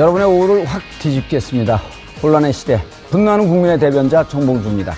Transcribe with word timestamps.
여러분의 0.00 0.26
오후를 0.26 0.64
확 0.64 0.80
뒤집겠습니다. 1.02 1.78
혼란의 2.22 2.54
시대, 2.54 2.80
분노하는 3.10 3.46
국민의 3.46 3.78
대변자 3.78 4.26
정봉주입니다. 4.26 4.94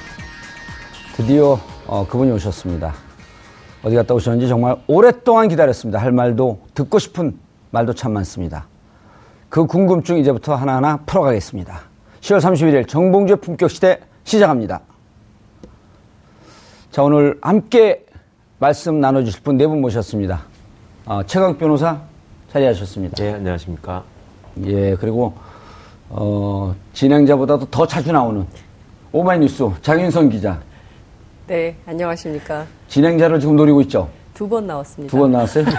드디어 1.17 1.59
어, 1.89 2.07
그분이 2.07 2.31
오셨습니다. 2.31 2.95
어디 3.83 3.97
갔다 3.97 4.15
오셨는지 4.15 4.47
정말 4.47 4.77
오랫동안 4.87 5.49
기다렸습니다. 5.49 5.99
할 5.99 6.13
말도 6.13 6.61
듣고 6.75 7.01
싶은 7.01 7.37
말도 7.73 7.95
참 7.95 8.13
많습니다. 8.13 8.69
그 9.49 9.67
궁금증 9.67 10.19
이제부터 10.19 10.55
하나하나 10.55 10.99
풀어가겠습니다. 10.99 11.81
10월 12.21 12.39
31일 12.39 12.87
정봉주의 12.87 13.39
품격 13.41 13.73
시대 13.73 13.99
시작합니다. 14.23 14.83
자, 16.93 17.03
오늘 17.03 17.41
함께 17.43 18.07
말씀 18.61 19.01
나눠주실 19.01 19.43
분 19.43 19.57
네 19.57 19.67
분 19.67 19.81
모셨습니다. 19.81 20.43
어, 21.07 21.25
최강 21.27 21.59
변호사 21.59 22.01
자리하셨습니다. 22.53 23.17
네, 23.17 23.33
안녕하십니까. 23.33 24.12
예, 24.67 24.95
그리고, 24.97 25.33
어, 26.11 26.75
진행자보다도 26.93 27.67
더 27.71 27.87
자주 27.87 28.13
나오는 28.13 28.47
오마이뉴스 29.13 29.71
장윤선 29.83 30.31
기자. 30.31 30.61
네, 31.47 31.77
안녕하십니까. 31.87 32.67
진행자를 32.89 33.41
지금 33.41 33.57
노리고 33.57 33.81
있죠? 33.83 34.09
두 34.35 34.49
번 34.49 34.67
나왔습니다. 34.67 35.11
두 35.11 35.19
번 35.21 35.33
나왔어요? 35.33 35.65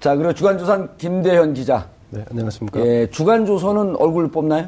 자, 0.00 0.14
그리고 0.16 0.32
주간조선 0.34 0.96
김대현 0.98 1.54
기자. 1.54 1.86
네, 2.10 2.24
안녕하십니까. 2.30 2.80
예, 2.80 3.08
주간조선은 3.10 3.96
얼굴 3.96 4.30
뽑나요? 4.30 4.66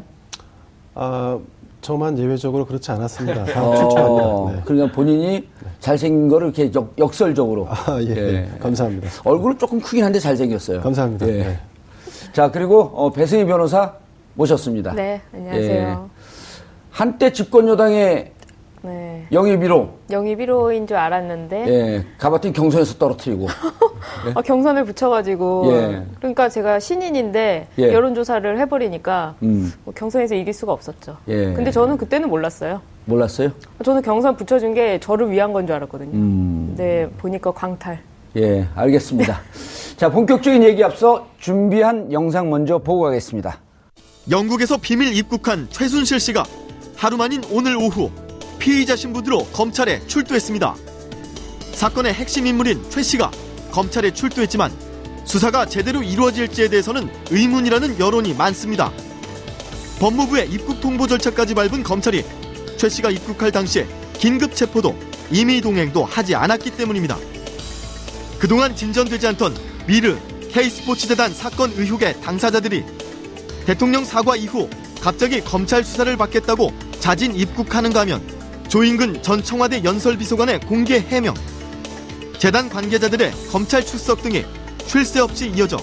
아, 0.94 1.38
저만 1.86 2.18
예외적으로 2.18 2.66
그렇지 2.66 2.90
않았습니다. 2.90 3.44
다 3.44 3.62
어. 3.62 4.50
네. 4.52 4.60
그러니까 4.64 4.92
본인이 4.92 5.46
잘생긴 5.78 6.26
거를 6.26 6.48
이렇게 6.48 6.72
역, 6.98 7.14
설적으로 7.14 7.68
아, 7.70 8.00
예, 8.00 8.10
예. 8.10 8.50
감사합니다. 8.58 9.08
얼굴은 9.22 9.56
조금 9.56 9.80
크긴 9.80 10.02
한데 10.02 10.18
잘생겼어요. 10.18 10.80
감사합니다. 10.80 11.28
예. 11.28 11.32
네. 11.32 11.58
자, 12.32 12.50
그리고 12.50 12.80
어, 12.92 13.12
배승희 13.12 13.44
변호사 13.44 13.94
모셨습니다. 14.34 14.94
네, 14.94 15.22
안녕하세요. 15.32 16.10
한때 16.90 17.32
집권여당의 17.32 18.32
네. 18.82 19.26
영입 19.32 19.60
1호, 19.60 19.88
영입 20.10 20.38
1호인 20.38 20.86
줄 20.86 20.96
알았는데 20.96 21.68
예, 21.68 22.04
가봤더니 22.18 22.54
경선에서 22.54 22.94
떨어뜨리고. 22.98 23.48
아, 24.34 24.42
경선을 24.42 24.84
붙여가지고 24.84 25.64
예. 25.72 26.02
그러니까 26.18 26.48
제가 26.48 26.78
신인인데 26.78 27.68
예. 27.78 27.92
여론조사를 27.92 28.58
해버리니까 28.60 29.34
음. 29.42 29.72
뭐 29.84 29.92
경선에서 29.94 30.34
이길 30.36 30.52
수가 30.52 30.72
없었죠. 30.72 31.16
예. 31.28 31.52
근데 31.54 31.70
저는 31.70 31.96
그때는 31.96 32.28
몰랐어요. 32.28 32.80
몰랐어요? 33.06 33.50
저는 33.84 34.02
경선 34.02 34.36
붙여준 34.36 34.74
게 34.74 34.98
저를 35.00 35.30
위한 35.30 35.52
건 35.52 35.66
줄 35.66 35.74
알았거든요. 35.76 36.10
음. 36.12 36.74
네, 36.76 37.08
보니까 37.18 37.50
광탈. 37.52 37.98
예, 38.36 38.66
알겠습니다. 38.74 39.40
자, 39.96 40.10
본격적인 40.10 40.62
얘기 40.62 40.84
앞서 40.84 41.26
준비한 41.38 42.12
영상 42.12 42.50
먼저 42.50 42.78
보고 42.78 43.02
가겠습니다. 43.04 43.58
영국에서 44.30 44.76
비밀 44.76 45.16
입국한 45.16 45.66
최순실 45.70 46.20
씨가 46.20 46.44
하루 46.96 47.16
만인 47.16 47.42
오늘 47.52 47.76
오후 47.76 48.10
피의자 48.58 48.96
신분으로 48.96 49.46
검찰에 49.46 50.06
출두했습니다. 50.06 50.74
사건의 51.72 52.14
핵심 52.14 52.46
인물인 52.46 52.82
최 52.90 53.02
씨가 53.02 53.30
검찰에 53.70 54.12
출두했지만 54.12 54.72
수사가 55.24 55.66
제대로 55.66 56.02
이루어질지에 56.02 56.68
대해서는 56.68 57.10
의문이라는 57.30 57.98
여론이 57.98 58.34
많습니다. 58.34 58.92
법무부의 59.98 60.50
입국 60.50 60.80
통보 60.80 61.06
절차까지 61.06 61.54
밟은 61.54 61.82
검찰이 61.82 62.24
최 62.76 62.88
씨가 62.88 63.10
입국할 63.10 63.52
당시에 63.52 63.86
긴급 64.18 64.54
체포도 64.54 64.96
임의 65.30 65.60
동행도 65.60 66.04
하지 66.04 66.34
않았기 66.34 66.70
때문입니다. 66.70 67.18
그동안 68.38 68.76
진전되지 68.76 69.26
않던 69.28 69.56
미르 69.86 70.16
K스포츠 70.50 71.08
재단 71.08 71.34
사건 71.34 71.72
의혹의 71.76 72.20
당사자들이 72.20 72.84
대통령 73.66 74.04
사과 74.04 74.36
이후 74.36 74.70
갑자기 75.00 75.40
검찰 75.40 75.84
수사를 75.84 76.16
받겠다고 76.16 76.72
자진 77.00 77.34
입국하는가 77.34 78.00
하면 78.00 78.35
조인근 78.76 79.22
전 79.22 79.42
청와대 79.42 79.82
연설비서관의 79.82 80.60
공개 80.60 80.98
해명, 80.98 81.32
재단 82.38 82.68
관계자들의 82.68 83.32
검찰 83.50 83.82
출석 83.82 84.20
등이 84.20 84.44
쉴새 84.86 85.20
없이 85.20 85.50
이어져 85.56 85.78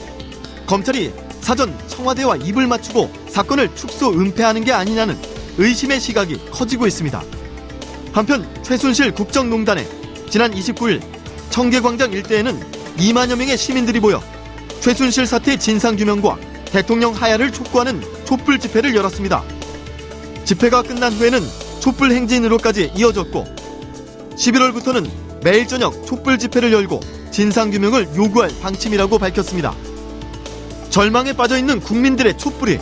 검찰이 0.67 1.11
사전 1.41 1.75
청와대와 1.87 2.35
입을 2.35 2.67
맞추고 2.67 3.11
사건을 3.29 3.73
축소 3.73 4.11
은폐하는 4.11 4.63
게 4.63 4.73
아니냐는 4.73 5.17
의심의 5.57 5.99
시각이 5.99 6.51
커지고 6.51 6.85
있습니다. 6.85 7.19
한편 8.11 8.47
최순실 8.61 9.13
국정농단에 9.13 9.87
지난 10.29 10.53
29일 10.53 11.01
청계광장 11.49 12.13
일대에는 12.13 12.59
2만여 12.97 13.35
명의 13.35 13.57
시민들이 13.57 13.99
모여 13.99 14.21
최순실 14.81 15.25
사태 15.25 15.57
진상규명과 15.57 16.37
대통령 16.65 17.11
하야를 17.11 17.51
촉구하는 17.51 18.03
촛불 18.23 18.59
집회를 18.59 18.93
열었습니다. 18.93 19.43
집회가 20.45 20.83
끝난 20.83 21.11
후에는 21.11 21.72
촛불 21.83 22.13
행진으로까지 22.13 22.93
이어졌고 22.95 23.43
11월부터는 24.37 25.05
매일 25.43 25.67
저녁 25.67 26.05
촛불 26.05 26.39
집회를 26.39 26.71
열고 26.71 27.01
진상규명을 27.31 28.15
요구할 28.15 28.49
방침이라고 28.61 29.17
밝혔습니다. 29.19 29.73
절망에 30.89 31.33
빠져있는 31.33 31.81
국민들의 31.81 32.37
촛불이 32.37 32.79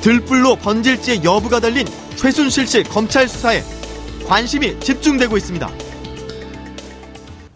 들불로 0.00 0.56
번질지의 0.56 1.22
여부가 1.22 1.60
달린 1.60 1.86
최순실 2.16 2.66
씨 2.66 2.82
검찰 2.84 3.28
수사에 3.28 3.60
관심이 4.26 4.80
집중되고 4.80 5.36
있습니다. 5.36 5.68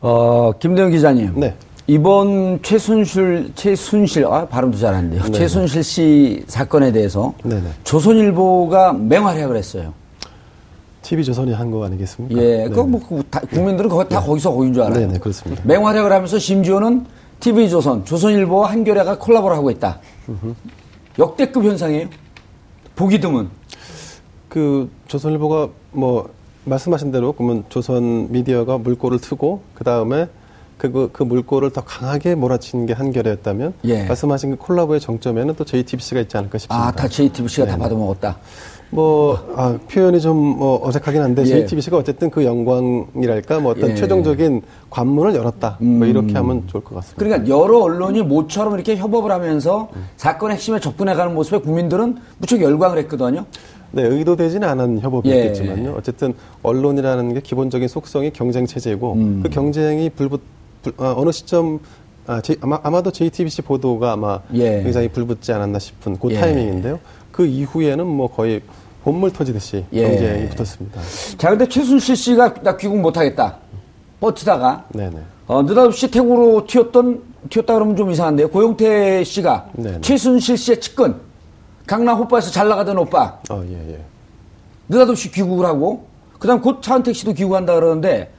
어, 0.03 0.53
김대현 0.61 0.91
기자님. 0.91 1.41
네. 1.41 1.55
이번 1.87 2.61
최순실, 2.63 3.53
최순실, 3.55 4.27
아, 4.27 4.47
발음도 4.47 4.77
잘 4.77 4.95
안 4.95 5.09
돼요. 5.09 5.23
네. 5.25 5.33
최순실 5.33 5.83
씨 5.83 6.45
사건에 6.49 6.93
대해서 6.93 7.33
네네. 7.45 7.63
조선일보가 7.85 8.93
맹활약을 8.93 9.57
했어요. 9.57 9.95
TV조선이 11.11 11.53
한 11.53 11.71
거 11.71 11.85
아니겠습니까? 11.85 12.41
예, 12.43 12.65
네. 12.65 12.69
그 12.69 12.81
뭐, 12.81 13.01
그 13.09 13.23
다- 13.31 13.41
국민들은 13.41 13.89
거기 13.89 14.09
다 14.09 14.21
거기서 14.21 14.53
거긴 14.53 14.73
줄 14.73 14.83
알아요. 14.83 15.07
네네, 15.07 15.19
그렇습니다. 15.21 15.63
맹활약을 15.65 16.13
하면서 16.13 16.39
심지어는 16.39 17.07
TV조선, 17.41 18.05
조선일보와 18.05 18.71
한겨레가 18.73 19.19
콜라보를 19.19 19.57
하고 19.57 19.71
있다. 19.71 20.01
역대급 21.19 21.65
현상이에요. 21.65 22.09
보기 22.97 23.21
드문. 23.21 23.49
그 24.49 24.91
조선일보가 25.07 25.69
뭐 25.93 26.29
말씀하신 26.65 27.13
대로 27.13 27.33
그러면 27.33 27.65
조선 27.69 28.31
미디어가 28.33 28.79
물꼬를 28.79 29.21
트고 29.21 29.61
그 29.75 29.85
다음에 29.85 30.29
그, 30.79 31.09
그 31.13 31.23
물꼬를 31.23 31.71
더 31.73 31.83
강하게 31.83 32.35
몰아치는 32.35 32.87
게 32.87 32.93
한겨레였다면 32.93 33.75
예. 33.85 34.05
말씀하신 34.05 34.51
그 34.53 34.57
콜라보의 34.57 35.01
정점에는 35.01 35.55
또 35.57 35.65
JTBC가 35.65 36.21
있지 36.23 36.37
않을까 36.37 36.59
싶습니다. 36.59 36.89
아, 36.89 36.91
다 36.93 37.09
JTBC가 37.09 37.67
다 37.67 37.73
네네. 37.73 37.83
받아먹었다. 37.85 38.37
뭐 38.91 39.39
아, 39.57 39.79
표현이 39.91 40.21
좀 40.21 40.37
뭐 40.57 40.87
어색하긴 40.87 41.21
한데 41.21 41.43
예. 41.43 41.47
JTBC가 41.47 41.97
어쨌든 41.99 42.31
그 42.31 42.45
영광이랄까 42.45 43.59
뭐 43.61 43.73
어떤 43.73 43.91
예. 43.91 43.95
최종적인 43.95 44.63
관문을 44.91 45.35
열었다. 45.35 45.77
뭐 45.81 46.07
이렇게 46.07 46.33
하면 46.35 46.63
좋을 46.67 46.83
것 46.85 46.95
같습니다. 46.97 47.19
그러니까 47.25 47.49
여러 47.49 47.81
언론이 47.81 48.23
모처럼 48.23 48.75
이렇게 48.75 48.97
협업을 48.97 49.31
하면서 49.31 49.89
사건 50.17 50.53
핵심에 50.53 50.79
접근해가는 50.81 51.35
모습에 51.35 51.59
국민들은 51.59 52.17
무척 52.39 52.61
열광을 52.63 52.99
했거든요. 52.99 53.45
네, 53.93 54.03
의도되지는 54.03 54.67
않은 54.69 55.01
협업이었겠지만요. 55.01 55.91
예. 55.91 55.95
어쨌든 55.97 56.35
언론이라는 56.63 57.35
게 57.35 57.41
기본적인 57.41 57.89
속성이 57.89 58.31
경쟁 58.31 58.67
체제고 58.67 59.13
음. 59.15 59.41
그 59.43 59.49
경쟁이 59.49 60.11
불붙 60.11 60.41
불- 60.83 60.95
어, 60.99 61.15
어느 61.17 61.33
시점 61.33 61.81
아, 62.29 62.41
제- 62.41 62.57
아마, 62.61 62.81
아마도 62.83 63.11
JTBC 63.13 63.63
보도가 63.63 64.13
아마 64.13 64.41
예. 64.55 64.83
굉장히 64.83 65.09
불붙지 65.09 65.53
않았나 65.53 65.79
싶은 65.79 66.17
그 66.19 66.31
예. 66.33 66.35
타이밍인데요. 66.41 66.99
그 67.37 67.45
이후에는 67.45 68.07
뭐 68.07 68.29
거의 68.29 68.63
본물 69.05 69.31
터지듯이 69.33 69.85
예. 69.93 70.09
경쟁이 70.09 70.49
붙었습니다. 70.49 71.01
자, 71.37 71.51
근데 71.51 71.69
최순실 71.69 72.17
씨가 72.17 72.55
나 72.63 72.77
귀국 72.79 72.99
못하겠다. 72.99 73.59
버티다가 74.21 74.87
네네. 74.89 75.19
어, 75.47 75.63
느닷없이 75.63 76.11
태국으로 76.11 76.67
튀었던 76.67 77.23
튀었다 77.51 77.75
그러면 77.75 77.95
좀 77.95 78.11
이상한데요. 78.11 78.49
고용태 78.49 79.23
씨가 79.23 79.69
네네. 79.75 80.01
최순실 80.01 80.57
씨의 80.57 80.81
측근 80.81 81.15
강남 81.87 82.17
호빠에서 82.19 82.51
잘 82.51 82.69
나가던 82.69 82.99
오빠 82.99 83.39
어, 83.51 83.63
예, 83.69 83.93
예. 83.93 84.01
느닷없이 84.89 85.31
귀국을 85.31 85.67
하고 85.67 86.07
그다음 86.39 86.61
곧 86.63 86.81
차은택 86.83 87.15
씨도 87.15 87.35
귀국한다 87.35 87.75
그러는데 87.75 88.33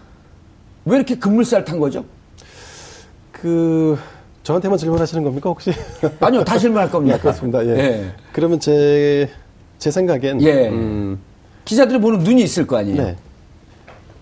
왜 0.85 0.97
이렇게 0.97 1.15
급물살 1.15 1.63
탄 1.63 1.79
거죠? 1.79 2.03
그 3.31 3.97
저한테만 4.47 4.77
질문하시는 4.77 5.25
겁니까 5.25 5.49
혹시? 5.49 5.73
아니요, 6.21 6.41
다 6.45 6.57
질문할 6.57 6.89
겁니다. 6.89 7.17
아, 7.17 7.19
그렇습니다. 7.19 7.65
예. 7.65 7.69
예. 7.71 8.11
그러면 8.31 8.61
제, 8.61 9.29
제 9.77 9.91
생각엔 9.91 10.41
예. 10.41 10.69
음, 10.69 11.19
기자들이 11.65 11.99
보는 11.99 12.19
눈이 12.19 12.43
있을 12.43 12.65
거 12.65 12.77
아니에요. 12.77 12.95
네. 12.95 13.15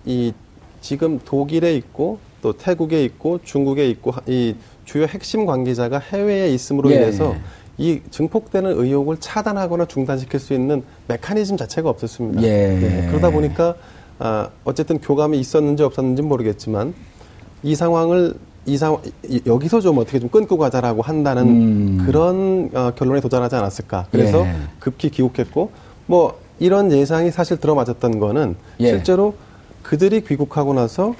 이 0.04 0.32
지금 0.80 1.20
독일에 1.24 1.76
있고 1.76 2.18
또 2.42 2.52
태국에 2.54 3.04
있고 3.04 3.38
중국에 3.44 3.88
있고 3.90 4.10
하- 4.10 4.20
이 4.26 4.56
주요 4.84 5.04
핵심 5.04 5.46
관계자가 5.46 6.00
해외에 6.00 6.50
있음으로 6.50 6.90
예. 6.90 6.96
인해서 6.96 7.36
이 7.78 8.00
증폭되는 8.10 8.80
의혹을 8.80 9.18
차단하거나 9.20 9.84
중단시킬 9.84 10.40
수 10.40 10.54
있는 10.54 10.82
메커니즘 11.06 11.56
자체가 11.56 11.88
없었습니다. 11.88 12.42
예. 12.42 13.06
그러다 13.10 13.30
보니까 13.30 13.76
아, 14.18 14.50
어쨌든 14.64 14.98
교감이 14.98 15.38
있었는지 15.38 15.84
없었는지 15.84 16.22
는 16.22 16.28
모르겠지만 16.28 16.94
이 17.62 17.76
상황을 17.76 18.34
이 18.66 18.76
상황 18.76 19.00
이- 19.28 19.40
여기서 19.46 19.80
좀 19.80 19.98
어떻게 19.98 20.18
좀 20.18 20.28
끊고 20.28 20.58
가자라고 20.58 21.00
한다는 21.02 21.42
음. 21.48 22.02
그런 22.04 22.70
어, 22.74 22.92
결론에 22.96 23.20
도달하지 23.20 23.54
않았을까. 23.54 24.06
그래서 24.10 24.44
예. 24.44 24.54
급히 24.80 25.08
귀국했고 25.10 25.70
뭐 26.06 26.38
이런 26.58 26.90
예상이 26.90 27.30
사실 27.30 27.58
들어맞았던 27.58 28.18
거는 28.18 28.56
예. 28.80 28.88
실제로 28.88 29.34
그들이 29.82 30.22
귀국하고 30.24 30.74
나서 30.74 31.14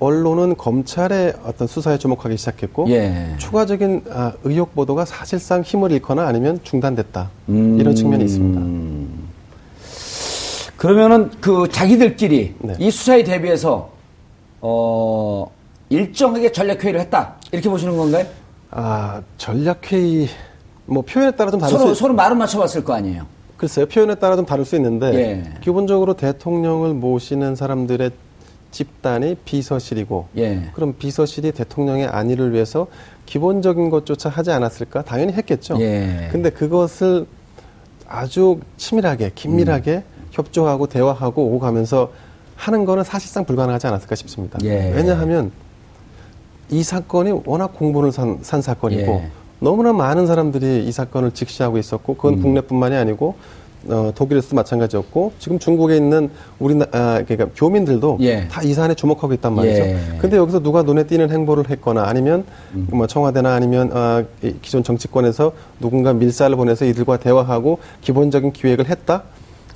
언론은 0.00 0.56
검찰의 0.58 1.34
어떤 1.46 1.66
수사에 1.66 1.96
주목하기 1.96 2.36
시작했고 2.36 2.90
예. 2.90 3.34
추가적인 3.38 4.02
아, 4.10 4.32
의혹 4.44 4.74
보도가 4.74 5.06
사실상 5.06 5.62
힘을 5.62 5.92
잃거나 5.92 6.26
아니면 6.26 6.60
중단됐다 6.62 7.30
음. 7.48 7.78
이런 7.80 7.94
측면이 7.94 8.24
있습니다. 8.24 8.60
그러면은 10.76 11.30
그 11.40 11.68
자기들끼리 11.70 12.54
네. 12.58 12.74
이 12.78 12.90
수사에 12.90 13.24
대비해서 13.24 13.90
어 14.60 15.46
일정하게 15.94 16.52
전략 16.52 16.82
회의를 16.82 17.00
했다 17.00 17.34
이렇게 17.52 17.68
보시는 17.68 17.96
건가요? 17.96 18.26
아 18.70 19.22
전략 19.38 19.92
회의 19.92 20.28
뭐 20.86 21.02
표현에 21.02 21.30
따라 21.32 21.50
좀 21.50 21.60
다를 21.60 21.78
서로 21.78 21.94
수 21.94 22.00
서로 22.00 22.14
말은 22.14 22.36
맞춰봤을 22.36 22.84
거 22.84 22.94
아니에요. 22.94 23.26
글쎄요 23.56 23.86
표현에 23.86 24.16
따라 24.16 24.36
좀 24.36 24.44
다를 24.44 24.64
수 24.64 24.76
있는데 24.76 25.14
예. 25.14 25.60
기본적으로 25.60 26.14
대통령을 26.14 26.92
모시는 26.94 27.54
사람들의 27.54 28.10
집단이 28.72 29.36
비서실이고 29.44 30.28
예. 30.36 30.70
그럼 30.74 30.94
비서실이 30.98 31.52
대통령의 31.52 32.08
안위를 32.08 32.52
위해서 32.52 32.88
기본적인 33.26 33.88
것조차 33.90 34.28
하지 34.28 34.50
않았을까? 34.50 35.02
당연히 35.02 35.32
했겠죠. 35.32 35.76
예. 35.80 36.28
근데 36.32 36.50
그것을 36.50 37.26
아주 38.08 38.58
치밀하게, 38.76 39.30
긴밀하게 39.34 39.92
음. 39.92 40.26
협조하고 40.32 40.88
대화하고 40.88 41.44
오고 41.46 41.60
가면서 41.60 42.10
하는 42.56 42.84
거는 42.84 43.04
사실상 43.04 43.44
불가능하지 43.44 43.86
않았을까 43.86 44.14
싶습니다. 44.16 44.58
예. 44.64 44.92
왜냐하면 44.94 45.50
이 46.74 46.82
사건이 46.82 47.42
워낙 47.44 47.68
공분을 47.74 48.10
산, 48.10 48.38
산 48.42 48.60
사건이고 48.60 49.12
예. 49.12 49.30
너무나 49.60 49.92
많은 49.92 50.26
사람들이 50.26 50.84
이 50.84 50.90
사건을 50.90 51.30
직시하고 51.30 51.78
있었고 51.78 52.14
음. 52.14 52.16
그건 52.16 52.42
국내뿐만이 52.42 52.96
아니고 52.96 53.36
어, 53.86 54.10
독일에서도 54.14 54.56
마찬가지였고 54.56 55.34
지금 55.38 55.60
중국에 55.60 55.94
있는 55.94 56.30
우리 56.58 56.74
나 56.74 56.86
아, 56.90 57.22
그러니까 57.24 57.46
교민들도 57.54 58.18
예. 58.22 58.48
다이 58.48 58.74
사안에 58.74 58.94
주목하고 58.94 59.34
있단 59.34 59.54
말이죠. 59.54 59.82
예. 59.82 59.98
근데 60.18 60.36
여기서 60.36 60.64
누가 60.64 60.82
눈에 60.82 61.04
띄는 61.04 61.30
행보를 61.30 61.70
했거나 61.70 62.08
아니면 62.08 62.44
뭐 62.72 63.06
청와대나 63.06 63.54
아니면 63.54 63.90
아, 63.92 64.24
이 64.42 64.54
기존 64.60 64.82
정치권에서 64.82 65.52
누군가 65.80 66.12
밀사를 66.12 66.56
보내서 66.56 66.86
이들과 66.86 67.18
대화하고 67.18 67.78
기본적인 68.00 68.52
기획을 68.52 68.88
했다. 68.88 69.22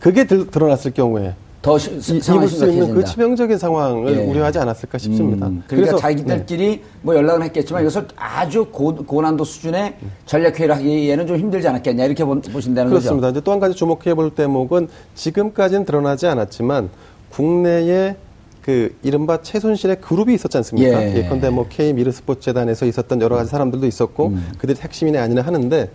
그게 0.01 0.25
들, 0.25 0.51
드러났을 0.51 0.93
경우에 0.93 1.35
더 1.69 1.77
입을 1.79 2.49
수 2.49 2.67
있는 2.71 2.95
그. 2.95 3.05
치명적인 3.05 3.59
상황을 3.59 4.17
예. 4.17 4.25
우려하지 4.25 4.59
않았을까 4.59 4.97
싶습니다. 4.99 5.47
음, 5.49 5.63
그러니까 5.67 5.93
그래서- 5.93 5.97
네. 5.97 6.01
자기들끼리 6.01 6.83
뭐 7.03 7.15
연락은 7.15 7.43
했겠지만 7.43 7.83
이것을 7.83 8.09
아주 8.17 8.67
고, 8.73 8.95
고난도 8.95 9.45
수준의 9.45 9.97
전략 10.25 10.59
회의를 10.59 10.75
하기에는 10.77 11.27
좀 11.27 11.37
힘들지 11.37 11.69
않았겠냐 11.69 12.05
이렇게 12.05 12.25
보, 12.25 12.41
보신다는 12.41 12.91
그렇습니다. 12.91 13.29
이제 13.29 13.41
또한 13.43 13.61
가지 13.61 13.75
주목해 13.75 14.15
볼 14.15 14.31
대목은 14.35 14.89
지금까지는 15.15 15.85
드러나지 15.85 16.27
않았지만 16.27 16.89
국내에 17.31 18.17
그 18.63 18.95
이른바 19.03 19.41
최순실의 19.43 20.01
그룹이 20.01 20.35
있었지 20.35 20.57
않습니까? 20.59 21.03
예. 21.03 21.17
예컨대 21.17 21.51
뭐 21.51 21.67
K 21.69 21.93
미르스포츠 21.93 22.41
재단에서 22.41 22.87
있었던 22.87 23.21
여러 23.21 23.37
가지 23.37 23.51
사람들도 23.51 23.87
있었고 23.87 24.27
음. 24.29 24.49
그들이 24.59 24.79
핵심이네 24.81 25.19
아니네 25.19 25.41
하는데 25.41 25.91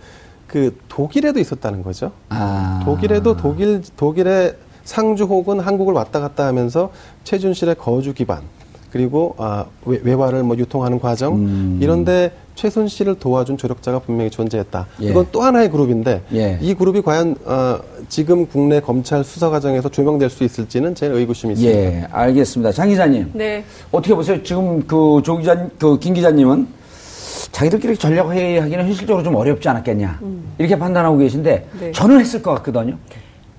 그 0.48 0.76
독일에도 0.88 1.38
있었다는 1.40 1.82
거죠. 1.82 2.12
아. 2.28 2.82
독일에도 2.84 3.36
독일 3.36 3.82
독일의 3.96 4.54
상주 4.84 5.24
혹은 5.24 5.60
한국을 5.60 5.94
왔다 5.94 6.20
갔다 6.20 6.46
하면서 6.46 6.90
최준실의 7.24 7.76
거주 7.76 8.12
기반 8.14 8.42
그리고 8.90 9.34
아, 9.38 9.64
외, 9.86 9.98
외화를 10.02 10.42
뭐 10.44 10.56
유통하는 10.56 11.00
과정 11.00 11.34
음. 11.34 11.78
이런데 11.82 12.30
최순 12.54 12.86
실을 12.86 13.16
도와준 13.18 13.56
조력자가 13.56 13.98
분명히 13.98 14.30
존재했다. 14.30 14.86
예. 15.02 15.06
이건 15.08 15.26
또 15.32 15.42
하나의 15.42 15.68
그룹인데 15.68 16.22
예. 16.34 16.56
이 16.60 16.72
그룹이 16.74 17.02
과연 17.02 17.34
어, 17.44 17.80
지금 18.08 18.46
국내 18.46 18.78
검찰 18.78 19.24
수사 19.24 19.50
과정에서 19.50 19.88
조명될 19.88 20.30
수 20.30 20.44
있을지는 20.44 20.94
제 20.94 21.06
의구심이 21.06 21.54
있습니다. 21.54 21.76
예, 21.80 22.06
알겠습니다. 22.12 22.70
장 22.70 22.88
기자님. 22.88 23.30
네. 23.32 23.64
어떻게 23.90 24.14
보세요? 24.14 24.40
지금 24.44 24.80
그조 24.86 25.38
기자, 25.38 25.66
그 25.80 25.98
김 25.98 26.14
기자님은 26.14 26.68
자기들끼리 27.50 27.96
전략 27.96 28.30
회의하기는 28.30 28.84
현실적으로 28.86 29.24
좀 29.24 29.34
어렵지 29.34 29.68
않았겠냐 29.68 30.20
이렇게 30.58 30.78
판단하고 30.78 31.16
계신데 31.18 31.68
네. 31.80 31.92
저는 31.92 32.20
했을 32.20 32.40
것 32.42 32.52
같거든요. 32.54 32.96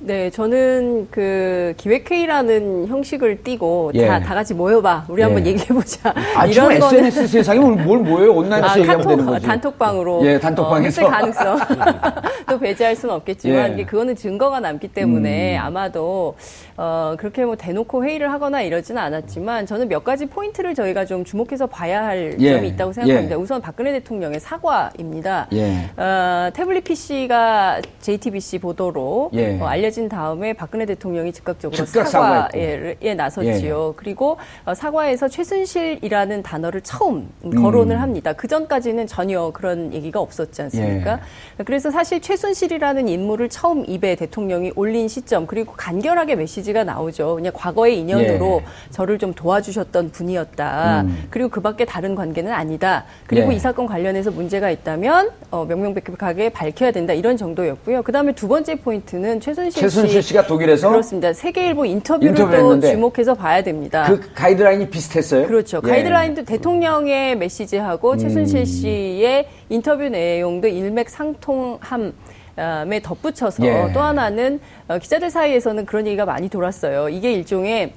네, 0.05 0.29
저는 0.29 1.07
그 1.09 1.73
기획회의라는 1.77 2.85
형식을 2.87 3.41
띠고 3.43 3.91
예. 3.95 4.05
다, 4.05 4.19
다 4.19 4.35
같이 4.35 4.53
모여봐. 4.53 5.05
우리 5.09 5.23
한번 5.23 5.43
예. 5.43 5.49
얘기해보자. 5.49 6.13
아, 6.35 6.45
지금 6.47 6.71
SNS 6.73 7.27
세상에 7.27 7.59
뭘, 7.59 7.73
뭘 7.73 7.99
뭐예요? 7.99 8.33
온라인에서 8.33 8.73
아, 8.73 8.77
얘기하면 8.77 9.07
되는 9.07 9.25
카톡, 9.25 9.33
거지. 9.33 9.47
단톡방으로. 9.47 10.25
예, 10.27 10.39
단톡방에서. 10.39 11.05
어, 11.07 11.09
가능성. 11.09 11.59
또 12.47 12.59
배제할 12.59 12.95
수는 12.95 13.15
없겠지만, 13.15 13.71
예. 13.71 13.73
이게 13.73 13.85
그거는 13.85 14.15
증거가 14.15 14.59
남기 14.59 14.87
때문에 14.87 15.57
음. 15.57 15.63
아마도, 15.63 16.35
어, 16.77 17.15
그렇게 17.17 17.43
뭐 17.43 17.55
대놓고 17.55 18.05
회의를 18.05 18.31
하거나 18.31 18.61
이러지는 18.61 19.01
않았지만, 19.01 19.65
저는 19.65 19.89
몇 19.89 20.03
가지 20.03 20.27
포인트를 20.27 20.75
저희가 20.75 21.05
좀 21.05 21.23
주목해서 21.23 21.65
봐야 21.65 22.05
할 22.05 22.35
예. 22.39 22.51
점이 22.53 22.67
있다고 22.67 22.93
생각합니다. 22.93 23.35
예. 23.35 23.41
우선 23.41 23.59
박근혜 23.59 23.91
대통령의 23.93 24.39
사과입니다. 24.39 25.47
예. 25.53 25.89
어, 25.97 26.51
태블릿 26.53 26.83
PC가 26.83 27.81
JTBC 28.01 28.59
보도로 28.59 29.31
예. 29.33 29.59
어, 29.59 29.65
알려진 29.65 29.94
다음에 30.09 30.53
박근혜 30.53 30.85
대통령이 30.85 31.31
즉각적으로 31.31 31.85
즉각 31.85 32.07
사과에 32.07 32.97
예, 33.01 33.13
나섰지요. 33.13 33.93
그리고 33.97 34.37
어, 34.65 34.73
사과에서 34.73 35.27
최순실이라는 35.27 36.43
단어를 36.43 36.81
처음 36.81 37.29
음. 37.43 37.49
거론을 37.49 38.01
합니다. 38.01 38.33
그 38.33 38.47
전까지는 38.47 39.07
전혀 39.07 39.51
그런 39.51 39.93
얘기가 39.93 40.19
없었지 40.19 40.61
않습니까? 40.63 41.19
예. 41.59 41.63
그래서 41.63 41.89
사실 41.89 42.21
최순실이라는 42.21 43.07
인물을 43.07 43.49
처음 43.49 43.85
입에 43.87 44.15
대통령이 44.15 44.73
올린 44.75 45.07
시점 45.07 45.47
그리고 45.47 45.73
간결하게 45.73 46.35
메시지가 46.35 46.83
나오죠. 46.83 47.35
그냥 47.35 47.53
과거의 47.55 47.99
인연으로 47.99 48.61
예. 48.61 48.91
저를 48.91 49.17
좀 49.17 49.33
도와주셨던 49.33 50.11
분이었다. 50.11 51.01
음. 51.01 51.27
그리고 51.29 51.49
그밖에 51.49 51.85
다른 51.85 52.15
관계는 52.15 52.51
아니다. 52.51 53.05
그리고 53.27 53.51
예. 53.51 53.55
이 53.55 53.59
사건 53.59 53.85
관련해서 53.85 54.31
문제가 54.31 54.69
있다면 54.69 55.31
어, 55.51 55.65
명명백백하게 55.65 56.49
밝혀야 56.49 56.91
된다. 56.91 57.13
이런 57.13 57.37
정도였고요. 57.37 58.03
그 58.03 58.11
다음에 58.11 58.33
두 58.33 58.47
번째 58.47 58.75
포인트는 58.75 59.39
최순실, 59.39 59.84
최순실 59.89 60.21
씨 60.21 60.29
씨가 60.29 60.47
독일에서 60.47 60.89
그렇습니다. 60.89 61.31
세계일보 61.33 61.85
인터뷰를 61.85 62.29
인터뷰를 62.29 62.59
또 62.59 62.65
했는데 62.65 62.91
주목해서 62.91 63.35
봐야 63.35 63.61
됩니다. 63.61 64.05
그 64.07 64.33
가이드라인이 64.33 64.89
비슷했어요. 64.89 65.47
그렇죠. 65.47 65.81
예. 65.83 65.87
가이드라인도 65.87 66.43
대통령의 66.43 67.37
메시지하고 67.37 68.13
음. 68.13 68.17
최순실 68.17 68.65
씨의 68.65 69.47
인터뷰 69.69 70.07
내용도 70.07 70.67
일맥상통함 70.67 72.13
에 72.57 73.01
덧붙여서 73.01 73.65
예. 73.65 73.91
또 73.93 73.99
하나는 73.99 74.61
어, 74.87 74.97
기자들 74.97 75.29
사이에서는 75.29 75.85
그런 75.85 76.07
얘기가 76.07 76.25
많이 76.25 76.47
돌았어요. 76.47 77.09
이게 77.09 77.33
일종의 77.33 77.91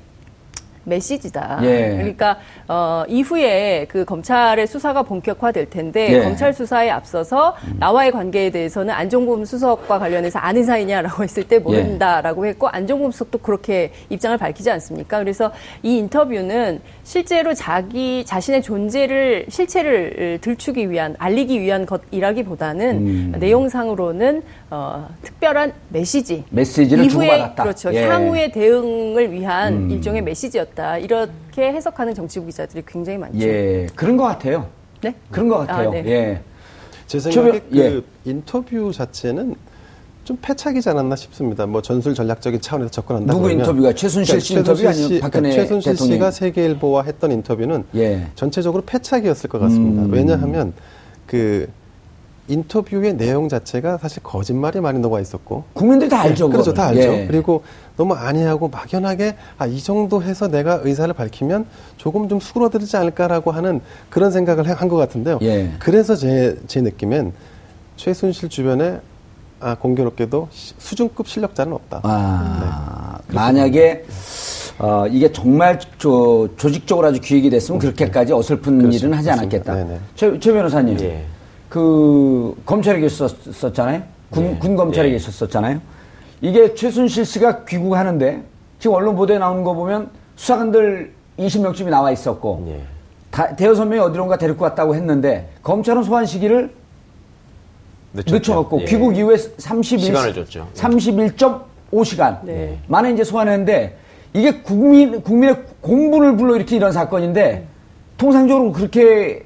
메시지다. 0.88 1.60
예. 1.62 1.90
그러니까 1.96 2.38
어, 2.66 3.04
이후에 3.08 3.86
그 3.88 4.04
검찰의 4.04 4.66
수사가 4.66 5.02
본격화될 5.02 5.70
텐데 5.70 6.12
예. 6.12 6.20
검찰 6.22 6.52
수사에 6.52 6.90
앞서서 6.90 7.54
나와의 7.78 8.12
관계에 8.12 8.50
대해서는 8.50 8.92
안종범 8.94 9.44
수석과 9.44 9.98
관련해서 9.98 10.38
아는 10.38 10.64
사이냐라고 10.64 11.22
했을 11.22 11.44
때 11.44 11.58
모른다라고 11.58 12.46
했고 12.46 12.68
안종범 12.68 13.10
수석도 13.10 13.38
그렇게 13.38 13.92
입장을 14.10 14.36
밝히지 14.36 14.70
않습니까? 14.70 15.18
그래서 15.18 15.52
이 15.82 15.98
인터뷰는 15.98 16.80
실제로 17.04 17.54
자기 17.54 18.24
자신의 18.24 18.62
존재를 18.62 19.46
실체를 19.48 20.38
들추기 20.40 20.90
위한 20.90 21.14
알리기 21.18 21.60
위한 21.60 21.86
것이라기보다는 21.86 23.06
음. 23.06 23.34
내용상으로는 23.38 24.42
어, 24.70 25.08
특별한 25.22 25.72
메시지 25.88 26.44
메시지를 26.50 27.04
이후에 27.04 27.26
주고받았다. 27.28 27.62
그렇죠. 27.62 27.94
예. 27.94 28.04
음. 28.04 28.10
향후의 28.10 28.52
대응을 28.52 29.32
위한 29.32 29.90
일종의 29.90 30.22
메시지였다. 30.22 30.77
이렇게 30.82 31.72
해석하는 31.72 32.14
정치부 32.14 32.46
기자들이 32.46 32.82
굉장히 32.86 33.18
많죠. 33.18 33.38
예, 33.40 33.86
그런 33.94 34.16
것 34.16 34.24
같아요. 34.24 34.66
네? 35.00 35.14
그런 35.30 35.48
것 35.48 35.58
같아요. 35.58 35.88
아, 35.88 35.92
네. 35.92 36.02
예. 36.06 36.40
제 37.06 37.18
생각에 37.18 37.60
저- 37.70 37.76
예. 37.76 37.90
그 37.90 38.04
인터뷰 38.24 38.92
자체는 38.92 39.54
좀 40.24 40.36
패착이지 40.42 40.88
않았나 40.90 41.16
싶습니다. 41.16 41.64
뭐 41.66 41.80
전술 41.80 42.14
전략적인 42.14 42.60
차원에서 42.60 42.90
접근한다. 42.90 43.32
누구 43.32 43.44
그러면 43.44 43.60
인터뷰가? 43.64 43.92
최순실 43.94 44.40
씨 44.40 44.54
인터뷰 44.54 44.86
아니면 44.86 45.20
박근혜 45.20 45.52
최순실 45.52 45.92
대통령? 45.92 46.14
씨가 46.16 46.30
세계일보와 46.30 47.02
했던 47.04 47.32
인터뷰는 47.32 47.84
예. 47.96 48.26
전체적으로 48.34 48.82
패착이었을 48.84 49.48
것 49.48 49.58
같습니다. 49.58 50.02
음. 50.02 50.10
왜냐하면 50.12 50.74
그 51.26 51.66
인터뷰의 52.48 53.16
내용 53.16 53.48
자체가 53.48 53.98
사실 53.98 54.22
거짓말이 54.22 54.80
많이 54.80 54.98
녹아 54.98 55.20
있었고 55.20 55.64
국민들이 55.74 56.08
다 56.10 56.22
알죠. 56.22 56.48
그렇죠. 56.48 56.72
그거는. 56.72 56.74
다 56.74 56.88
알죠. 56.88 57.00
예. 57.00 57.26
그리고 57.26 57.62
너무 57.96 58.14
안이하고 58.14 58.68
막연하게 58.68 59.36
아, 59.58 59.66
이 59.66 59.80
정도 59.80 60.22
해서 60.22 60.48
내가 60.48 60.80
의사를 60.82 61.12
밝히면 61.12 61.66
조금 61.98 62.28
좀 62.28 62.40
수그러들지 62.40 62.96
않을까라고 62.96 63.50
하는 63.52 63.80
그런 64.10 64.30
생각을 64.30 64.68
한 64.68 64.88
것 64.88 64.96
같은데요. 64.96 65.38
예. 65.42 65.70
그래서 65.78 66.16
제, 66.16 66.56
제 66.66 66.80
느낌엔 66.80 67.32
최순실 67.96 68.48
주변에 68.48 69.00
아, 69.60 69.74
공교롭게도 69.74 70.48
시- 70.50 70.72
수준급 70.78 71.28
실력자는 71.28 71.72
없다. 71.72 72.00
아, 72.04 73.18
네. 73.28 73.34
만약에 73.34 74.04
어, 74.78 75.04
이게 75.10 75.30
정말 75.32 75.80
조, 75.98 76.48
조직적으로 76.56 77.08
아주 77.08 77.20
기획이 77.20 77.50
됐으면 77.50 77.80
그렇게까지 77.80 78.32
어설픈 78.32 78.78
그렇죠. 78.78 78.96
일은 78.96 79.12
하지 79.14 79.24
그렇습니다. 79.28 79.72
않았겠다. 79.72 80.00
최, 80.14 80.38
최 80.38 80.52
변호사님, 80.52 81.00
예. 81.00 81.24
그 81.68 82.54
검찰에 82.64 83.00
계셨었잖아요. 83.00 84.02
군, 84.30 84.44
예. 84.44 84.58
군 84.58 84.76
검찰에 84.76 85.08
예. 85.08 85.12
계셨었잖아요. 85.12 85.80
이게 86.40 86.74
최순실 86.74 87.24
씨가 87.24 87.64
귀국하는데 87.64 88.42
지금 88.78 88.96
언론 88.96 89.16
보도에 89.16 89.38
나오는 89.38 89.64
거 89.64 89.74
보면 89.74 90.10
수사관들 90.36 91.12
20명쯤이 91.38 91.88
나와 91.88 92.10
있었고 92.10 92.64
예. 92.68 92.82
다, 93.30 93.54
대여섯 93.54 93.86
명이 93.88 94.00
어디론가 94.00 94.38
데리고 94.38 94.64
왔다고 94.64 94.94
했는데 94.94 95.50
검찰은 95.62 96.02
소환 96.02 96.26
시기를 96.26 96.72
늦췄죠. 98.14 98.34
늦춰갖고 98.36 98.80
예. 98.82 98.84
귀국 98.86 99.16
이후에 99.16 99.36
31 99.36 99.98
시간을 99.98 100.34
줬죠. 100.34 100.68
31.5시간 100.74 102.44
네. 102.44 102.78
만에 102.86 103.12
이제 103.12 103.24
소환했는데 103.24 103.98
이게 104.32 104.62
국민 104.62 105.20
국민의 105.22 105.64
공분을 105.80 106.36
불러일으킨 106.36 106.78
이런 106.78 106.92
사건인데 106.92 107.66
통상적으로 108.16 108.72
그렇게 108.72 109.44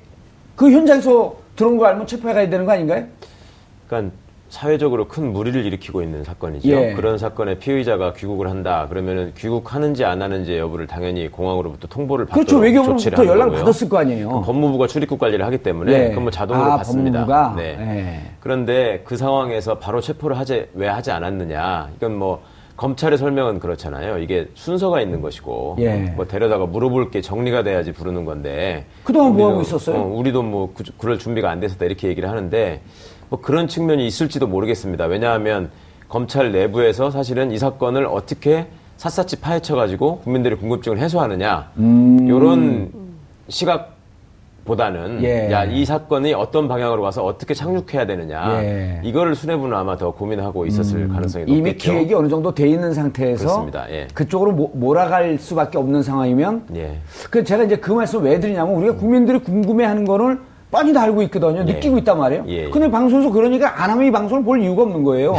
그 0.55 0.71
현장에서 0.71 1.42
들어온 1.57 1.79
거 1.79 1.87
알면 1.87 2.07
체포해 2.07 2.35
가야 2.35 2.49
되는 2.49 2.65
거 2.65 2.73
아닌가요? 2.73 3.05
그러니까 3.87 4.15
사회적으로 4.49 5.09
큰 5.09 5.33
무리를 5.33 5.65
일으키고 5.65 6.03
있는 6.03 6.25
사건이죠. 6.25 6.69
예. 6.69 6.93
그런 6.93 7.17
사건에 7.17 7.59
피의자가 7.59 8.13
귀국을 8.13 8.51
한다. 8.51 8.87
그러면은 8.91 9.33
귀국하는지 9.35 10.05
안 10.05 10.21
하는지 10.21 10.59
여부를 10.59 10.87
당연히 10.87 11.29
공항으로부터 11.31 11.89
통보를 11.89 12.27
받도록 12.27 12.47
그렇죠. 12.47 12.59
외교부로부터 12.63 13.25
연락을 13.25 13.45
거고요. 13.47 13.59
받았을 13.61 13.89
거 13.89 13.99
아니에요. 13.99 14.29
그 14.29 14.41
법무부가 14.43 14.89
출입국 14.89 15.19
관리를 15.19 15.47
하기 15.47 15.59
때문에 15.59 15.93
예. 15.93 16.09
그건 16.11 16.25
뭐 16.25 16.31
자동으로 16.31 16.73
아, 16.73 16.77
받습니다. 16.77 17.21
법무부가? 17.25 17.55
네. 17.57 17.77
예. 17.81 18.31
그런데 18.41 19.01
그 19.07 19.17
상황에서 19.17 19.79
바로 19.79 20.03
체포를 20.03 20.39
하지 20.39 20.67
왜 20.75 20.87
하지 20.87 21.11
않았느냐? 21.11 21.89
이건 21.97 22.15
뭐 22.15 22.43
검찰의 22.83 23.17
설명은 23.17 23.61
그렇잖아요. 23.61 24.19
이게 24.19 24.49
순서가 24.55 25.01
있는 25.01 25.21
것이고 25.21 25.77
예. 25.79 26.13
뭐 26.17 26.27
데려다가 26.27 26.67
물어볼 26.67 27.13
게 27.13 27.21
정리가 27.21 27.63
돼야지 27.63 27.93
부르는 27.93 28.25
건데 28.25 28.87
그동안 29.05 29.37
뭐 29.37 29.51
하고 29.51 29.63
있었어요? 29.63 30.01
어, 30.01 30.07
우리도 30.09 30.43
뭐 30.43 30.73
그, 30.75 30.83
그럴 30.99 31.17
준비가 31.17 31.49
안 31.49 31.61
됐었다 31.61 31.85
이렇게 31.85 32.09
얘기를 32.09 32.29
하는데 32.29 32.83
뭐 33.29 33.41
그런 33.41 33.69
측면이 33.69 34.05
있을지도 34.05 34.49
모르겠습니다. 34.49 35.05
왜냐하면 35.05 35.71
검찰 36.09 36.51
내부에서 36.51 37.13
사실은 37.13 37.53
이 37.53 37.59
사건을 37.59 38.05
어떻게 38.07 38.67
샅샅이 38.97 39.37
파헤쳐가지고 39.41 40.19
국민들의 40.19 40.59
궁금증을 40.59 40.99
해소하느냐 40.99 41.71
이런 41.77 42.91
시각 43.47 43.97
보다는 44.65 45.23
예. 45.25 45.51
야이 45.51 45.85
사건이 45.85 46.35
어떤 46.35 46.69
방향으로 46.69 47.03
가서 47.03 47.25
어떻게 47.25 47.53
착륙해야 47.53 48.07
되느냐 48.07 48.63
예. 48.63 49.01
이거를 49.03 49.35
수뇌부는 49.35 49.77
아마 49.77 49.97
더 49.97 50.13
고민하고 50.13 50.67
있었을 50.67 51.09
가능성이 51.09 51.45
높겠죠. 51.47 51.59
이미 51.59 51.75
기획이 51.77 52.15
어느 52.15 52.29
정도 52.29 52.55
돼 52.55 52.69
있는 52.69 52.95
상태에서 52.95 53.45
그렇습니다. 53.45 53.87
예. 53.91 54.07
그쪽으로 54.15 54.53
모- 54.53 54.71
몰아갈 54.75 55.39
수밖에 55.39 55.79
없는 55.79 56.03
상황이면 56.05 56.67
예. 56.77 56.99
그 57.31 57.43
제가 57.43 57.65
이제 57.65 57.77
그 57.77 57.91
말씀 57.93 58.23
왜 58.23 58.39
드리냐면 58.39 58.75
우리가 58.77 58.95
국민들이 58.97 59.39
궁금해하는 59.41 60.05
거를 60.05 60.39
뻔히 60.71 60.93
다 60.93 61.03
알고 61.03 61.23
있거든요. 61.23 61.61
예. 61.61 61.65
느끼고 61.65 61.99
있단 61.99 62.17
말이에요. 62.19 62.45
예, 62.49 62.65
예. 62.67 62.71
근데 62.71 62.91
방송에서 62.91 63.31
그러니까 63.31 63.83
안 63.83 63.91
하면 63.91 64.07
이 64.07 64.11
방송을 64.13 64.45
볼 64.45 64.63
이유가 64.63 64.83
없는 64.83 65.03
거예요. 65.03 65.35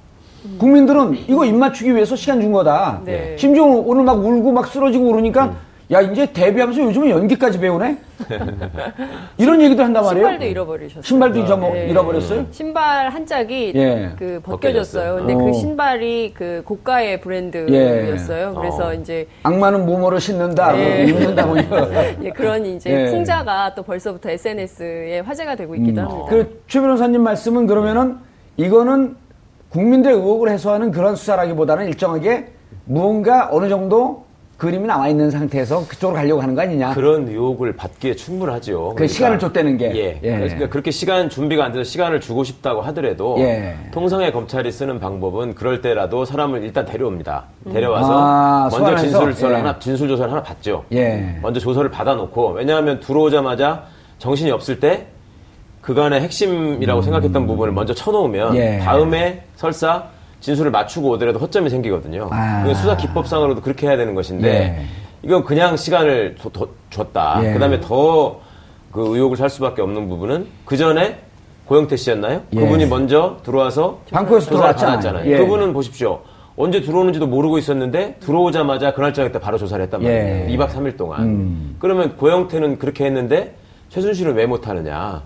국민들은 0.58 1.14
이거 1.26 1.44
입 1.44 1.54
맞추기 1.54 1.94
위해서 1.94 2.14
시간 2.16 2.40
준 2.40 2.52
거다. 2.52 3.00
네. 3.04 3.34
심지어 3.36 3.64
오늘 3.64 4.04
막 4.04 4.24
울고 4.24 4.52
막 4.52 4.66
쓰러지고 4.68 5.06
그러니까 5.06 5.46
음. 5.46 5.56
야 5.90 6.02
이제 6.02 6.30
데뷔하면서 6.30 6.82
요즘은 6.82 7.08
연기까지 7.08 7.58
배우네. 7.58 7.96
이런 9.38 9.60
얘기도 9.62 9.82
한단 9.82 10.04
말이에요. 10.04 10.26
신발도 10.26 10.44
잃어버리셨어요. 10.44 11.02
신발도 11.02 11.38
잊어먹, 11.38 11.72
네. 11.72 11.88
잃어버렸어요. 11.88 12.46
신발 12.50 13.08
한 13.08 13.24
짝이 13.24 13.72
예. 13.74 14.10
그 14.18 14.38
벗겨졌어요. 14.44 15.14
벗겨졌어요. 15.14 15.16
근데 15.16 15.32
어. 15.34 15.38
그 15.38 15.52
신발이 15.54 16.34
그 16.34 16.62
고가의 16.66 17.20
브랜드였어요. 17.22 18.50
예. 18.50 18.54
그래서 18.54 18.88
어. 18.88 18.92
이제 18.94 19.26
악마는 19.44 19.86
몸으로 19.86 20.18
신는다, 20.18 20.72
뭐 20.72 20.78
예. 20.80 21.04
입는다, 21.04 21.46
뭐 21.46 21.56
이런. 21.56 21.90
예, 22.22 22.30
그런 22.30 22.66
이제 22.66 22.90
예. 22.90 23.10
풍자가 23.10 23.74
또 23.74 23.82
벌써부터 23.82 24.28
SNS에 24.30 25.20
화제가 25.20 25.56
되고 25.56 25.74
있기도 25.76 26.02
합니다. 26.02 26.24
그 26.28 26.58
최 26.68 26.80
변호사님 26.82 27.22
말씀은 27.22 27.66
그러면은 27.66 28.16
이거는 28.58 29.16
국민들의 29.70 30.16
의혹을 30.18 30.50
해소하는 30.50 30.90
그런 30.90 31.16
수사라기보다는 31.16 31.86
일정하게 31.86 32.48
무언가 32.84 33.48
어느 33.50 33.70
정도 33.70 34.27
그림이 34.58 34.88
나와 34.88 35.06
있는 35.08 35.30
상태에서 35.30 35.86
그쪽으로 35.86 36.16
가려고 36.16 36.42
하는 36.42 36.56
거 36.56 36.62
아니냐. 36.62 36.92
그런 36.92 37.28
유혹을 37.28 37.76
받기에 37.76 38.16
충분하죠. 38.16 38.94
그 38.96 39.06
시간을 39.06 39.38
줬다는 39.38 39.78
게. 39.78 39.92
예. 39.94 40.20
예. 40.20 40.36
그러니까 40.36 40.68
그렇게 40.68 40.90
시간 40.90 41.30
준비가 41.30 41.64
안 41.64 41.72
돼서 41.72 41.84
시간을 41.84 42.20
주고 42.20 42.42
싶다고 42.42 42.82
하더라도 42.82 43.36
예. 43.38 43.76
통상의 43.92 44.32
검찰이 44.32 44.72
쓰는 44.72 44.98
방법은 44.98 45.54
그럴 45.54 45.80
때라도 45.80 46.24
사람을 46.24 46.64
일단 46.64 46.84
데려옵니다. 46.84 47.44
데려와서 47.72 48.12
아, 48.12 48.68
먼저? 48.72 48.96
진술서를 48.96 49.54
예. 49.54 49.60
하나 49.60 49.78
진술 49.78 50.08
조서를 50.08 50.32
하나 50.32 50.42
받죠. 50.42 50.84
예. 50.90 51.38
먼저 51.40 51.60
조서를 51.60 51.92
받아놓고 51.92 52.48
왜냐하면 52.50 52.98
들어오자마자 52.98 53.84
정신이 54.18 54.50
없을 54.50 54.80
때 54.80 55.06
그간의 55.82 56.20
핵심이라고 56.22 57.02
생각했던 57.02 57.46
부분을 57.46 57.72
먼저 57.72 57.94
쳐놓으면 57.94 58.50
음. 58.50 58.56
예. 58.56 58.80
다음에 58.82 59.44
설사 59.54 60.06
진술을 60.40 60.70
맞추고 60.70 61.08
오더라도 61.10 61.38
허점이 61.38 61.68
생기거든요. 61.70 62.28
아. 62.30 62.60
그건 62.62 62.74
수사 62.74 62.96
기법상으로도 62.96 63.60
그렇게 63.60 63.86
해야 63.88 63.96
되는 63.96 64.14
것인데 64.14 64.48
예. 64.48 64.86
이건 65.22 65.44
그냥 65.44 65.76
시간을 65.76 66.36
더- 66.40 66.48
더 66.50 66.68
줬다. 66.90 67.40
예. 67.44 67.52
그다음에 67.52 67.80
더 67.80 68.40
그 68.92 69.02
의혹을 69.14 69.36
살 69.36 69.50
수밖에 69.50 69.82
없는 69.82 70.08
부분은 70.08 70.46
그 70.64 70.76
전에 70.78 71.18
고영태 71.66 71.94
씨였나요? 71.96 72.40
예. 72.54 72.60
그분이 72.60 72.86
먼저 72.86 73.36
들어와서 73.44 74.00
방콕에서 74.10 74.48
들어왔잖아요. 74.50 75.30
예. 75.30 75.36
그분은 75.36 75.74
보십시오. 75.74 76.20
언제 76.56 76.80
들어오는지도 76.80 77.26
모르고 77.26 77.58
있었는데 77.58 78.16
들어오자마자 78.20 78.94
그날 78.94 79.12
저녁 79.12 79.30
때 79.32 79.38
바로 79.38 79.58
조사를 79.58 79.84
했단 79.84 80.02
말이에요. 80.02 80.50
예. 80.50 80.56
2박 80.56 80.70
3일 80.70 80.96
동안. 80.96 81.22
음. 81.22 81.76
그러면 81.78 82.16
고영태는 82.16 82.78
그렇게 82.78 83.04
했는데 83.04 83.54
최순실은 83.90 84.34
왜 84.34 84.46
못하느냐? 84.46 85.22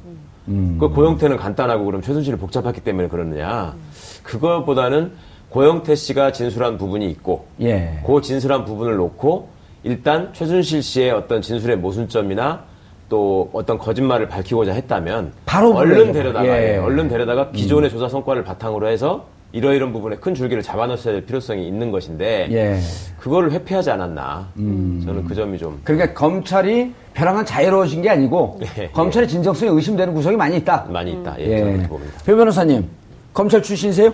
음. 0.49 0.77
그 0.81 0.89
고영태는 0.89 1.37
간단하고 1.37 1.85
그럼 1.85 2.03
최순실은 2.03 2.39
복잡했기 2.41 2.81
때문에 2.81 3.07
그러느냐? 3.09 3.75
그거보다는 4.23 5.13
고영태 5.51 5.95
씨가 5.95 6.33
진술한 6.33 6.79
부분이 6.79 7.09
있고 7.11 7.47
예. 7.61 8.01
그 8.07 8.21
진술한 8.23 8.65
부분을 8.65 8.97
놓고 8.97 9.49
일단 9.85 10.33
최순실 10.33 10.83
씨의 10.83 11.11
어떤 11.11 11.43
진술의 11.43 11.77
모순점이나 11.79 12.65
또 13.09 13.51
어떤 13.53 13.77
거짓말을 13.77 14.29
밝히고자 14.29 14.73
했다면 14.73 15.33
바로 15.45 15.75
얼른. 15.75 16.13
데려다가 16.13 16.47
예. 16.47 16.75
예, 16.75 16.79
얼른 16.79 17.09
데려다가 17.09 17.51
기존의 17.51 17.91
조사 17.91 18.09
성과를 18.09 18.45
바탕으로 18.45 18.89
해서 18.89 19.27
이러이런 19.53 19.93
부분에 19.93 20.17
큰 20.17 20.35
줄기를 20.35 20.63
잡아넣어야 20.63 20.97
될 21.03 21.27
필요성이 21.27 21.67
있는 21.69 21.91
것인데 21.91 22.49
예. 22.51 22.79
그거를 23.19 23.53
회피하지 23.53 23.91
않았나 23.91 24.49
저는 24.57 25.25
그 25.29 25.35
점이 25.35 25.59
좀 25.59 25.79
그러니까 25.85 26.15
검찰이 26.15 26.95
벼랑은 27.13 27.45
자유로워진 27.45 28.01
게 28.01 28.09
아니고 28.09 28.61
예. 28.79 28.89
검찰의 28.89 29.29
진정성이 29.29 29.71
의심되는 29.73 30.15
구석이 30.15 30.37
많이 30.37 30.57
있다. 30.57 30.87
많이 30.89 31.13
있다 31.13 31.37
예, 31.41 31.45
예. 31.45 31.59
저는 31.59 31.73
그렇게 31.75 31.89
봅니다. 31.89 32.13
배 32.25 32.35
변호사님, 32.35 32.89
검찰 33.33 33.63
출신이세요? 33.63 34.13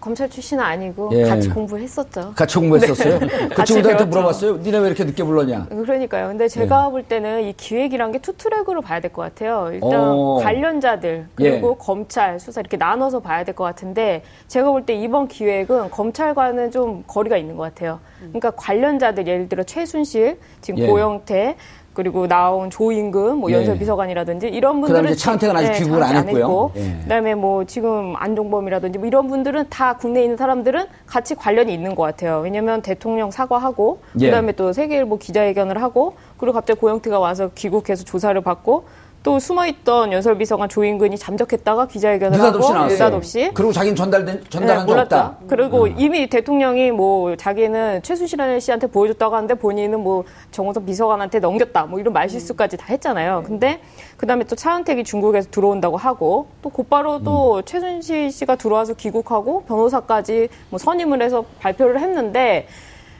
검찰 0.00 0.28
출신은 0.28 0.62
아니고 0.62 1.10
예. 1.14 1.22
같이 1.22 1.48
공부했었죠. 1.48 2.32
같이 2.36 2.58
공부했었어요? 2.58 3.20
그 3.20 3.48
같이 3.54 3.72
친구들한테. 3.74 4.04
물어봤어요? 4.04 4.56
니네 4.58 4.78
왜 4.78 4.86
이렇게 4.88 5.04
늦게 5.04 5.22
불렀냐? 5.24 5.66
그러니까요. 5.68 6.28
근데 6.28 6.44
예. 6.44 6.48
제가 6.48 6.90
볼 6.90 7.04
때는 7.04 7.44
이 7.44 7.52
기획이란 7.54 8.12
게 8.12 8.18
투트랙으로 8.18 8.82
봐야 8.82 9.00
될 9.00 9.12
것 9.12 9.22
같아요. 9.22 9.70
일단 9.72 9.90
어. 9.94 10.40
관련자들 10.42 11.28
그리고 11.36 11.70
예. 11.70 11.84
검찰 11.84 12.38
수사 12.40 12.60
이렇게 12.60 12.76
나눠서 12.76 13.20
봐야 13.20 13.44
될 13.44 13.54
것 13.54 13.64
같은데 13.64 14.22
제가 14.48 14.70
볼 14.72 14.84
때 14.84 14.94
이번 14.94 15.26
기획은 15.28 15.90
검찰과는 15.90 16.70
좀 16.72 17.04
거리가 17.06 17.36
있는 17.38 17.56
것 17.56 17.62
같아요. 17.62 18.00
그러니까 18.18 18.50
관련자들 18.50 19.26
예를 19.26 19.48
들어 19.48 19.62
최순실 19.62 20.38
지금 20.60 20.80
예. 20.80 20.86
고영태 20.88 21.56
그리고 21.94 22.26
나온 22.26 22.70
조임금, 22.70 23.38
뭐 23.38 23.50
예. 23.50 23.54
연설 23.54 23.78
비서관이라든지 23.78 24.48
이런 24.48 24.80
분들은 24.80 25.16
차은택은 25.16 25.56
아직 25.56 25.70
네, 25.70 25.78
귀국을 25.78 26.02
안 26.02 26.16
했고요. 26.16 26.42
했고, 26.42 26.72
예. 26.76 26.98
그다음에 27.02 27.34
뭐 27.34 27.64
지금 27.64 28.14
안종범이라든지 28.16 28.98
뭐 28.98 29.06
이런 29.06 29.28
분들은 29.28 29.66
다 29.70 29.96
국내에 29.96 30.24
있는 30.24 30.36
사람들은 30.36 30.86
같이 31.06 31.36
관련이 31.36 31.72
있는 31.72 31.94
것 31.94 32.02
같아요. 32.02 32.40
왜냐하면 32.40 32.82
대통령 32.82 33.30
사과하고 33.30 34.00
예. 34.18 34.26
그다음에 34.26 34.52
또 34.52 34.72
세계일보 34.72 35.18
기자회견을 35.18 35.80
하고 35.80 36.14
그리고 36.36 36.52
갑자기 36.52 36.80
고영태가 36.80 37.18
와서 37.20 37.50
귀국해서 37.54 38.04
조사를 38.04 38.38
받고 38.40 38.84
또 39.24 39.38
숨어있던 39.38 40.12
연설비서관 40.12 40.68
조인근이 40.68 41.16
잠적했다가 41.16 41.86
기자회견을 41.86 42.36
느닷없이 42.36 42.66
하고 42.66 42.74
나왔어요. 42.74 42.94
느닷없이 42.94 43.50
그리고 43.54 43.72
자기는 43.72 43.96
전달된, 43.96 44.44
전달한 44.50 44.76
네, 44.76 44.86
적 44.86 44.86
몰랐다. 44.86 45.26
없다. 45.26 45.46
그리고 45.48 45.86
이미 45.86 46.28
대통령이 46.28 46.90
뭐 46.90 47.34
자기는 47.34 48.02
최순실 48.02 48.60
씨한테 48.60 48.86
보여줬다고 48.86 49.34
하는데 49.34 49.54
본인은 49.54 50.00
뭐 50.00 50.24
정호석 50.50 50.84
비서관한테 50.84 51.38
넘겼다. 51.38 51.86
뭐 51.86 51.98
이런 51.98 52.12
말실수까지 52.12 52.76
다 52.76 52.84
했잖아요. 52.90 53.44
근데 53.46 53.80
그다음에 54.18 54.44
또 54.44 54.54
차은택이 54.54 55.04
중국에서 55.04 55.48
들어온다고 55.50 55.96
하고 55.96 56.48
또 56.60 56.68
곧바로 56.68 57.24
또 57.24 57.62
최순실 57.62 58.30
씨가 58.30 58.56
들어와서 58.56 58.92
귀국하고 58.92 59.64
변호사까지 59.64 60.50
뭐 60.68 60.78
선임을 60.78 61.22
해서 61.22 61.46
발표를 61.60 61.98
했는데 61.98 62.66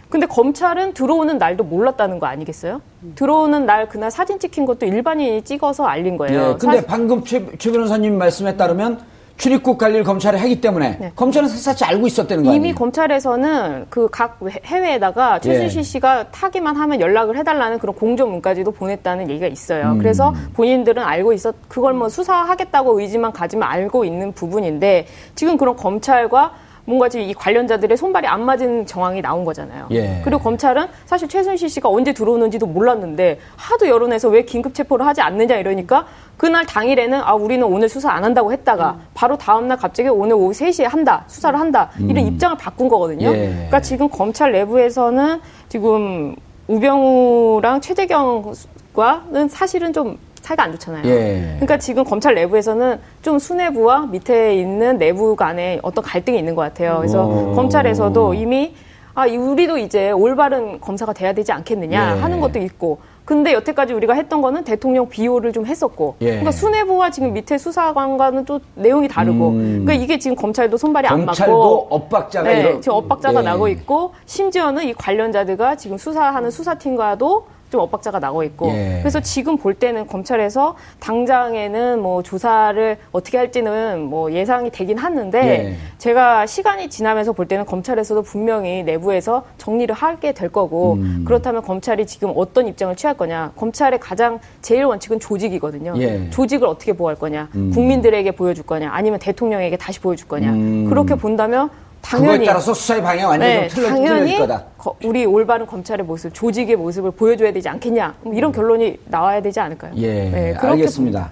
근데 0.09 0.27
검찰은 0.27 0.95
들어오는 0.95 1.39
날도 1.39 1.65
몰랐다는 1.65 2.19
거 2.19 2.27
아니겠어요? 2.27 2.81
들어오는 3.15 3.67
날 3.67 3.89
그날 3.89 4.11
사진 4.11 4.39
찍힌 4.39 4.65
것도 4.67 4.87
일반인이 4.87 5.43
찍어서 5.43 5.85
알린 5.87 6.17
거예요. 6.17 6.41
예, 6.41 6.45
근데 6.59 6.67
사실- 6.77 6.87
방금 6.87 7.25
최, 7.25 7.45
최 7.59 7.71
변호사님 7.73 8.17
말씀에 8.19 8.57
따르면 8.57 9.01
출입국 9.37 9.79
관리를 9.79 10.05
검찰이 10.05 10.39
하기 10.39 10.61
때문에 10.61 10.97
네. 11.01 11.13
검찰은 11.17 11.49
샅샅이 11.49 11.85
알고 11.85 12.07
있었다는 12.07 12.45
거 12.45 12.51
아니에요? 12.51 12.65
이미 12.65 12.73
검찰에서는 12.73 13.87
그 13.91 14.07
각 14.13 14.39
해외에다가 14.65 15.41
최순실 15.41 15.79
예. 15.81 15.83
씨가 15.83 16.31
타기만 16.31 16.77
하면 16.77 17.01
연락을 17.01 17.37
해달라는 17.39 17.81
그런 17.81 17.97
공조문까지도 17.97 18.71
보냈다는 18.71 19.29
얘기가 19.31 19.49
있어요. 19.49 19.93
음. 19.93 19.99
그래서 19.99 20.33
본인들은 20.55 21.03
알고 21.03 21.33
있었, 21.33 21.53
그걸 21.69 21.95
뭐 21.95 22.09
수사하겠다고 22.09 23.01
의지만 23.01 23.33
가지면 23.33 23.67
알고 23.69 24.05
있는 24.05 24.31
부분인데 24.33 25.09
지금 25.35 25.57
그런 25.57 25.75
검찰과 25.75 26.53
뭔가 26.85 27.09
지금 27.09 27.27
이 27.27 27.35
관련자들의 27.35 27.97
손발이 27.97 28.27
안 28.27 28.45
맞은 28.45 28.87
정황이 28.87 29.23
나온 29.23 29.45
거잖아요. 29.45 29.89
예. 29.93 30.21
그리고 30.25 30.41
검찰은 30.41 30.87
사실 31.07 31.29
최순실 31.29 31.69
씨가 31.69 31.89
언제 31.89 32.13
들어오는지도 32.13 32.67
몰랐는데 32.67 33.39
하도 33.57 33.89
여론에서 33.89 34.29
왜 34.29 34.43
긴급 34.43 34.75
체포를 34.75 35.07
하지 35.07 35.21
않느냐 35.21 35.57
이러니까 35.57 36.07
그날 36.37 36.67
당일에는 36.67 37.21
아 37.23 37.35
우리는 37.35 37.67
오늘 37.67 37.89
수사 37.89 38.11
안 38.11 38.25
한다고 38.25 38.53
했다가 38.53 38.99
바로 39.15 39.39
다음 39.39 39.69
날 39.69 39.79
갑자기 39.79 40.09
오늘 40.09 40.35
오후 40.35 40.53
3시에 40.53 40.85
한다 40.85 41.25
수사를 41.27 41.59
한다 41.59 41.91
이런 41.99 42.27
입장을 42.27 42.57
바꾼 42.59 42.89
거거든요. 42.89 43.29
예. 43.29 43.49
그러니까 43.49 43.81
지금 43.81 44.09
검찰 44.09 44.53
내부에서는 44.53 45.41
지금 45.69 46.35
우병우랑 46.69 47.81
최재경과는 47.81 49.49
사실은 49.49 49.93
좀 49.93 50.19
사이가 50.45 50.63
안 50.65 50.73
좋잖아요. 50.73 51.03
예. 51.07 51.41
그러니까 51.55 51.79
지금 51.79 52.05
검찰 52.05 52.35
내부에서는 52.35 53.01
좀 53.23 53.39
수뇌부와 53.39 54.09
밑에 54.11 54.55
있는 54.57 54.99
내부 54.99 55.37
간에 55.37 55.79
어떤 55.83 56.05
갈등이 56.05 56.39
있는 56.39 56.55
것 56.55 56.61
같아요. 56.61 56.99
그래서 56.99 57.27
오. 57.27 57.55
검찰에서도 57.55 58.35
이미 58.35 58.75
아, 59.15 59.27
이 59.27 59.37
우리도 59.39 59.79
이제 59.79 60.11
올바른 60.11 60.81
검사가 60.81 61.13
돼야 61.15 61.33
되지 61.33 61.51
않겠느냐 61.53 62.17
예. 62.17 62.21
하는 62.21 62.41
것도 62.41 62.59
있고. 62.59 62.99
근데 63.25 63.55
여태까지 63.55 63.95
우리가 63.95 64.13
했던 64.13 64.43
거는 64.43 64.65
대통령 64.65 65.09
비호를 65.09 65.53
좀 65.55 65.65
했었고. 65.65 66.17
예. 66.21 66.27
그러니까 66.27 66.51
수뇌부와 66.51 67.11
지금 67.11 67.33
밑에 67.33 67.57
수사관과는 67.57 68.45
또 68.45 68.61
내용이 68.75 69.09
다르고. 69.09 69.53
그러니까 69.53 69.95
이게 69.95 70.19
지금 70.19 70.37
검찰도 70.37 70.77
손발이 70.77 71.07
안 71.07 71.21
맞고. 71.21 71.23
음. 71.23 71.27
검찰도 71.27 71.87
엇박자가 71.91 72.49
네, 72.51 72.61
이런- 72.61 72.83
지금 72.83 72.99
엇박자가 72.99 73.41
예. 73.41 73.45
나고 73.45 73.69
있고 73.69 74.13
심지어는 74.27 74.89
이 74.89 74.93
관련자들과 74.93 75.77
지금 75.77 75.97
수사하는 75.97 76.51
수사팀과도 76.51 77.47
좀 77.75 77.81
엇박자가 77.81 78.21
나고 78.21 78.45
있고 78.45 78.69
예. 78.69 78.99
그래서 79.01 79.19
지금 79.19 79.57
볼 79.57 79.75
때는 79.75 80.07
검찰에서 80.07 80.77
당장에는 81.01 82.01
뭐 82.01 82.23
조사를 82.23 82.97
어떻게 83.11 83.37
할지는 83.37 84.05
뭐 84.05 84.31
예상이 84.33 84.71
되긴 84.71 84.97
하는데 84.97 85.39
예. 85.39 85.77
제가 85.99 86.47
시간이 86.47 86.89
지나면서 86.89 87.33
볼 87.33 87.49
때는 87.49 87.65
검찰에서도 87.67 88.23
분명히 88.23 88.85
내부에서 88.85 89.43
정리를 89.59 89.93
하게 89.93 90.31
될 90.33 90.51
거고 90.51 90.95
음. 90.95 91.25
그렇다면 91.27 91.63
검찰이 91.63 92.07
지금 92.07 92.33
어떤 92.37 92.69
입장을 92.69 92.95
취할 92.95 93.17
거냐 93.17 93.51
검찰의 93.57 93.99
가장 93.99 94.39
제일 94.63 94.85
원칙은 94.85 95.19
조직이거든요 95.19 95.95
예. 95.97 96.17
음. 96.17 96.31
조직을 96.31 96.69
어떻게 96.69 96.93
보호할 96.93 97.17
거냐 97.17 97.49
국민들에게 97.53 98.31
보여줄 98.31 98.65
거냐 98.65 98.91
아니면 98.93 99.19
대통령에게 99.19 99.77
다시 99.77 99.99
보여줄 99.99 100.29
거냐 100.29 100.53
그렇게 100.89 101.17
본다면 101.17 101.71
그거에 102.05 102.27
당연히 102.27 102.47
따라서 102.47 102.75
수사의 102.75 103.03
방향이 103.03 103.25
완전히 103.25 103.53
네, 103.55 103.69
좀 103.69 103.77
틀려, 103.83 103.89
당연히 103.89 104.39
거다. 104.39 104.65
거- 104.77 104.95
우리 105.05 105.25
올바른 105.25 105.67
검찰의 105.67 106.05
모습, 106.05 106.33
조직의 106.35 106.77
모습을 106.77 107.11
보여줘야 107.13 107.53
되지 107.53 107.69
않겠냐 107.69 108.15
뭐 108.23 108.35
이런 108.35 108.53
결론이 108.53 108.99
나와야 109.07 109.41
되지 109.41 109.59
않을까요? 109.61 109.93
예, 109.97 110.31
네, 110.31 110.55
알겠습니다. 110.55 111.31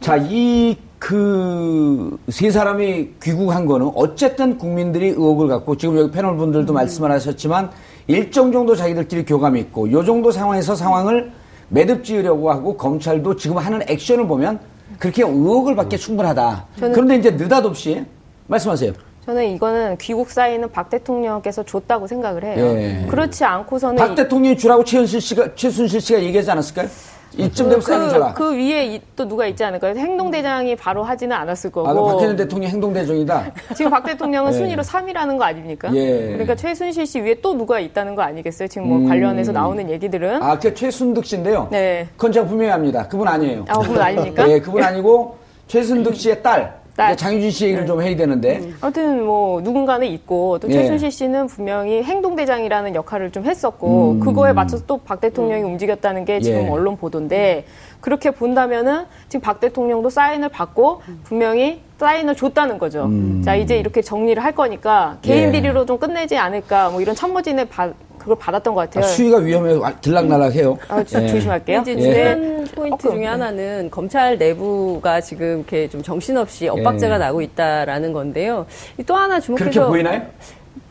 자, 0.00 0.16
이 0.16 0.76
그 0.98 2.18
세 2.28 2.50
사람이 2.50 3.10
귀국한 3.22 3.66
거는 3.66 3.92
어쨌든 3.94 4.58
국민들이 4.58 5.10
의혹을 5.10 5.46
갖고 5.46 5.76
지금 5.76 5.96
여기 5.96 6.10
패널 6.10 6.32
음. 6.32 6.38
분들도 6.38 6.72
말씀을 6.72 7.12
하셨지만 7.12 7.70
일정 8.08 8.50
정도 8.50 8.74
자기들끼리 8.74 9.24
교감이 9.24 9.60
있고 9.60 9.92
요 9.92 10.04
정도 10.04 10.32
상황에서 10.32 10.74
상황을 10.74 11.30
매듭 11.68 12.02
지으려고 12.04 12.50
하고 12.50 12.76
검찰도 12.76 13.36
지금 13.36 13.58
하는 13.58 13.80
액션을 13.88 14.26
보면 14.26 14.58
그렇게 14.98 15.22
의혹을 15.22 15.76
받기 15.76 15.98
충분하다. 15.98 16.64
그런데 16.80 17.14
이제 17.14 17.30
느닷없이 17.30 18.04
말씀하세요. 18.48 18.92
저는 19.28 19.44
이거는 19.56 19.98
귀국 19.98 20.30
사인은 20.30 20.70
박 20.72 20.88
대통령께서 20.88 21.62
줬다고 21.62 22.06
생각을 22.06 22.44
해요. 22.44 22.64
예. 22.78 23.06
그렇지 23.10 23.44
않고서는 23.44 23.96
박 23.96 24.12
이- 24.12 24.14
대통령이 24.14 24.56
주라고 24.56 24.82
최순실 24.82 25.20
씨가 25.20 25.54
최순실 25.54 26.00
씨가 26.00 26.22
얘기하지 26.22 26.50
않았을까요? 26.50 26.88
이쯤 27.36 27.68
되면 27.68 27.82
사인 27.82 28.08
줘라. 28.08 28.32
그, 28.32 28.44
그 28.52 28.56
위에 28.56 28.86
이- 28.86 29.02
또 29.14 29.28
누가 29.28 29.46
있지 29.46 29.62
않을까요? 29.62 29.94
행동대장이 29.96 30.76
바로 30.76 31.04
하지는 31.04 31.36
않았을 31.36 31.70
거고. 31.70 31.86
아, 31.86 31.92
그 31.92 32.02
박근혜 32.04 32.36
대통령 32.36 32.70
행동대정이다. 32.70 33.52
지금 33.76 33.90
박 33.90 34.02
대통령은 34.06 34.48
예. 34.54 34.56
순위로 34.56 34.82
3위라는 34.82 35.36
거 35.36 35.44
아닙니까? 35.44 35.90
예. 35.94 36.28
그러니까 36.28 36.54
최순실 36.54 37.06
씨 37.06 37.20
위에 37.20 37.34
또 37.42 37.52
누가 37.52 37.78
있다는 37.80 38.14
거 38.14 38.22
아니겠어요? 38.22 38.66
지금 38.68 38.88
뭐 38.88 39.06
관련해서 39.10 39.52
나오는 39.52 39.90
얘기들은. 39.90 40.36
음. 40.36 40.42
아, 40.42 40.58
그 40.58 40.72
최순득 40.72 41.26
씨인데요. 41.26 41.68
네. 41.70 42.08
그건 42.16 42.32
제가 42.32 42.46
분명히 42.46 42.70
합니다. 42.70 43.06
그분 43.06 43.28
아니에요. 43.28 43.66
아, 43.68 43.78
그분 43.78 44.00
아닙니까? 44.00 44.48
예, 44.50 44.58
그분 44.58 44.82
아니고 44.82 45.36
최순득 45.68 46.16
씨의 46.16 46.42
딸. 46.42 46.78
딸. 46.98 47.12
이제 47.12 47.16
장유진 47.24 47.50
씨 47.50 47.64
얘기를 47.66 47.86
좀 47.86 48.02
해야 48.02 48.14
되는데. 48.16 48.60
아무튼 48.80 49.24
뭐 49.24 49.60
누군가는 49.62 50.04
있고 50.08 50.58
또 50.58 50.68
예. 50.68 50.72
최순실 50.74 51.10
씨는 51.12 51.46
분명히 51.46 52.02
행동대장이라는 52.02 52.94
역할을 52.94 53.30
좀 53.30 53.44
했었고 53.44 54.18
그거에 54.20 54.52
맞춰서 54.52 54.84
또 54.84 54.98
박 54.98 55.20
대통령이 55.20 55.62
움직였다는 55.62 56.24
게 56.24 56.40
지금 56.40 56.58
음. 56.60 56.64
예. 56.66 56.68
언론 56.70 56.96
보도인데 56.96 57.64
그렇게 58.00 58.30
본다면은 58.32 59.04
지금 59.28 59.40
박 59.42 59.60
대통령도 59.60 60.10
사인을 60.10 60.48
받고 60.48 61.00
분명히 61.24 61.80
사인을 61.98 62.34
줬다는 62.34 62.78
거죠. 62.78 63.08
자 63.44 63.54
이제 63.54 63.78
이렇게 63.78 64.02
정리를 64.02 64.42
할 64.42 64.52
거니까 64.52 65.18
개인 65.22 65.44
음. 65.44 65.48
예. 65.48 65.52
비리로 65.52 65.86
좀 65.86 65.98
끝내지 65.98 66.36
않을까 66.36 66.90
뭐 66.90 67.00
이런 67.00 67.14
참모진의 67.14 67.66
바- 67.68 67.92
그걸 68.18 68.36
받았던 68.38 68.74
것 68.74 68.80
아, 68.80 68.84
같아요. 68.84 69.04
수위가 69.04 69.38
위험해서 69.38 69.82
들락날락해요. 70.00 70.76
아, 70.88 71.02
조- 71.04 71.22
예. 71.22 71.28
조심할게요. 71.28 71.80
이제 71.80 71.92
예. 71.92 72.00
중요한 72.00 72.66
포인트 72.74 73.06
어, 73.06 73.10
중에 73.10 73.20
네. 73.20 73.26
하나는 73.26 73.88
검찰 73.90 74.36
내부가 74.38 75.20
지금 75.20 75.58
이렇게 75.58 75.88
좀 75.88 76.02
정신없이 76.02 76.68
엇박자가 76.68 77.14
예. 77.14 77.18
나고 77.18 77.40
있다라는 77.42 78.12
건데요. 78.12 78.66
또 79.06 79.14
하나 79.14 79.38
그렇게 79.40 79.70
주목해서 79.70 79.88
보이나요? 79.88 80.22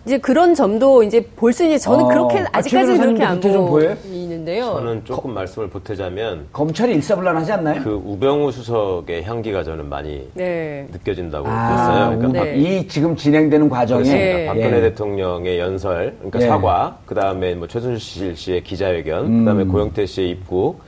이제 0.07 0.17
그런 0.17 0.55
점도 0.55 1.03
이제 1.03 1.21
볼 1.35 1.51
수 1.51 1.63
있는지 1.63 1.83
저는 1.83 2.05
어, 2.05 2.07
그렇게 2.07 2.39
아, 2.39 2.45
아직까지는 2.53 2.95
최 2.97 3.03
그렇게 3.03 3.23
안 3.25 3.39
그렇게 3.41 3.51
좀 3.51 3.65
보여요? 3.67 3.95
보이는데요. 3.95 4.63
저는 4.63 5.01
조금 5.03 5.33
말씀을 5.33 5.69
보태자면 5.69 6.47
검찰이 6.53 6.93
일사불란하지 6.93 7.51
않나요? 7.51 7.83
그 7.83 8.01
우병우 8.05 8.51
수석의 8.53 9.23
향기가 9.25 9.63
저는 9.63 9.89
많이 9.89 10.29
네. 10.33 10.87
느껴진다고 10.93 11.45
아, 11.49 11.51
봤어요. 11.51 12.17
그러니까 12.19 12.43
네. 12.45 12.55
이 12.57 12.87
지금 12.87 13.15
진행되는 13.17 13.67
과정에. 13.67 14.07
예. 14.09 14.45
박근혜 14.47 14.77
예. 14.77 14.81
대통령의 14.81 15.59
연설, 15.59 16.15
그러니까 16.19 16.39
예. 16.41 16.47
사과, 16.47 16.97
그 17.05 17.13
다음에 17.13 17.53
뭐 17.55 17.67
최순실 17.67 18.37
씨의 18.37 18.63
기자회견, 18.63 19.25
음. 19.25 19.39
그 19.39 19.45
다음에 19.45 19.63
고영태 19.65 20.05
씨의 20.05 20.29
입국, 20.29 20.79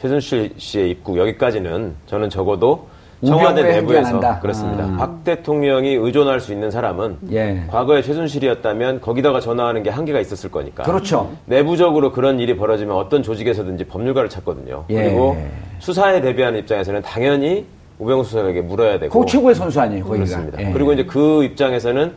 최순실 0.00 0.52
씨의 0.56 0.90
입국 0.90 1.16
여기까지는 1.18 1.94
저는 2.06 2.30
적어도 2.30 2.86
청와대 3.26 3.62
내부에서. 3.62 4.20
그렇습니다. 4.40 4.84
아. 4.84 4.96
박 4.96 5.24
대통령이 5.24 5.94
의존할 5.94 6.40
수 6.40 6.52
있는 6.52 6.70
사람은 6.70 7.18
예. 7.32 7.64
과거에 7.68 8.02
최순실이었다면 8.02 9.00
거기다가 9.00 9.40
전화하는 9.40 9.82
게 9.82 9.90
한계가 9.90 10.20
있었을 10.20 10.50
거니까. 10.50 10.84
그렇죠. 10.84 11.32
내부적으로 11.46 12.12
그런 12.12 12.38
일이 12.38 12.56
벌어지면 12.56 12.96
어떤 12.96 13.22
조직에서든지 13.22 13.84
법률가를 13.84 14.28
찾거든요. 14.28 14.84
예. 14.90 15.02
그리고 15.02 15.36
수사에 15.80 16.20
대비하는 16.20 16.60
입장에서는 16.60 17.02
당연히 17.02 17.66
우병우 17.98 18.22
수석에게 18.24 18.60
물어야 18.60 18.98
되고 19.00 19.18
그 19.18 19.26
최고의 19.26 19.54
선수 19.54 19.80
아니에요, 19.80 20.04
거기가. 20.04 20.24
그렇습니다. 20.24 20.62
예. 20.62 20.72
그리고 20.72 20.92
이제 20.92 21.04
그 21.04 21.42
입장에서는 21.42 22.12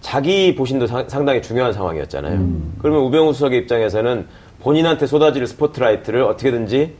자기 0.00 0.54
보신도 0.54 0.86
상, 0.86 1.06
당히 1.06 1.40
중요한 1.40 1.72
상황이었잖아요. 1.72 2.46
그러면 2.80 3.02
우병우 3.04 3.32
수석의 3.32 3.60
입장에서는 3.60 4.26
본인한테 4.60 5.06
쏟아질 5.06 5.46
스포트라이트를 5.46 6.22
어떻게든지 6.22 6.94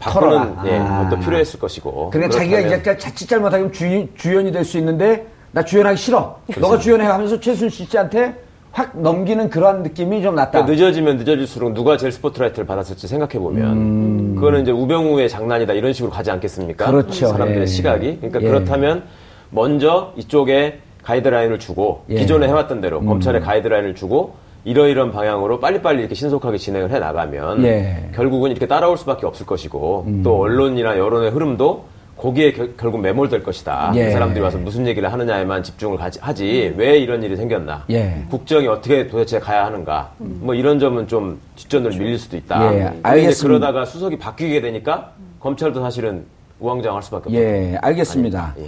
바꾸는. 0.00 0.54
예, 0.66 0.78
아. 0.78 1.08
것도 1.08 1.20
필요했을 1.20 1.60
것이고. 1.60 2.10
그러니까 2.10 2.36
자기가 2.38 2.58
이제 2.60 2.96
자칫 2.96 3.28
잘못하면 3.28 3.70
주, 3.70 4.06
주연이 4.16 4.50
될 4.50 4.64
수 4.64 4.78
있는데 4.78 5.26
나 5.52 5.62
주연하기 5.64 5.96
싫어. 5.96 6.38
너가 6.58 6.78
주연해 6.78 7.04
하면서 7.06 7.38
최순실 7.38 7.86
씨한테 7.86 8.34
확 8.72 8.92
넘기는 8.94 9.50
그러한 9.50 9.82
느낌이 9.82 10.22
좀 10.22 10.34
났다. 10.36 10.62
그러니까 10.64 10.72
늦어지면 10.72 11.16
늦어질수록 11.18 11.72
누가 11.74 11.96
제일 11.96 12.12
스포트라이트를 12.12 12.66
받았을지 12.66 13.08
생각해 13.08 13.38
보면 13.38 14.36
그거는 14.36 14.62
이제 14.62 14.70
우병우의 14.70 15.28
장난이다 15.28 15.72
이런 15.74 15.92
식으로 15.92 16.10
가지 16.12 16.30
않겠습니까? 16.30 16.86
음. 16.86 16.90
그렇죠. 16.92 17.26
사람들의 17.28 17.62
예. 17.62 17.66
시각이. 17.66 18.16
그러니까 18.18 18.40
예. 18.42 18.46
그렇다면 18.46 19.02
먼저 19.50 20.12
이쪽에 20.16 20.78
가이드라인을 21.02 21.58
주고 21.58 22.04
예. 22.10 22.14
기존에 22.14 22.46
해왔던 22.46 22.80
대로 22.80 23.00
검찰에 23.04 23.40
가이드라인을 23.40 23.96
주고 23.96 24.34
이러이런 24.64 25.10
방향으로 25.12 25.58
빨리빨리 25.60 26.00
이렇게 26.00 26.14
신속하게 26.14 26.58
진행을 26.58 26.90
해 26.90 26.98
나가면 26.98 27.64
예. 27.64 28.02
음. 28.04 28.12
결국은 28.14 28.50
이렇게 28.50 28.66
따라올 28.66 28.96
수밖에 28.98 29.26
없을 29.26 29.46
것이고 29.46 30.06
또 30.22 30.40
언론이나 30.40 30.98
여론의 30.98 31.30
흐름도 31.30 31.84
거기에 32.18 32.52
결, 32.52 32.76
결국 32.76 33.00
매몰될 33.00 33.42
것이다. 33.42 33.92
예. 33.94 34.06
그 34.06 34.10
사람들이 34.12 34.44
와서 34.44 34.58
무슨 34.58 34.86
얘기를 34.86 35.10
하느냐에만 35.10 35.62
집중을 35.62 35.96
가지- 35.96 36.18
하지 36.20 36.74
왜 36.76 36.98
이런 36.98 37.22
일이 37.22 37.34
생겼나? 37.34 37.84
예. 37.88 38.26
국정이 38.28 38.66
어떻게 38.68 39.06
도대체 39.06 39.38
가야 39.40 39.64
하는가? 39.64 40.12
뭐 40.18 40.54
이런 40.54 40.78
점은 40.78 41.08
좀 41.08 41.40
뒷전으로 41.56 41.94
밀릴 41.94 42.18
수도 42.18 42.36
있다. 42.36 42.74
예, 42.74 42.92
알겠습니다. 43.02 43.46
그러다가 43.60 43.86
수석이 43.86 44.18
바뀌게 44.18 44.60
되니까 44.60 45.12
검찰도 45.40 45.80
사실은 45.80 46.26
우왕좌왕할 46.58 47.02
수밖에 47.04 47.30
없죠. 47.30 47.40
예, 47.40 47.78
알겠습니다. 47.80 48.54
예. 48.58 48.66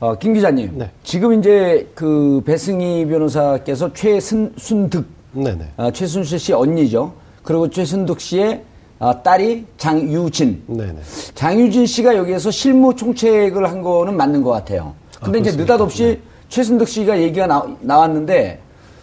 어, 0.00 0.14
김 0.16 0.32
기자님. 0.32 0.72
네. 0.76 0.90
지금 1.04 1.38
이제 1.38 1.86
그 1.94 2.42
배승희 2.46 3.04
변호사께서 3.06 3.92
최순득, 3.92 5.04
네네. 5.32 5.72
아, 5.76 5.90
최순실 5.90 6.38
씨 6.38 6.52
언니죠. 6.54 7.12
그리고 7.42 7.68
최순득 7.68 8.18
씨의 8.18 8.64
아, 8.98 9.22
딸이 9.22 9.66
장유진. 9.76 10.62
네네. 10.66 10.96
장유진 11.34 11.84
씨가 11.84 12.16
여기에서 12.16 12.50
실무 12.50 12.96
총책을 12.96 13.68
한 13.68 13.82
거는 13.82 14.16
맞는 14.16 14.42
것 14.42 14.50
같아요. 14.50 14.94
근데 15.22 15.38
이제 15.38 15.52
느닷없이 15.52 16.18
최순득 16.48 16.88
씨가 16.88 17.20
얘기가 17.20 17.46
나, 17.46 17.98
왔는데 17.98 18.58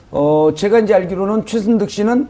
어, 0.10 0.50
제가 0.56 0.80
이제 0.80 0.96
알기로는 0.96 1.46
최순득 1.46 1.92
씨는 1.92 2.28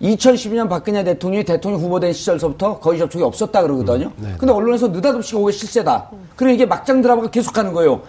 2012년 0.00 0.68
박근혜 0.68 1.04
대통령이 1.04 1.44
대통령 1.44 1.80
후보된 1.80 2.12
시절서부터 2.12 2.80
거의 2.80 2.98
접촉이 2.98 3.22
없었다 3.22 3.62
그러거든요. 3.62 4.12
근데 4.38 4.52
언론에서 4.52 4.88
느닷없이 4.88 5.34
그게 5.34 5.52
실세다. 5.52 6.10
그럼 6.36 6.54
이게 6.54 6.64
막장 6.64 7.02
드라마가 7.02 7.30
계속 7.30 7.52
가는 7.52 7.72
거예요. 7.72 8.02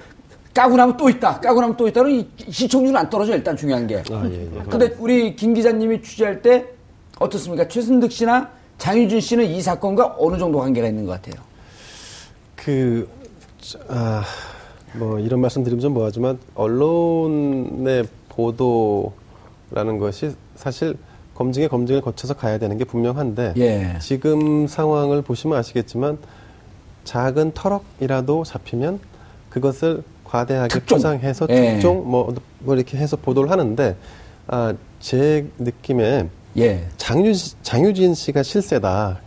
까고 0.54 0.76
나면 0.76 0.98
또 0.98 1.10
있다. 1.10 1.40
까고 1.40 1.62
나면 1.62 1.78
또 1.78 1.88
있다는 1.88 2.12
이 2.12 2.28
시청률은 2.50 2.96
안 2.96 3.10
떨어져 3.10 3.36
일단 3.36 3.56
중요한 3.56 3.88
게. 3.88 4.04
아, 4.12 4.26
예, 4.26 4.50
예. 4.54 4.64
근데 4.70 4.96
우리 5.00 5.36
김 5.36 5.54
기자님이 5.54 6.02
취재할 6.02 6.42
때 6.42 6.66
어떻습니까? 7.20 7.68
최순득 7.68 8.12
씨나 8.12 8.50
장유진 8.78 9.22
씨는 9.22 9.46
이 9.46 9.62
사건과 9.62 10.16
어느 10.18 10.38
정도 10.38 10.60
관계가 10.60 10.88
있는 10.88 11.06
것 11.06 11.12
같아요? 11.12 11.42
그, 12.56 13.08
저, 13.60 13.80
아, 13.88 14.24
뭐, 14.94 15.20
이런 15.20 15.40
말씀 15.40 15.64
드리면 15.64 15.82
좀 15.82 15.94
뭐하지만, 15.94 16.38
언론의 16.56 18.06
보도라는 18.30 20.00
것이 20.00 20.36
사실 20.56 20.96
검증의 21.42 21.70
검증을 21.70 22.02
거쳐서 22.02 22.36
가야 22.36 22.60
되는 22.60 22.78
게 22.78 22.86
분명한데, 22.86 23.54
예. 23.58 23.96
지금 24.00 24.68
상황을 24.68 25.24
보시면 25.24 25.58
아시겠지만, 25.58 26.20
작은 27.04 27.54
터럭이라도 27.54 28.44
잡히면 28.44 29.00
그것을 29.50 30.04
과대하게 30.24 30.70
특종. 30.70 30.98
포장해서 30.98 31.48
예. 31.50 31.74
특종, 31.74 32.10
뭐, 32.10 32.36
뭐 32.60 32.76
이렇게 32.76 32.98
해서 32.98 33.18
보도를 33.18 33.50
하는데, 33.50 33.96
아, 34.48 34.74
제 35.00 35.48
느낌에 35.58 36.30
예. 36.58 36.88
장유, 36.98 37.34
장유진 37.64 38.14
씨가 38.14 38.44
실세다. 38.44 39.20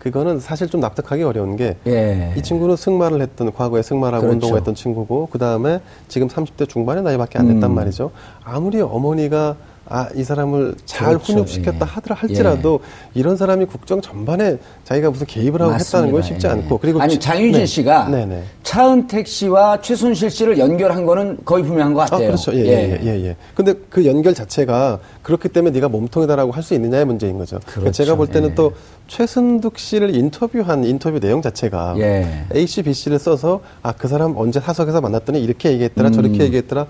그거는 0.00 0.40
사실 0.40 0.66
좀 0.68 0.80
납득하기 0.80 1.22
어려운 1.22 1.54
게, 1.54 1.76
예. 1.86 2.34
이 2.36 2.42
친구는 2.42 2.74
승마를 2.74 3.20
했던 3.20 3.52
과거에 3.52 3.82
승마라고 3.82 4.22
그렇죠. 4.22 4.34
운동을 4.34 4.56
했던 4.56 4.74
친구고 4.74 5.28
그 5.30 5.38
다음에 5.38 5.80
지금 6.08 6.26
30대 6.26 6.68
중반의 6.68 7.04
나이밖에 7.04 7.38
안 7.38 7.46
됐단 7.46 7.70
음. 7.70 7.74
말이죠. 7.74 8.10
아무리 8.42 8.80
어머니가 8.80 9.56
아 9.92 10.08
이 10.14 10.22
사람을 10.22 10.76
잘 10.86 11.08
그렇죠. 11.08 11.32
훈육시켰다 11.32 11.84
예. 11.84 11.90
하더라 11.90 12.14
할지라도 12.14 12.78
이런 13.12 13.36
사람이 13.36 13.64
국정 13.66 14.00
전반에 14.00 14.58
자기가 14.84 15.10
무슨 15.10 15.26
개입을 15.26 15.60
하고 15.60 15.74
했다는 15.74 16.12
건 16.12 16.22
쉽지 16.22 16.46
예. 16.46 16.50
않고 16.52 16.78
그리고 16.78 17.00
아니 17.02 17.14
지- 17.14 17.18
장유진 17.20 17.52
네. 17.52 17.66
씨가 17.66 18.08
네네. 18.08 18.44
차은택 18.62 19.26
씨와 19.26 19.80
최순실 19.80 20.30
씨를 20.30 20.58
연결한 20.58 21.04
거는 21.06 21.38
거의 21.44 21.64
분명한 21.64 21.94
것 21.94 22.02
아, 22.02 22.04
같아요. 22.04 22.28
그렇죠. 22.28 22.54
예, 22.54 22.58
예, 22.66 23.00
예, 23.02 23.04
예, 23.04 23.24
예. 23.26 23.36
근데 23.56 23.74
그 23.90 24.06
연결 24.06 24.32
자체가 24.32 25.00
그렇기 25.22 25.48
때문에 25.48 25.72
네가 25.74 25.88
몸통이다라고 25.88 26.52
할 26.52 26.62
수 26.62 26.74
있느냐의 26.74 27.04
문제인 27.04 27.36
거죠. 27.38 27.58
그러니까 27.60 27.80
그렇죠. 27.80 28.04
제가 28.04 28.14
볼 28.16 28.28
때는 28.28 28.50
예. 28.50 28.54
또 28.54 28.72
최순득 29.08 29.76
씨를 29.78 30.14
인터뷰한 30.14 30.84
인터뷰 30.84 31.18
내용 31.18 31.42
자체가 31.42 31.94
예. 31.98 32.44
A, 32.54 32.66
C, 32.66 32.82
B, 32.82 32.92
C를 32.94 33.18
써서 33.18 33.60
아, 33.82 33.90
그 33.92 34.06
사람 34.06 34.36
언제 34.36 34.60
사석에서 34.60 35.00
만났더니 35.00 35.42
이렇게 35.42 35.72
얘기했더라, 35.72 36.10
음. 36.10 36.12
저렇게 36.12 36.44
얘기했더라. 36.44 36.86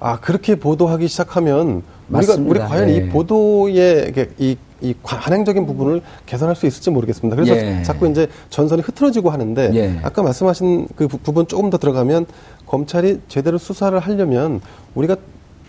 아, 0.00 0.18
그렇게 0.20 0.54
보도하기 0.56 1.08
시작하면 1.08 1.82
우리가 2.10 2.32
맞습니다. 2.32 2.50
우리 2.50 2.58
과연 2.60 2.88
예. 2.90 2.94
이 2.96 3.08
보도의 3.08 4.06
이게 4.08 4.30
이, 4.38 4.56
이 4.80 4.94
관행적인 5.02 5.66
부분을 5.66 6.02
개선할 6.26 6.54
수 6.56 6.66
있을지 6.66 6.90
모르겠습니다. 6.90 7.34
그래서 7.36 7.56
예. 7.56 7.82
자꾸 7.82 8.06
이제 8.08 8.28
전선이 8.50 8.82
흐트러지고 8.82 9.30
하는데 9.30 9.70
예. 9.74 9.98
아까 10.02 10.22
말씀하신 10.22 10.88
그 10.96 11.08
부- 11.08 11.18
부분 11.18 11.46
조금 11.48 11.68
더 11.70 11.78
들어가면 11.78 12.26
검찰이 12.66 13.20
제대로 13.28 13.58
수사를 13.58 13.98
하려면 13.98 14.60
우리가 14.94 15.16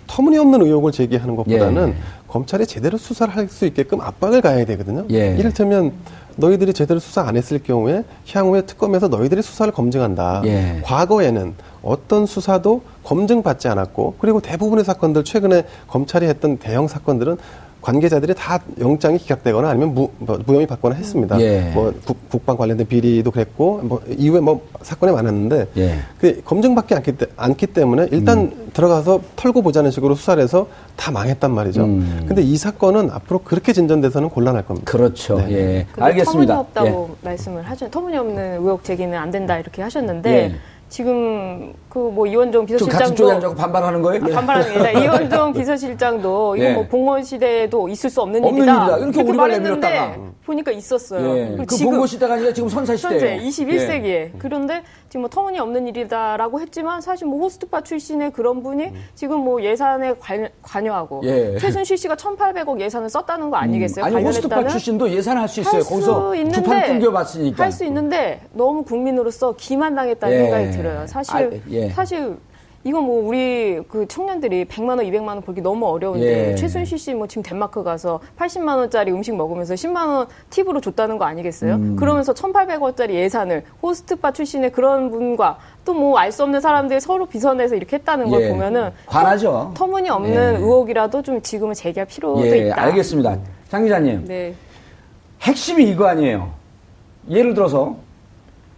터무니없는 0.07 0.61
의혹을 0.61 0.91
제기하는 0.91 1.35
것보다는 1.35 1.89
예. 1.89 1.95
검찰이 2.27 2.65
제대로 2.67 2.97
수사를 2.97 3.35
할 3.35 3.47
수 3.49 3.65
있게끔 3.65 4.01
압박을 4.01 4.41
가해야 4.41 4.65
되거든요. 4.65 5.05
예. 5.11 5.35
이를테면 5.37 5.91
너희들이 6.35 6.73
제대로 6.73 6.99
수사 6.99 7.21
안 7.27 7.35
했을 7.35 7.59
경우에 7.61 8.03
향후에 8.31 8.61
특검에서 8.61 9.07
너희들이 9.07 9.41
수사를 9.41 9.71
검증한다. 9.73 10.43
예. 10.45 10.81
과거에는 10.83 11.53
어떤 11.83 12.25
수사도 12.25 12.81
검증받지 13.03 13.67
않았고 13.67 14.15
그리고 14.19 14.41
대부분의 14.41 14.85
사건들 14.85 15.23
최근에 15.23 15.65
검찰이 15.87 16.25
했던 16.27 16.57
대형 16.57 16.87
사건들은 16.87 17.37
관계자들이 17.81 18.33
다 18.35 18.59
영장이 18.79 19.17
기각되거나 19.17 19.69
아니면 19.69 19.93
무, 19.93 20.09
뭐, 20.17 20.37
무혐의 20.45 20.67
받거나 20.67 20.95
했습니다. 20.95 21.39
예. 21.39 21.71
뭐 21.73 21.93
국, 22.29 22.45
방 22.45 22.57
관련된 22.57 22.87
비리도 22.87 23.31
그랬고 23.31 23.79
뭐 23.83 24.01
이후에 24.17 24.39
뭐 24.39 24.67
사건이 24.81 25.13
많았는데 25.13 25.67
예. 25.77 25.93
음. 25.93 26.01
그 26.19 26.41
검증받지 26.43 26.93
않기, 26.95 27.13
때, 27.13 27.27
않기 27.37 27.67
때문에 27.67 28.07
일단 28.11 28.51
들어가서 28.73 29.21
털고 29.35 29.61
보자는 29.61 29.91
식으로 29.91 30.15
수사를 30.15 30.41
해서 30.43 30.67
다 30.95 31.11
망했단 31.11 31.51
말이죠. 31.51 31.83
음. 31.85 32.25
근데 32.27 32.41
이 32.41 32.57
사건은 32.57 33.11
앞으로 33.11 33.39
그렇게 33.39 33.71
진전돼서는 33.71 34.29
곤란할 34.29 34.65
겁니다. 34.65 34.91
그렇죠. 34.91 35.37
네. 35.37 35.51
예. 35.51 35.87
알겠습니다. 35.97 36.53
터무니없다고 36.53 37.15
말씀을 37.21 37.63
하죠. 37.63 37.89
터무니없는 37.89 38.57
의혹 38.61 38.83
제기는 38.83 39.17
안 39.17 39.31
된다 39.31 39.57
이렇게 39.57 39.81
하셨는데 39.81 40.31
예. 40.31 40.55
지금 40.89 41.73
그 41.87 41.99
뭐 42.09 42.25
이원종 42.25 42.65
비서실장도 42.65 43.53
반발하는 43.55 44.01
거예요? 44.01 44.23
아, 44.25 44.27
반발하는 44.35 44.73
게 44.73 44.79
아니라 44.79 45.01
이원종 45.01 45.53
비서실장도 45.53 46.55
이거 46.57 46.65
예. 46.65 46.73
뭐 46.73 46.85
봉건 46.87 47.23
시대에도 47.23 47.87
있을 47.87 48.09
수 48.09 48.21
없는, 48.21 48.43
없는 48.43 48.63
일이다. 48.63 48.81
일이다. 48.83 48.97
이렇게 48.97 49.21
오리발 49.21 49.35
말했는데 49.37 49.87
내밀었다가. 49.89 50.31
보니까 50.45 50.71
있었어요. 50.71 51.37
예. 51.37 51.57
그 51.67 51.77
봉고 51.77 52.05
시대가 52.07 52.33
아니라 52.33 52.51
지금 52.51 52.67
선사 52.69 52.95
시대예요. 52.95 53.41
현재 53.41 53.47
21세기에 53.47 54.31
그런데 54.39 54.81
지금 55.09 55.21
뭐 55.21 55.29
터무니없는 55.29 55.87
일이다라고 55.87 56.61
했지만 56.61 57.01
사실 57.01 57.25
뭐 57.27 57.39
호스트파 57.39 57.81
출신의 57.81 58.31
그런 58.31 58.61
분이 58.61 58.93
지금 59.15 59.39
뭐 59.39 59.61
예산에 59.61 60.13
관, 60.19 60.47
관여하고 60.61 61.21
예. 61.25 61.57
최순실 61.57 61.97
씨가 61.97 62.15
1,800억 62.15 62.79
예산을 62.79 63.09
썼다는 63.09 63.49
거 63.49 63.57
아니겠어요? 63.57 64.05
아니 64.05 64.23
호스트파? 64.23 64.67
출신도 64.67 65.09
예산할 65.09 65.47
수 65.47 65.61
있어요. 65.61 65.81
거기서 65.83 66.33
두판 66.53 66.85
끊겨봤으니까. 66.87 67.63
할 67.63 67.69
수 67.71 67.85
있는데 67.85 68.41
너무 68.53 68.83
국민으로서 68.83 69.53
기만 69.55 69.95
당했다는 69.95 70.35
예. 70.35 70.41
생각이 70.41 70.71
들어요. 70.71 71.07
사실 71.07 71.35
아, 71.35 71.49
예. 71.69 71.89
사실 71.89 72.35
이건 72.85 73.03
뭐 73.03 73.27
우리 73.27 73.81
그 73.89 74.07
청년들이 74.07 74.63
100만 74.65 74.89
원, 74.89 74.99
200만 74.99 75.27
원 75.27 75.41
벌기 75.41 75.59
너무 75.61 75.85
어려운데 75.87 76.51
예. 76.51 76.55
최순실 76.55 76.97
씨 76.97 77.13
뭐 77.13 77.27
지금 77.27 77.43
덴마크 77.43 77.83
가서 77.83 78.21
80만 78.37 78.77
원짜리 78.77 79.11
음식 79.11 79.35
먹으면서 79.35 79.73
10만 79.73 80.07
원 80.07 80.27
팁으로 80.49 80.79
줬다는 80.79 81.17
거 81.17 81.25
아니겠어요? 81.25 81.75
음. 81.75 81.95
그러면서 81.97 82.33
1,800원짜리 82.33 83.11
예산을 83.11 83.63
호스트바 83.83 84.31
출신의 84.31 84.71
그런 84.71 85.11
분과 85.11 85.57
또 85.83 85.93
뭐 85.93 86.17
알 86.17 86.31
수 86.31 86.43
없는 86.43 86.61
사람들이 86.61 87.01
서로 87.01 87.25
비선해서 87.25 87.75
이렇게 87.75 87.97
했다는 87.97 88.29
걸 88.29 88.43
예. 88.43 88.49
보면은 88.49 88.91
관하죠. 89.07 89.71
터, 89.75 89.85
무니없는 89.85 90.31
예. 90.53 90.57
의혹이라도 90.59 91.21
좀 91.21 91.41
지금은 91.41 91.73
제기할 91.73 92.07
필요도 92.07 92.45
예, 92.47 92.67
있다. 92.67 92.81
알겠습니다. 92.81 93.37
장 93.67 93.83
기자님. 93.83 94.23
네. 94.25 94.53
핵심이 95.41 95.83
이거 95.83 96.07
아니에요. 96.07 96.49
예를 97.29 97.53
들어서 97.55 97.97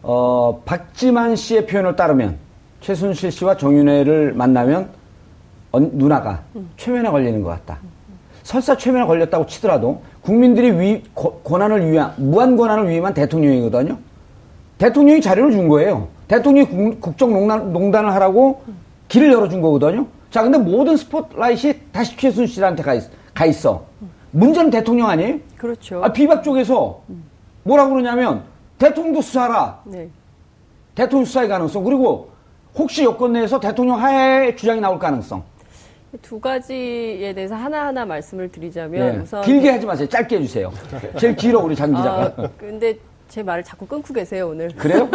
어, 0.02 0.62
박지만 0.66 1.36
씨의 1.36 1.68
표현을 1.68 1.96
따르면 1.96 2.38
최순실 2.82 3.32
씨와 3.32 3.58
정윤회를 3.58 4.34
만나면 4.34 4.90
언- 5.72 5.92
누나가 5.94 6.42
최면에 6.78 7.10
걸리는 7.10 7.42
것 7.42 7.50
같다. 7.50 7.78
설사 8.44 8.76
최면에 8.76 9.06
걸렸다고 9.06 9.46
치더라도 9.46 10.02
국민들이 10.22 10.72
위, 10.72 11.04
고- 11.14 11.40
권한을 11.44 11.92
위한 11.92 12.14
무한 12.18 12.58
권한을 12.58 12.90
위임한 12.90 13.14
대통령이거든요. 13.14 13.98
대통령이 14.80 15.22
자료를 15.22 15.52
준 15.52 15.68
거예요. 15.68 16.08
대통령이 16.28 16.96
국, 17.00 17.18
정농단을 17.18 18.12
하라고 18.14 18.64
길을 19.08 19.32
열어준 19.32 19.62
거거든요. 19.62 20.08
자, 20.32 20.42
근데 20.42 20.58
모든 20.58 20.98
스포트라이트이 20.98 21.74
다시 21.92 22.18
최순실한테 22.18 22.82
가, 22.82 22.94
있, 22.96 23.04
가 23.34 23.46
있어. 23.46 23.86
문제는 24.32 24.72
대통령 24.72 25.08
아니에요? 25.10 25.36
그렇죠. 25.58 26.04
아, 26.04 26.12
비박 26.12 26.44
쪽에서 26.44 27.02
뭐라고 27.64 27.92
그러냐면 27.92 28.44
대통령도 28.80 29.22
수사하라. 29.22 29.82
네. 29.86 30.10
대통령 30.96 31.26
수사의 31.26 31.48
가능성. 31.50 31.84
그리고 31.84 32.31
혹시 32.76 33.04
여권 33.04 33.34
내에서 33.34 33.60
대통령 33.60 34.02
하에 34.02 34.56
주장이 34.56 34.80
나올 34.80 34.98
가능성. 34.98 35.44
두 36.22 36.40
가지에 36.40 37.34
대해서 37.34 37.56
하나하나 37.56 38.06
말씀을 38.06 38.52
드리자면 38.52 39.16
예. 39.16 39.20
우선 39.20 39.42
길게 39.44 39.70
하지 39.70 39.86
마세요. 39.86 40.08
짧게 40.10 40.38
해주세요. 40.38 40.72
제일 41.18 41.36
길어, 41.36 41.62
우리 41.62 41.76
장 41.76 41.94
기자가. 41.94 42.34
아, 42.38 42.50
근데 42.58 42.98
제 43.30 43.42
말을 43.42 43.64
자꾸 43.64 43.86
끊고 43.86 44.14
계세요 44.14 44.50
오늘. 44.50 44.68
그래요? 44.76 45.10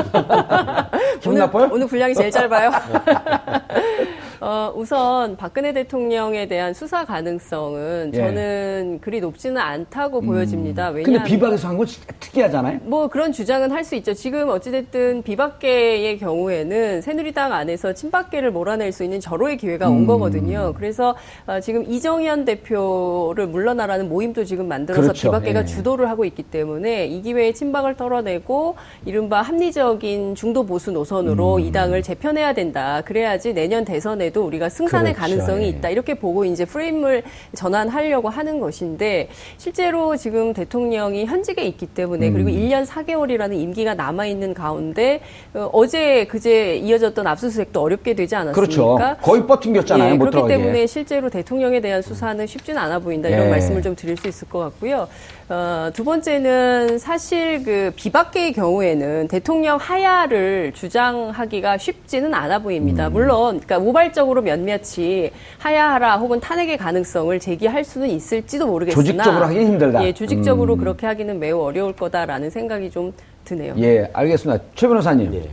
기분 1.21 1.33
오늘, 1.33 1.39
나빠요? 1.41 1.69
오늘 1.71 1.87
분량이 1.87 2.15
제일 2.15 2.31
짧아요. 2.31 2.71
어, 4.41 4.73
우선 4.77 5.37
박근혜 5.37 5.73
대통령에 5.73 6.47
대한 6.47 6.75
수사 6.75 7.05
가능성은 7.05 8.11
예. 8.15 8.19
저는 8.19 8.99
그리 9.01 9.21
높지는 9.21 9.59
않다고 9.61 10.21
보여집니다. 10.21 10.93
근데 10.93 11.07
왜냐하면 11.11 11.27
비박에서 11.27 11.69
한 11.69 11.77
건 11.77 11.87
특이하잖아요. 12.21 12.81
뭐 12.85 13.09
그런 13.09 13.33
주장은 13.33 13.71
할 13.73 13.85
수 13.87 13.95
있죠. 13.97 14.15
지금 14.15 14.49
어찌됐든 14.49 15.23
비박계의 15.23 16.19
경우에는 16.19 17.03
새누리당 17.03 17.53
안에서 17.53 17.93
친박계를 17.93 18.51
몰아낼 18.51 18.91
수 18.91 19.05
있는 19.05 19.21
절호의 19.21 19.59
기회가 19.59 19.89
음. 19.89 19.99
온 19.99 20.07
거거든요. 20.09 20.73
그래서 20.77 21.15
어, 21.47 21.61
지금 21.61 21.85
이정현 21.85 22.45
대표를 22.45 23.47
물러나라는 23.47 24.09
모임도 24.09 24.45
지금 24.45 24.67
만들어서 24.67 25.03
그렇죠. 25.03 25.29
비박계가 25.29 25.61
예. 25.61 25.65
주도를 25.67 26.09
하고 26.11 26.25
있기 26.25 26.43
때문에 26.43 27.07
이 27.07 27.23
기회에 27.23 27.53
친박을 27.53 27.97
털어내고 27.97 28.75
이른바 29.05 29.43
합리적인 29.43 30.35
중도 30.35 30.67
보수 30.67 30.91
노선으로 30.91 31.61
이 31.61 31.71
당을 31.71 32.03
재편해야 32.03 32.53
된다. 32.55 33.03
그래야지 33.05 33.55
내년 33.55 33.85
대선에 33.85 34.26
도 34.31 34.45
우리가 34.45 34.69
승산의 34.69 35.15
그렇죠. 35.15 35.37
가능성이 35.37 35.65
예. 35.65 35.69
있다. 35.69 35.89
이렇게 35.91 36.15
보고 36.15 36.45
이제 36.45 36.65
프레임을 36.65 37.23
전환하려고 37.55 38.29
하는 38.29 38.61
것인데 38.61 39.29
실제로 39.57 40.17
지금 40.17 40.53
대통령이 40.53 41.25
현직에 41.27 41.63
있기 41.63 41.87
때문에 41.87 42.31
그리고 42.31 42.51
음. 42.51 42.55
1년 42.57 42.87
4개월이라는 42.87 43.55
임기가 43.59 43.95
남아 43.95 44.27
있는 44.27 44.55
가운데 44.55 45.21
어, 45.55 45.87
제 45.87 46.27
그제 46.27 46.77
이어졌던 46.77 47.27
압수수색도 47.27 47.81
어렵게 47.81 48.15
되지 48.15 48.35
않았습니까? 48.35 48.61
그렇죠. 48.61 48.99
거의 49.23 49.47
버팅겼잖아요. 49.47 50.13
예, 50.13 50.17
못 50.17 50.31
그렇기 50.31 50.33
들어가게. 50.37 50.57
때문에 50.57 50.87
실제로 50.87 51.31
대통령에 51.31 51.81
대한 51.81 52.03
수사는 52.03 52.45
쉽지는 52.47 52.81
않아 52.83 52.99
보인다 52.99 53.29
이런 53.29 53.47
예. 53.47 53.51
말씀을 53.51 53.83
좀 53.83 53.95
드릴 53.95 54.17
수 54.17 54.27
있을 54.29 54.49
것 54.49 54.59
같고요. 54.59 55.09
어, 55.49 55.91
두 55.95 56.03
번째는 56.03 56.99
사실 56.99 57.63
그 57.63 57.93
비박계의 57.95 58.53
경우에는 58.53 59.29
대통령 59.29 59.77
하야를 59.77 60.73
주장하기가 60.75 61.79
쉽지는 61.79 62.35
않아 62.35 62.57
음. 62.57 62.63
보입니다. 62.65 63.09
물론 63.09 63.61
그러니까 63.61 63.79
우발적으로 63.79 64.43
몇몇이 64.43 65.31
하야하라 65.59 66.17
혹은 66.17 66.41
탄핵의 66.41 66.77
가능성을 66.79 67.39
제기할 67.39 67.85
수는 67.85 68.09
있을지도 68.09 68.67
모르겠으나 68.67 69.01
조직적으로 69.05 69.45
하기 69.47 69.61
힘들다. 69.61 70.05
예, 70.05 70.13
조직적으로 70.13 70.75
음. 70.75 70.79
그렇게 70.81 71.07
하기는 71.07 71.39
매우 71.39 71.61
어려울 71.61 71.93
거다라는 71.95 72.51
생각이 72.51 72.91
좀 72.91 73.13
드네요. 73.45 73.75
예, 73.79 74.11
알겠습니다. 74.13 74.65
최 74.75 74.89
변호사님. 74.89 75.33
예. 75.33 75.49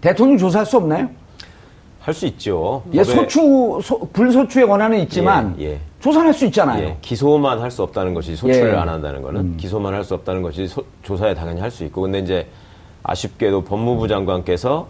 대통령 0.00 0.38
조사할 0.38 0.66
수 0.66 0.76
없나요? 0.76 1.08
할 2.00 2.14
수 2.14 2.26
있죠. 2.26 2.82
예, 2.94 3.00
법에- 3.02 3.04
소추, 3.04 3.80
소- 3.82 4.00
불소추의 4.12 4.66
권한은 4.66 4.98
있지만 5.00 5.54
예, 5.60 5.64
예. 5.72 5.78
조사할 6.06 6.32
수 6.32 6.44
있잖아요. 6.46 6.82
예, 6.84 6.96
기소만 7.00 7.58
할 7.60 7.70
수 7.70 7.82
없다는 7.82 8.14
것이 8.14 8.36
소출을 8.36 8.72
예. 8.72 8.76
안 8.76 8.88
한다는 8.88 9.22
거는 9.22 9.56
기소만 9.56 9.92
할 9.92 10.04
수 10.04 10.14
없다는 10.14 10.40
것이 10.42 10.68
소- 10.68 10.84
조사에 11.02 11.34
당연히 11.34 11.60
할 11.60 11.70
수 11.70 11.82
있고 11.84 12.02
근데 12.02 12.20
이제 12.20 12.46
아쉽게도 13.02 13.64
법무부 13.64 14.06
장관께서 14.06 14.86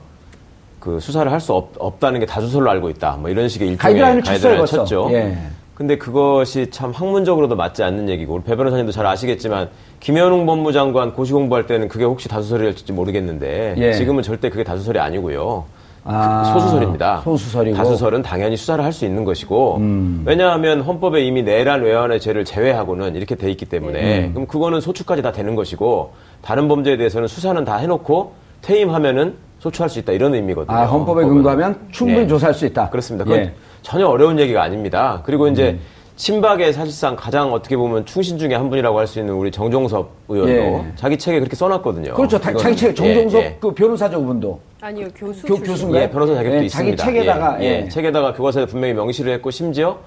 그 0.79 1.01
수사를 1.01 1.31
할 1.33 1.41
수 1.41 1.53
없다는 1.55 2.21
게 2.21 2.27
다수설로 2.27 2.71
알고 2.71 2.91
있다. 2.91 3.17
뭐 3.19 3.31
이런 3.31 3.49
식의 3.49 3.69
일종의 3.69 3.79
가이드라인을 3.95 4.23
가이드라인을 4.23 4.67
쳤죠. 4.67 5.09
예. 5.13 5.37
근데 5.75 5.97
그것이 5.99 6.71
참 6.71 6.91
학문적으로도 6.93 7.57
맞지 7.57 7.83
않는 7.83 8.09
얘기고 8.11 8.35
우리 8.35 8.43
배 8.45 8.57
변호사님도 8.57 8.93
잘 8.93 9.07
아시겠지만 9.07 9.69
김현웅 10.01 10.45
법무장관 10.47 11.13
고시 11.15 11.33
공부할 11.33 11.67
때는 11.67 11.89
그게 11.89 12.05
혹시 12.05 12.29
다수설이었을지 12.29 12.93
모르겠는데 12.93 13.75
예. 13.79 13.93
지금은 13.95 14.23
절대 14.23 14.49
그게 14.51 14.65
다수설이 14.65 14.99
아니고요. 14.99 15.65
아, 16.09 16.53
그 16.55 16.61
소수설입니다. 16.61 17.21
소수설이고. 17.25 17.75
음. 17.75 17.79
다수설은 17.79 18.23
당연히 18.23 18.57
수사를 18.57 18.83
할 18.85 18.93
수 18.93 19.05
있는 19.05 19.25
것이고 19.25 19.81
왜냐하면 20.25 20.81
헌법에 20.81 21.23
이미 21.25 21.43
내란 21.43 21.83
외환의 21.83 22.21
죄를 22.21 22.45
제외하고는 22.45 23.15
이렇게 23.17 23.35
돼 23.35 23.51
있기 23.51 23.67
음. 23.67 23.69
때문에 23.69 24.31
그럼 24.33 24.47
그거는 24.47 24.81
소추까지 24.81 25.21
다 25.23 25.33
되는 25.33 25.55
것이고 25.55 26.13
다른 26.43 26.69
범죄에 26.69 26.97
대해서는 26.97 27.29
수사는 27.29 27.63
다 27.65 27.77
해놓고 27.77 28.33
퇴임하면은 28.63 29.35
소추할 29.59 29.91
수 29.91 29.99
있다 29.99 30.13
이런 30.13 30.35
의미거든요. 30.35 30.77
아, 30.77 30.85
헌법에 30.85 31.23
헌법은. 31.23 31.29
근거하면 31.29 31.79
충분히 31.91 32.21
예. 32.23 32.27
조사할 32.27 32.55
수 32.55 32.67
있다. 32.67 32.89
그렇습니다. 32.91 33.25
그건 33.25 33.41
예. 33.41 33.53
전혀 33.83 34.07
어려운 34.07 34.39
얘기가 34.39 34.63
아닙니다. 34.63 35.23
그리고 35.25 35.49
이제 35.49 35.71
음. 35.71 35.81
친박의 36.17 36.73
사실상 36.73 37.15
가장 37.17 37.53
어떻게 37.53 37.77
보면 37.77 38.07
충신 38.07 38.39
중에 38.39 38.55
한 38.55 38.71
분이라고 38.71 38.99
할 38.99 39.07
수 39.07 39.19
있는 39.19 39.35
우리 39.35 39.51
정종섭 39.51 40.09
의원도 40.29 40.53
예. 40.53 40.93
자기 40.95 41.19
책에 41.19 41.39
그렇게 41.41 41.57
써놨거든요. 41.57 42.15
그렇죠. 42.15 42.39
다- 42.39 42.53
이거는- 42.53 42.59
자기 42.59 42.77
책, 42.77 42.97
정종섭 42.97 43.41
예, 43.41 43.45
예. 43.47 43.57
그 43.61 43.71
변호사죠, 43.75 44.19
그분도. 44.21 44.59
아니요 44.87 45.09
교수 45.17 45.47
교-. 45.47 45.57
교수인가요? 45.57 46.03
예, 46.03 46.11
변호사 46.11 46.35
자격도 46.35 46.59
예, 46.59 46.65
있습니다. 46.67 46.97
자기 46.97 47.19
책에다가, 47.19 47.57
예, 47.61 47.65
예. 47.65 47.83
예, 47.85 47.89
책에다가 47.89 48.33
교과서에 48.35 48.67
분명히 48.67 48.95
명시를 48.95 49.33
했고 49.35 49.51
심지어 49.51 49.99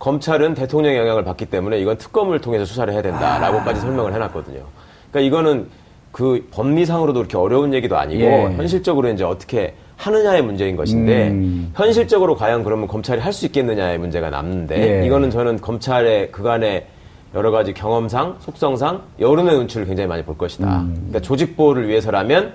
검찰은 0.00 0.54
대통령 0.54 0.96
영향을 0.96 1.22
받기 1.24 1.46
때문에 1.46 1.78
이건 1.78 1.96
특검을 1.98 2.40
통해서 2.40 2.64
수사를 2.64 2.92
해야 2.92 3.00
된다라고까지 3.00 3.80
설명을 3.80 4.12
해놨거든요. 4.12 4.62
그러니까 5.10 5.20
이거는 5.20 5.68
그 6.10 6.46
법리상으로도 6.50 7.20
그렇게 7.20 7.36
어려운 7.36 7.72
얘기도 7.74 7.96
아니고 7.96 8.22
예. 8.22 8.42
현실적으로 8.56 9.08
이제 9.08 9.22
어떻게 9.22 9.74
하느냐의 9.96 10.42
문제인 10.42 10.74
것인데 10.74 11.28
음. 11.28 11.70
현실적으로 11.76 12.34
과연 12.34 12.64
그러면 12.64 12.88
검찰이 12.88 13.20
할 13.20 13.32
수 13.32 13.46
있겠느냐의 13.46 13.98
문제가 13.98 14.30
남는데 14.30 15.02
예. 15.02 15.06
이거는 15.06 15.30
저는 15.30 15.60
검찰의 15.60 16.32
그간의 16.32 16.86
여러 17.34 17.50
가지 17.52 17.72
경험상, 17.72 18.36
속성상 18.40 19.02
여론의 19.20 19.56
눈치를 19.58 19.86
굉장히 19.86 20.08
많이 20.08 20.24
볼 20.24 20.36
것이다. 20.36 20.80
음. 20.80 20.94
그러니까 20.94 21.20
조직 21.20 21.56
보호를 21.56 21.86
위해서라면 21.88 22.46
막 22.46 22.54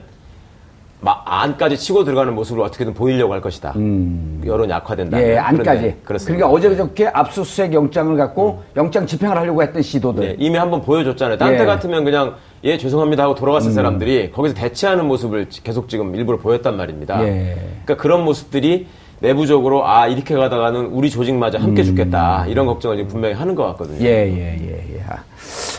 안까지 1.02 1.78
치고 1.78 2.04
들어가는 2.04 2.34
모습을 2.36 2.62
어떻게든 2.64 2.94
보이려고 2.94 3.34
할 3.34 3.42
것이다. 3.42 3.74
여론 4.46 4.70
약화된다. 4.70 5.18
음. 5.18 5.24
예, 5.24 5.38
안까지. 5.38 5.96
그렇습니다. 6.04 6.46
그러니까 6.46 6.50
어제 6.50 6.70
그저께 6.70 7.08
압수수색 7.08 7.74
영장을 7.74 8.16
갖고 8.18 8.64
영장 8.76 9.06
집행을 9.06 9.38
하려고 9.38 9.64
했던 9.64 9.82
시도들. 9.82 10.24
네, 10.24 10.36
이미 10.38 10.58
한번 10.58 10.82
보여줬잖아요. 10.82 11.38
딴때 11.38 11.60
예. 11.60 11.62
음. 11.62 11.68
같으면 11.68 12.04
그냥 12.04 12.36
예 12.66 12.78
죄송합니다 12.78 13.24
하고 13.24 13.36
돌아갔을 13.36 13.72
사람들이 13.72 14.32
거기서 14.32 14.54
대체하는 14.56 15.08
모습을 15.08 15.48
계속 15.64 15.88
지금 15.88 16.14
일부러 16.16 16.38
보였단 16.38 16.76
말입니다. 16.76 17.24
예. 17.26 17.56
그러니까 17.86 17.96
그런 17.96 18.26
모습들이 18.26 18.88
내부적으로 19.20 19.88
아 19.88 20.08
이렇게 20.08 20.36
가다가는 20.36 20.88
우리 20.88 21.10
조직마저 21.10 21.58
함께 21.58 21.84
죽겠다 21.84 22.46
이런 22.48 22.66
걱정을 22.66 22.98
지금 22.98 23.10
분명히 23.10 23.36
하는 23.36 23.56
것 23.56 23.66
같거든요. 23.68 23.98
음. 23.98 24.02
예, 24.02 24.08
예, 24.28 24.58
예, 24.62 24.96
예. 24.96 25.00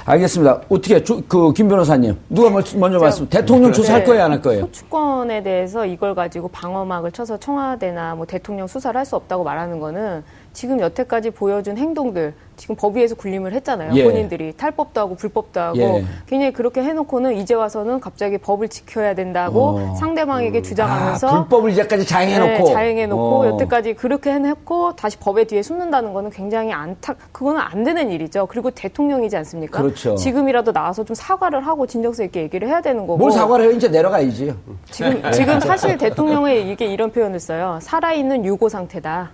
알겠습니다. 0.04 0.62
어떻게, 0.68 1.02
조- 1.04 1.20
그, 1.28 1.52
김 1.52 1.68
변호사님. 1.68 2.16
누가 2.28 2.50
먼저, 2.50 2.76
먼저 2.78 2.98
말씀, 2.98 3.28
대통령 3.28 3.72
조사할 3.72 4.00
네. 4.00 4.06
거예요, 4.06 4.24
안 4.24 4.32
할 4.32 4.40
거예요? 4.42 4.62
소추권에 4.62 5.42
대해서 5.42 5.86
이걸 5.86 6.14
가지고 6.14 6.48
방어막을 6.48 7.12
쳐서 7.12 7.36
청와대나 7.38 8.14
뭐 8.16 8.26
대통령 8.26 8.66
수사를 8.66 8.98
할 8.98 9.04
수 9.04 9.14
없다고 9.16 9.44
말하는 9.44 9.78
거는 9.78 10.24
지금 10.52 10.80
여태까지 10.80 11.30
보여준 11.30 11.76
행동들 11.76 12.34
지금 12.60 12.76
법 12.76 12.94
위에서 12.94 13.14
군림을 13.14 13.54
했잖아요. 13.54 13.94
예. 13.94 14.04
본인들이 14.04 14.52
탈법도 14.52 15.00
하고 15.00 15.14
불법도 15.14 15.58
하고 15.58 15.78
예. 15.78 16.04
굉장히 16.26 16.52
그렇게 16.52 16.82
해놓고는 16.82 17.38
이제 17.38 17.54
와서는 17.54 18.00
갑자기 18.00 18.36
법을 18.36 18.68
지켜야 18.68 19.14
된다고 19.14 19.78
어. 19.78 19.94
상대방에게 19.94 20.60
주장하면서 20.60 21.26
아, 21.26 21.40
불법을 21.40 21.70
이제까지 21.70 22.06
자행해놓고. 22.06 22.64
네, 22.68 22.72
자행해놓고 22.74 23.22
어. 23.22 23.46
여태까지 23.46 23.94
그렇게 23.94 24.32
해놓고 24.32 24.94
다시 24.94 25.16
법의 25.16 25.46
뒤에 25.46 25.62
숨는다는 25.62 26.12
거는 26.12 26.28
굉장히 26.28 26.70
안타 26.70 27.14
그거는 27.32 27.62
안 27.62 27.82
되는 27.82 28.10
일이죠. 28.10 28.44
그리고 28.44 28.70
대통령이지 28.70 29.38
않습니까? 29.38 29.80
그렇죠. 29.80 30.14
지금이라도 30.16 30.74
나와서 30.74 31.02
좀 31.02 31.14
사과를 31.14 31.66
하고 31.66 31.86
진정성 31.86 32.26
있게 32.26 32.42
얘기를 32.42 32.68
해야 32.68 32.82
되는 32.82 33.06
거고. 33.06 33.16
뭘 33.16 33.32
사과를 33.32 33.64
해요? 33.64 33.72
이제 33.72 33.88
내려가야지. 33.88 34.54
지금 34.90 35.32
지금 35.32 35.60
사실 35.64 35.96
대통령의 35.96 36.70
이게 36.70 36.84
이런 36.84 37.10
표현을 37.10 37.40
써요. 37.40 37.78
살아있는 37.80 38.44
유고 38.44 38.68
상태다. 38.68 39.30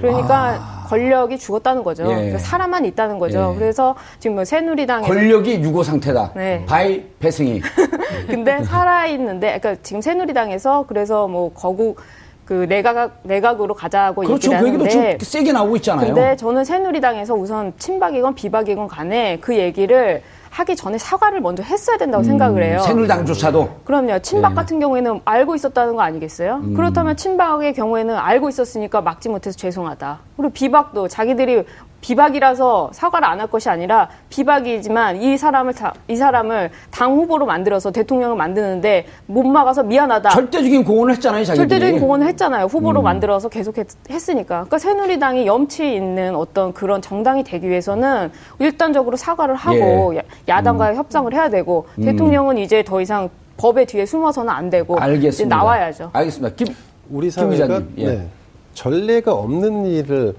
그러니까 0.00 0.84
권력이 0.88 1.38
죽었다는 1.38 1.84
거죠. 1.84 2.04
아. 2.06 2.10
예. 2.10 2.14
그러니까 2.14 2.38
사람만 2.64 2.84
있다는 2.86 3.18
거죠. 3.18 3.52
예. 3.54 3.58
그래서 3.58 3.94
지금 4.18 4.36
뭐 4.36 4.44
새누리당에 4.44 5.06
권력이 5.06 5.62
유고 5.62 5.82
상태다. 5.82 6.32
네. 6.34 6.64
by 6.66 7.04
배승희. 7.18 7.60
근데 8.28 8.62
살아 8.64 9.06
있는데, 9.06 9.58
그러니까 9.58 9.82
지금 9.82 10.00
새누리당에서 10.00 10.86
그래서 10.88 11.28
뭐 11.28 11.52
거국 11.52 12.00
그 12.44 12.66
내각 12.68 13.20
내각으로 13.22 13.74
가자고 13.74 14.22
그렇죠. 14.22 14.52
얘기를 14.52 14.60
그 14.60 14.68
얘기도 14.84 15.00
하는데. 15.00 15.24
세게 15.24 15.52
나오고 15.52 15.76
있잖아요. 15.76 16.06
근데 16.06 16.36
저는 16.36 16.64
새누리당에서 16.64 17.34
우선 17.34 17.72
친박이건 17.78 18.34
비박이건 18.34 18.88
간에 18.88 19.38
그 19.40 19.56
얘기를 19.56 20.22
하기 20.50 20.76
전에 20.76 20.98
사과를 20.98 21.40
먼저 21.40 21.64
했어야 21.64 21.96
된다고 21.96 22.22
생각을 22.22 22.62
해요. 22.62 22.78
음, 22.80 22.86
새누리당조차도. 22.86 23.80
그럼요. 23.84 24.20
친박 24.20 24.52
예. 24.52 24.54
같은 24.54 24.78
경우에는 24.78 25.20
알고 25.24 25.56
있었다는 25.56 25.96
거 25.96 26.02
아니겠어요? 26.02 26.60
음. 26.62 26.74
그렇다면 26.74 27.16
친박의 27.16 27.74
경우에는 27.74 28.16
알고 28.16 28.50
있었으니까 28.50 29.00
막지 29.00 29.28
못해서 29.28 29.56
죄송하다. 29.56 30.20
그리고 30.36 30.52
비박도 30.52 31.08
자기들이 31.08 31.64
비박이라서 32.08 32.90
사과를 32.92 33.26
안 33.26 33.40
할 33.40 33.48
것이 33.50 33.68
아니라 33.68 34.08
비박이지만 34.30 35.20
이 35.20 35.36
사람을 35.36 35.74
다, 35.74 35.92
이 36.06 36.16
사람을 36.16 36.70
당 36.90 37.14
후보로 37.14 37.46
만들어서 37.46 37.90
대통령을 37.90 38.36
만드는데 38.36 39.06
못 39.26 39.42
막아서 39.44 39.82
미안하다. 39.82 40.30
절대적인 40.30 40.84
공헌을 40.84 41.14
했잖아요, 41.14 41.44
자기들이. 41.44 41.68
절대적인 41.68 42.00
공헌을 42.00 42.26
했잖아요. 42.28 42.66
후보로 42.66 43.00
음. 43.00 43.04
만들어서 43.04 43.48
계속 43.48 43.76
했, 43.78 43.88
으니까 44.28 44.44
그러니까 44.46 44.78
새누리당이 44.78 45.46
염치 45.46 45.94
있는 45.94 46.36
어떤 46.36 46.72
그런 46.72 47.02
정당이 47.02 47.42
되기 47.44 47.68
위해서는 47.68 48.30
일단적으로 48.58 49.16
사과를 49.16 49.54
하고 49.54 50.14
예. 50.14 50.22
야, 50.48 50.62
당과의 50.62 50.96
협상을 50.96 51.32
해야 51.34 51.48
되고 51.50 51.86
음. 51.98 52.04
대통령은 52.04 52.58
이제 52.58 52.82
더 52.84 53.00
이상 53.00 53.28
법의 53.56 53.86
뒤에 53.86 54.06
숨어서는 54.06 54.50
안 54.50 54.70
되고 54.70 54.94
이제 54.96 55.04
알겠습니다. 55.04 55.56
나와야죠. 55.56 56.10
알겠습니다. 56.12 56.54
김, 56.56 56.74
우리 57.10 57.26
김 57.26 57.30
사회가 57.30 57.52
기자님. 57.80 57.92
예. 57.98 58.06
네, 58.06 58.26
전례가 58.74 59.34
없는 59.34 59.86
일을 59.86 60.34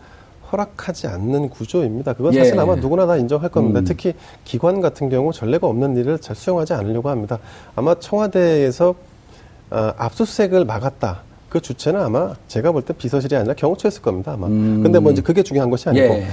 허락하지 0.51 1.07
않는 1.07 1.49
구조입니다. 1.49 2.13
그건 2.13 2.33
예. 2.33 2.39
사실 2.39 2.59
아마 2.59 2.75
누구나 2.75 3.05
다 3.05 3.17
인정할 3.17 3.49
겁니다. 3.49 3.79
음. 3.79 3.85
특히 3.85 4.13
기관 4.43 4.81
같은 4.81 5.09
경우 5.09 5.31
전례가 5.33 5.67
없는 5.67 5.97
일을 5.97 6.19
잘 6.19 6.35
수용하지 6.35 6.73
않으려고 6.73 7.09
합니다. 7.09 7.39
아마 7.75 7.95
청와대에서 7.95 8.95
아, 9.71 9.93
압수수색을 9.97 10.65
막았다. 10.65 11.21
그 11.49 11.59
주체는 11.61 12.01
아마 12.01 12.33
제가 12.47 12.71
볼 12.71 12.83
때 12.83 12.93
비서실이 12.93 13.35
아니라 13.35 13.53
경호처였을 13.55 14.01
겁니다. 14.01 14.33
아마. 14.33 14.47
음. 14.47 14.81
근데 14.83 14.99
뭐 14.99 15.11
이제 15.11 15.21
그게 15.21 15.41
중요한 15.41 15.69
것이 15.69 15.89
아니고 15.89 16.05
예. 16.15 16.27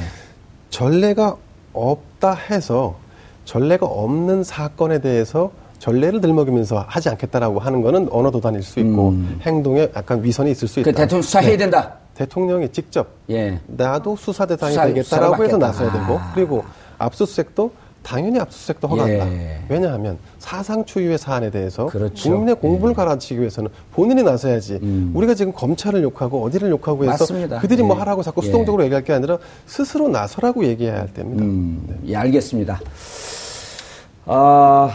전례가 0.71 1.37
없다 1.73 2.35
해서 2.35 2.97
전례가 3.45 3.87
없는 3.87 4.45
사건에 4.45 5.01
대해서 5.01 5.51
전례를 5.79 6.21
들먹이면서 6.21 6.85
하지 6.87 7.09
않겠다라고 7.09 7.59
하는 7.59 7.83
거는 7.83 8.09
언어 8.13 8.31
도단일 8.31 8.63
수 8.63 8.79
있고 8.81 9.09
음. 9.11 9.41
행동에 9.43 9.89
약간 9.97 10.23
위선이 10.23 10.51
있을 10.53 10.69
수 10.69 10.81
있다. 10.81 10.91
그 10.91 10.97
대통령 10.97 11.23
수사해야 11.23 11.51
네. 11.51 11.57
된다. 11.57 11.95
대통령이 12.15 12.69
직접 12.71 13.09
예. 13.31 13.59
나도 13.67 14.17
수사 14.17 14.47
대상이 14.47 14.73
수사- 14.73 14.87
되겠다라고 14.87 15.45
해서. 15.45 15.57
나서야 15.57 15.93
되고 15.93 16.19
아. 16.19 16.33
그리고 16.35 16.65
압수수색도 16.99 17.71
당연히 18.03 18.39
압수수색도 18.41 18.89
허가한다. 18.89 19.33
예. 19.33 19.61
왜냐하면 19.69 20.19
사상 20.41 20.85
초유의 20.85 21.19
사안에 21.19 21.51
대해서 21.51 21.87
그렇죠. 21.87 22.31
국민의 22.31 22.57
공분을 22.57 22.95
가라앉히기 22.95 23.39
위해서는 23.39 23.71
본인이 23.93 24.23
나서야지. 24.25 24.81
음. 24.83 25.13
우리가 25.15 25.35
지금 25.35 25.53
검찰을 25.53 26.03
욕하고 26.03 26.43
어디를 26.45 26.69
욕하고 26.71 27.05
해서 27.05 27.13
맞습니다. 27.13 27.61
그들이 27.61 27.83
뭐 27.85 27.95
예. 27.97 28.01
하라고 28.01 28.23
자꾸 28.25 28.41
예. 28.43 28.47
수동적으로 28.47 28.83
얘기할 28.85 29.05
게 29.05 29.13
아니라 29.13 29.39
스스로 29.67 30.09
나서라고 30.09 30.65
얘기해야 30.65 30.99
할 30.99 31.15
때입니다. 31.15 31.45
음, 31.45 32.01
예, 32.09 32.17
알겠습니다. 32.17 32.81
아, 34.27 34.91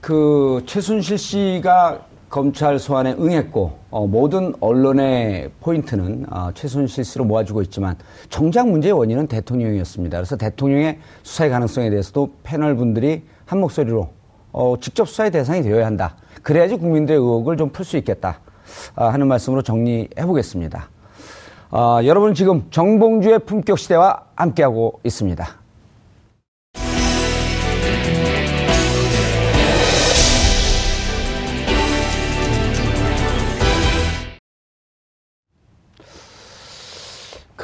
그 0.00 0.62
최순실 0.66 1.18
씨가 1.18 2.05
검찰 2.28 2.78
소환에 2.78 3.12
응했고 3.18 3.78
어, 3.90 4.06
모든 4.06 4.52
언론의 4.60 5.50
포인트는 5.60 6.26
어, 6.30 6.50
최순실 6.54 7.04
씨로 7.04 7.24
모아주고 7.24 7.62
있지만 7.62 7.96
정작 8.28 8.68
문제의 8.68 8.92
원인은 8.92 9.26
대통령이었습니다. 9.28 10.18
그래서 10.18 10.36
대통령의 10.36 10.98
수사의 11.22 11.50
가능성에 11.50 11.90
대해서도 11.90 12.30
패널 12.42 12.76
분들이 12.76 13.22
한 13.44 13.60
목소리로 13.60 14.08
어, 14.52 14.74
직접 14.80 15.08
수사의 15.08 15.30
대상이 15.30 15.62
되어야 15.62 15.86
한다. 15.86 16.16
그래야지 16.42 16.76
국민들의 16.76 17.18
의혹을 17.20 17.56
좀 17.56 17.70
풀 17.70 17.84
수 17.84 17.96
있겠다 17.98 18.40
아, 18.94 19.06
하는 19.08 19.28
말씀으로 19.28 19.62
정리해 19.62 20.08
보겠습니다. 20.26 20.88
아, 21.70 22.00
여러분 22.04 22.34
지금 22.34 22.66
정봉주의 22.70 23.40
품격 23.40 23.78
시대와 23.78 24.24
함께하고 24.34 25.00
있습니다. 25.04 25.65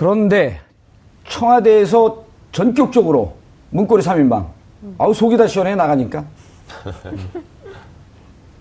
그런데 0.03 0.59
청와대에서 1.29 2.25
전격적으로 2.51 3.37
문고리 3.71 4.03
3인방. 4.03 4.49
아우 4.99 5.15
속이 5.15 5.37
다 5.37 5.47
시원해 5.47 5.77
나가니까. 5.77 6.25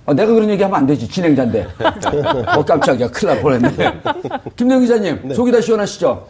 아, 0.06 0.14
내가 0.14 0.32
그런 0.32 0.48
얘기 0.52 0.62
하면 0.62 0.78
안 0.78 0.86
되지 0.86 1.08
진행자인데. 1.08 1.68
어 2.56 2.64
깜짝이야 2.64 3.08
큰일 3.10 3.34
날 3.34 3.42
뻔했네. 3.42 4.02
김명 4.56 4.82
기자님 4.82 5.34
속이 5.34 5.52
다 5.52 5.60
시원하시죠? 5.60 6.28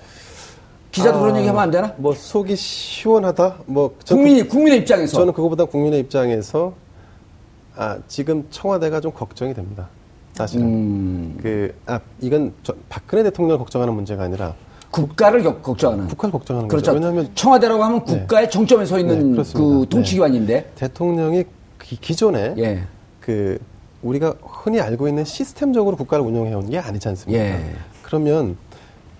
기자도 0.91 1.19
그런 1.19 1.35
얘기 1.35 1.47
하면 1.47 1.61
안 1.61 1.69
되나? 1.71 1.93
뭐 1.97 2.13
속이 2.13 2.55
시원하다. 2.55 3.55
뭐전 3.65 3.97
그- 4.07 4.15
국민이 4.15 4.47
국민의 4.47 4.79
입장에서 4.79 5.17
저는 5.17 5.33
그거보다 5.33 5.65
국민의 5.65 5.99
입장에서 5.99 6.73
아, 7.75 7.97
지금 8.07 8.47
청와대가 8.49 9.01
좀 9.01 9.11
걱정이 9.11 9.53
됩니다. 9.53 9.89
사실은 10.35 10.65
음, 10.65 11.39
그 11.43 11.75
아, 11.85 11.99
이건 12.21 12.53
저, 12.63 12.73
박근혜 12.87 13.23
대통령을 13.23 13.57
걱정하는 13.57 13.93
문제가 13.93 14.23
아니라 14.23 14.55
국가를 14.91 15.41
겨- 15.43 15.57
걱정하는. 15.61 16.07
국가를 16.07 16.31
걱정하는 16.31 16.67
그렇죠. 16.67 16.91
거죠. 16.91 16.99
왜냐하면 17.05 17.31
청와대라고 17.33 17.83
하면 17.83 18.03
국가의 18.03 18.49
정점에 18.51 18.85
서 18.85 18.99
있는 18.99 19.35
네. 19.37 19.43
그 19.53 19.85
통치기관인데. 19.89 20.71
대통령이 20.75 21.45
기, 21.81 21.95
기존에 21.99 22.53
예. 22.57 22.83
그 23.21 23.57
우리가 24.03 24.35
흔히 24.41 24.79
알고 24.81 25.07
있는 25.07 25.23
시스템적으로 25.25 25.95
국가를 25.95 26.25
운영해 26.25 26.53
온 26.53 26.69
게 26.69 26.77
아니지 26.77 27.07
않습니까? 27.07 27.43
예. 27.43 27.59
그러면 28.03 28.57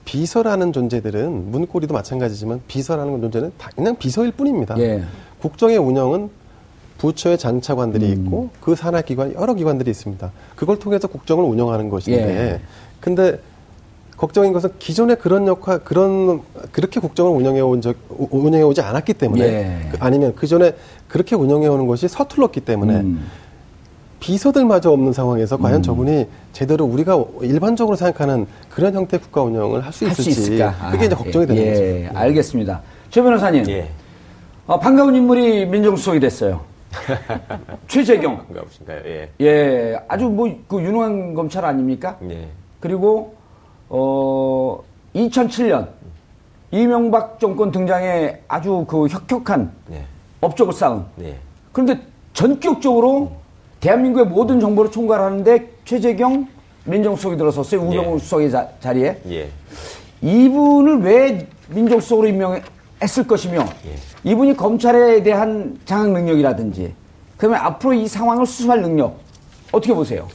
비서라는 0.06 0.74
존재들은 0.74 1.52
문고리도 1.52 1.94
마찬가지지만 1.94 2.62
비서라는 2.68 3.22
존재는 3.22 3.52
다 3.58 3.70
그냥 3.76 3.96
비서일 3.96 4.32
뿐입니다. 4.32 4.78
예. 4.80 5.04
국정의 5.40 5.78
운영은 5.78 6.30
부처의 6.98 7.38
장차관들이 7.38 8.06
음. 8.14 8.26
있고 8.26 8.50
그 8.60 8.76
산하 8.76 9.02
기관 9.02 9.34
여러 9.36 9.54
기관들이 9.54 9.90
있습니다. 9.90 10.32
그걸 10.56 10.78
통해서 10.80 11.08
국정을 11.08 11.44
운영하는 11.46 11.90
것인데 11.90 12.22
예. 12.54 12.62
근데 13.00 13.40
걱정인 14.22 14.54
것은 14.54 14.70
기존에 14.78 15.16
그런 15.16 15.48
역할 15.48 15.80
그런 15.80 16.42
그렇게 16.72 17.00
국정을 17.00 17.32
운영해 17.32 17.60
온 17.62 17.82
적 17.82 17.96
운영해 18.30 18.62
오지 18.62 18.80
않았기 18.82 19.16
때문에 19.16 19.44
예. 19.44 19.90
그- 19.92 19.98
아니면 20.00 20.34
그 20.36 20.46
전에 20.46 20.76
그렇게 21.08 21.36
운영해 21.36 21.66
오는 21.68 21.88
것이 21.88 22.08
서툴렀기 22.08 22.60
때문에 22.62 22.98
음. 23.00 23.26
비서들마저 24.20 24.92
없는 24.92 25.12
상황에서 25.14 25.58
과연 25.58 25.82
저분이 25.82 26.28
제대로 26.54 26.86
우리가 26.86 27.18
일반적으로 27.42 27.96
생각하는 27.98 28.46
그런 28.70 28.94
형태 28.94 29.18
의 29.18 29.22
국가 29.22 29.42
운영을 29.42 29.84
할 29.84 29.92
수 29.92 30.06
있을지 30.06 30.30
있을까? 30.30 30.76
그게 30.92 31.06
이제 31.08 31.16
아, 31.16 31.18
걱정이 31.18 31.48
되는 31.48 31.64
예, 31.64 32.04
거죠. 32.06 32.20
알겠습니다. 32.20 32.82
최 33.10 33.24
변호사님. 33.24 33.68
예. 33.70 33.90
어, 34.68 34.80
반가운 34.80 35.16
인물이 35.16 35.66
민정수석이 35.66 36.20
됐어요. 36.20 36.62
최재경. 37.88 38.38
반가우신가요? 38.46 39.00
예. 39.08 39.30
예, 39.42 40.00
아주 40.08 40.26
뭐 40.26 40.48
그 40.68 40.80
유능한 40.80 41.34
검찰 41.34 41.66
아닙니까? 41.66 42.18
예. 42.30 42.48
그리고 42.80 43.34
어 43.94 44.82
2007년 45.14 45.90
이명박 46.72 47.40
정권 47.40 47.72
등장에 47.72 48.40
아주 48.48 48.86
그 48.88 49.08
혁혁한 49.08 49.70
예. 49.92 50.06
업적을 50.40 50.72
쌓은. 50.74 51.04
예. 51.22 51.38
그런데 51.74 52.00
전격적으로 52.34 53.34
대한민국의 53.82 54.28
모든 54.28 54.62
정보를 54.62 54.90
총괄하는데 54.90 55.70
최재경 55.84 56.48
민정수석이 56.86 57.36
들어섰어요. 57.36 57.82
우병우 57.82 58.16
예. 58.16 58.20
수석의 58.20 58.52
자, 58.52 58.70
자리에. 58.80 59.22
예. 59.30 59.50
이분을 60.22 61.02
왜 61.02 61.48
민정수석으로 61.70 62.30
임명했을 62.30 63.28
것이며 63.28 63.66
예. 63.88 64.30
이분이 64.32 64.56
검찰에 64.56 65.22
대한 65.24 65.78
장악 65.84 66.12
능력이라든지 66.12 66.94
그러면 67.36 67.60
앞으로 67.60 67.94
이 67.94 68.08
상황을 68.08 68.46
수습할 68.46 68.82
능력 68.82 69.18
어떻게 69.74 69.94
보세요? 69.94 70.28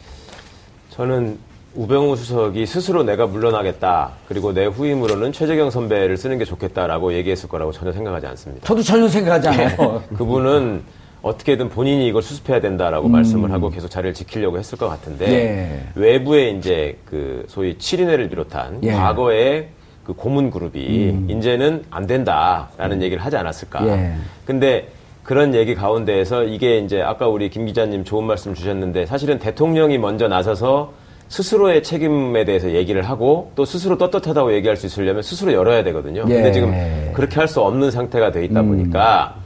저는 0.90 1.38
우병우 1.76 2.16
수석이 2.16 2.64
스스로 2.64 3.02
내가 3.02 3.26
물러나겠다. 3.26 4.12
그리고 4.28 4.52
내 4.52 4.64
후임으로는 4.64 5.32
최재경 5.32 5.70
선배를 5.70 6.16
쓰는 6.16 6.38
게 6.38 6.44
좋겠다라고 6.44 7.12
얘기했을 7.12 7.48
거라고 7.48 7.70
전혀 7.70 7.92
생각하지 7.92 8.26
않습니다. 8.28 8.66
저도 8.66 8.82
전혀 8.82 9.06
생각하지 9.06 9.48
않아요. 9.48 10.02
그분은 10.16 10.82
어떻게든 11.22 11.68
본인이 11.68 12.06
이걸 12.08 12.22
수습해야 12.22 12.60
된다라고 12.60 13.08
말씀을 13.08 13.50
하고 13.52 13.68
계속 13.70 13.88
자리를 13.88 14.14
지키려고 14.14 14.58
했을 14.58 14.78
것 14.78 14.88
같은데 14.88 15.26
음. 15.26 15.30
예. 15.30 15.82
외부에 16.00 16.50
이제 16.50 16.98
그 17.04 17.44
소위 17.48 17.76
7인회를 17.76 18.30
비롯한 18.30 18.80
예. 18.84 18.92
음. 18.92 18.96
과거의 18.96 19.68
그 20.04 20.14
고문 20.14 20.50
그룹이 20.50 21.26
이제는 21.28 21.84
안 21.90 22.06
된다라는 22.06 23.02
얘기를 23.02 23.22
하지 23.22 23.36
않았을까. 23.36 23.86
예. 23.88 24.14
근데 24.46 24.88
그런 25.24 25.54
얘기 25.54 25.74
가운데에서 25.74 26.44
이게 26.44 26.78
이제 26.78 27.02
아까 27.02 27.26
우리 27.26 27.50
김 27.50 27.66
기자님 27.66 28.04
좋은 28.04 28.24
말씀 28.24 28.54
주셨는데 28.54 29.06
사실은 29.06 29.40
대통령이 29.40 29.98
먼저 29.98 30.28
나서서 30.28 30.92
스스로의 31.28 31.82
책임에 31.82 32.44
대해서 32.44 32.70
얘기를 32.70 33.02
하고 33.02 33.50
또 33.56 33.64
스스로 33.64 33.98
떳떳하다고 33.98 34.54
얘기할 34.54 34.76
수 34.76 34.86
있으려면 34.86 35.22
스스로 35.22 35.52
열어야 35.52 35.82
되거든요. 35.84 36.24
예. 36.28 36.34
근데 36.34 36.52
지금 36.52 36.72
그렇게 37.14 37.36
할 37.36 37.48
수 37.48 37.60
없는 37.60 37.90
상태가 37.90 38.30
돼 38.32 38.44
있다 38.44 38.62
보니까 38.62 39.36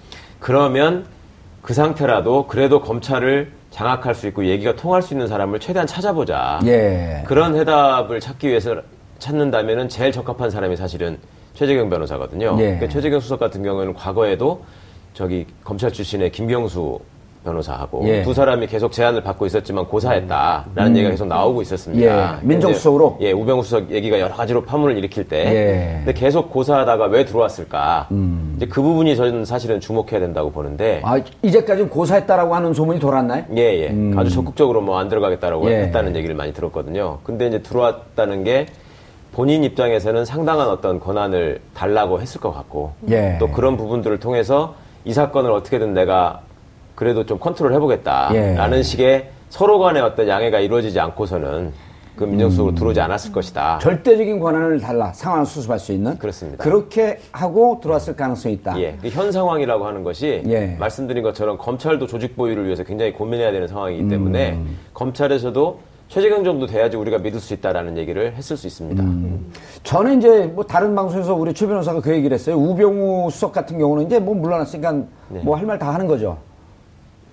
그러면 0.41 1.07
그 1.63 1.75
상태라도 1.75 2.47
그래도 2.47 2.81
검찰을 2.81 3.53
장악할 3.71 4.15
수 4.15 4.27
있고 4.29 4.47
얘기가 4.47 4.75
통할 4.75 5.03
수 5.03 5.15
있는 5.15 5.27
사람을 5.29 5.61
최대한 5.61 5.87
찾아보자. 5.87 6.61
예. 6.67 7.23
그런 7.27 7.55
해답을 7.57 8.21
찾기 8.21 8.49
위해서 8.49 8.77
찾는다면은 9.19 9.89
제일 9.89 10.13
적합한 10.13 10.51
사람이 10.51 10.77
사실은 10.77 11.19
최재경 11.55 11.89
변호사거든요. 11.91 12.57
예. 12.59 12.63
그러니까 12.65 12.89
최재경 12.89 13.21
수석 13.21 13.39
같은 13.39 13.63
경우에는 13.63 13.95
과거에도 13.95 14.65
저기 15.15 15.47
검찰 15.63 15.93
출신의 15.93 16.33
김경수 16.33 16.99
변호사하고 17.45 18.07
예. 18.09 18.23
두 18.23 18.35
사람이 18.35 18.67
계속 18.67 18.93
제안을 18.93 19.23
받고 19.23 19.47
있었지만 19.47 19.87
고사했다라는 19.87 20.97
얘기가 20.97 21.11
계속 21.11 21.27
나오고 21.27 21.63
있었습니다. 21.63 22.39
예, 22.43 22.47
민정수석으로? 22.47 23.19
예, 23.21 23.33
우병우 23.33 23.63
수석 23.63 23.91
얘기가 23.91 24.21
여러 24.21 24.35
가지로 24.35 24.63
파문을 24.65 24.97
일으킬 24.99 25.29
때 25.29 25.39
예. 25.47 25.97
근데 26.05 26.13
계속 26.13 26.51
고사하다가 26.51 27.07
왜 27.07 27.25
들어왔을까? 27.25 28.09
음. 28.11 28.55
이제 28.57 28.67
그 28.67 28.83
부분이 28.83 29.17
저는 29.17 29.45
사실은 29.45 29.81
주목해야 29.81 30.21
된다고 30.21 30.51
보는데 30.51 31.01
아, 31.05 31.19
이제까지 31.43 31.85
고사했다라고 31.85 32.55
하는 32.55 32.75
소문이 32.75 33.01
돌았나요? 33.01 33.45
예, 33.57 33.61
예. 33.85 33.95
아주 34.17 34.31
적극적으로 34.31 34.81
뭐 34.83 35.01
안 35.01 35.09
들어가겠다라고 35.09 35.65
음. 35.65 35.71
예. 35.71 35.77
했다는 35.85 36.15
얘기를 36.17 36.35
많이 36.35 36.53
들었거든요. 36.53 37.21
근데 37.25 37.47
이제 37.47 37.63
들어왔다는 37.63 38.45
게 38.45 38.67
본인 39.33 39.65
입장에서는 39.65 40.25
상당한 40.27 40.69
어떤 40.69 41.01
권한을 41.01 41.61
달라고 41.73 42.21
했을 42.21 42.39
것 42.41 42.53
같고 42.53 42.93
예. 43.09 43.37
또 43.41 43.49
그런 43.49 43.79
부분들을 43.79 44.19
통해서 44.21 44.75
이 45.07 45.15
사건을 45.15 45.51
어떻게든 45.53 45.95
내가 45.95 46.41
그래도 47.01 47.25
좀 47.25 47.39
컨트롤 47.39 47.73
해보겠다라는 47.73 48.79
예. 48.79 48.83
식의 48.83 49.31
서로 49.49 49.79
간의 49.79 50.03
어떤 50.03 50.29
양해가 50.29 50.61
이루어지지 50.61 51.01
않고서는 51.01 51.73
그 52.15 52.25
음. 52.25 52.31
민정수석으로 52.33 52.75
들어오지 52.75 53.01
않았을 53.01 53.33
것이다. 53.33 53.79
절대적인 53.79 54.39
권한을 54.39 54.81
달라 54.81 55.11
상황을 55.15 55.47
수습할 55.47 55.79
수 55.79 55.93
있는 55.93 56.19
그렇습니다. 56.19 56.63
그렇게 56.63 57.19
하고 57.33 57.81
들어왔을 57.83 58.15
가능성이 58.17 58.57
있다. 58.57 58.79
예, 58.83 58.99
그현 59.01 59.33
상황이라고 59.33 59.87
하는 59.87 60.05
것이 60.05 60.43
예. 60.47 60.77
말씀드린 60.79 61.23
것처럼 61.23 61.57
검찰도 61.57 62.07
조직 62.07 62.37
보유를 62.37 62.67
위해서 62.67 62.85
굉장히 62.85 63.15
고민해야 63.15 63.51
되는 63.51 63.67
상황이기 63.67 64.07
때문에 64.07 64.53
음. 64.53 64.77
검찰에서도 64.93 65.81
최재경 66.09 66.45
정도 66.45 66.67
돼야지 66.67 66.99
우리가 66.99 67.17
믿을 67.17 67.41
수 67.41 67.55
있다라는 67.55 67.97
얘기를 67.97 68.35
했을 68.35 68.59
수 68.59 68.67
있습니다. 68.67 69.03
음. 69.03 69.51
저는 69.85 70.19
이제 70.19 70.53
뭐 70.55 70.65
다른 70.65 70.95
방송에서 70.95 71.35
우리 71.35 71.55
최 71.55 71.67
변호사가 71.67 72.03
그 72.03 72.13
얘기를 72.13 72.35
했어요. 72.35 72.57
우병우 72.57 73.31
수석 73.31 73.53
같은 73.53 73.79
경우는 73.79 74.05
이제 74.05 74.19
뭐 74.19 74.35
물러났으니까 74.35 74.93
네. 75.29 75.41
뭐할 75.45 75.65
말 75.65 75.79
다 75.79 75.95
하는 75.95 76.07
거죠. 76.07 76.37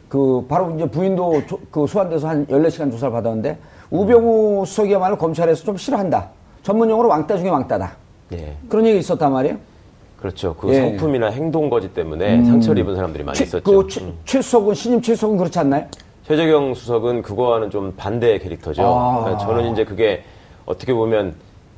그 0.10 0.46
바로 0.48 0.72
이제 0.76 0.86
부인도 0.90 1.46
조- 1.48 1.60
그 1.70 1.86
소환돼서 1.86 2.28
한 2.28 2.46
14시간 2.48 2.90
조사를 2.92 3.12
받았는데 3.12 3.58
우병우 3.90 4.66
수석이야말로 4.66 5.18
검찰에서 5.18 5.64
좀 5.64 5.78
싫어한다. 5.78 6.30
전문용어로 6.64 7.10
왕따 7.10 7.38
중에 7.38 7.50
왕따다. 7.50 7.92
예, 8.34 8.56
그런 8.70 8.86
얘기 8.86 9.00
있었단 9.00 9.32
말이에요. 9.32 9.58
그렇죠. 10.20 10.56
그 10.56 10.70
예. 10.70 10.80
성품이나 10.80 11.28
행동 11.28 11.70
거지 11.70 11.90
때문에 11.94 12.44
상처를 12.44 12.82
입은 12.82 12.96
사람들이 12.96 13.24
많이 13.24 13.38
최, 13.38 13.44
있었죠. 13.46 13.64
그 13.64 13.88
최, 13.88 14.02
음. 14.02 14.14
최 14.26 14.42
수석은 14.42 14.74
신임 14.74 15.02
최 15.02 15.14
수석은 15.16 15.38
그렇지 15.38 15.60
않나요? 15.60 15.86
최재경 16.26 16.74
수석은 16.74 17.22
그거와는 17.22 17.70
좀 17.70 17.94
반대의 17.96 18.40
캐릭터죠. 18.40 18.82
아. 18.84 19.20
그러니까 19.24 19.46
저는 19.46 19.72
이제 19.72 19.86
그게 19.86 20.24
어떻게 20.66 20.94
보면 20.94 21.36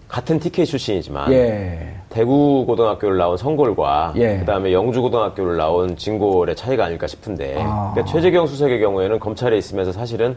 같은 0.10 0.40
TK 0.40 0.66
출신이지만 0.66 1.32
예. 1.32 1.96
대구 2.10 2.66
고등학교를 2.66 3.18
나온 3.18 3.38
성골과 3.38 4.14
예. 4.16 4.40
그다음에 4.40 4.74
영주 4.74 5.02
고등학교를 5.04 5.56
나온 5.56 5.96
진골의 5.96 6.56
차이가 6.56 6.86
아닐까 6.86 7.06
싶은데 7.06 7.56
아. 7.60 7.92
그러니까 7.94 8.12
최재경 8.12 8.48
수석의 8.48 8.80
경우에는 8.82 9.20
검찰에 9.20 9.56
있으면서 9.56 9.92
사실은 9.92 10.36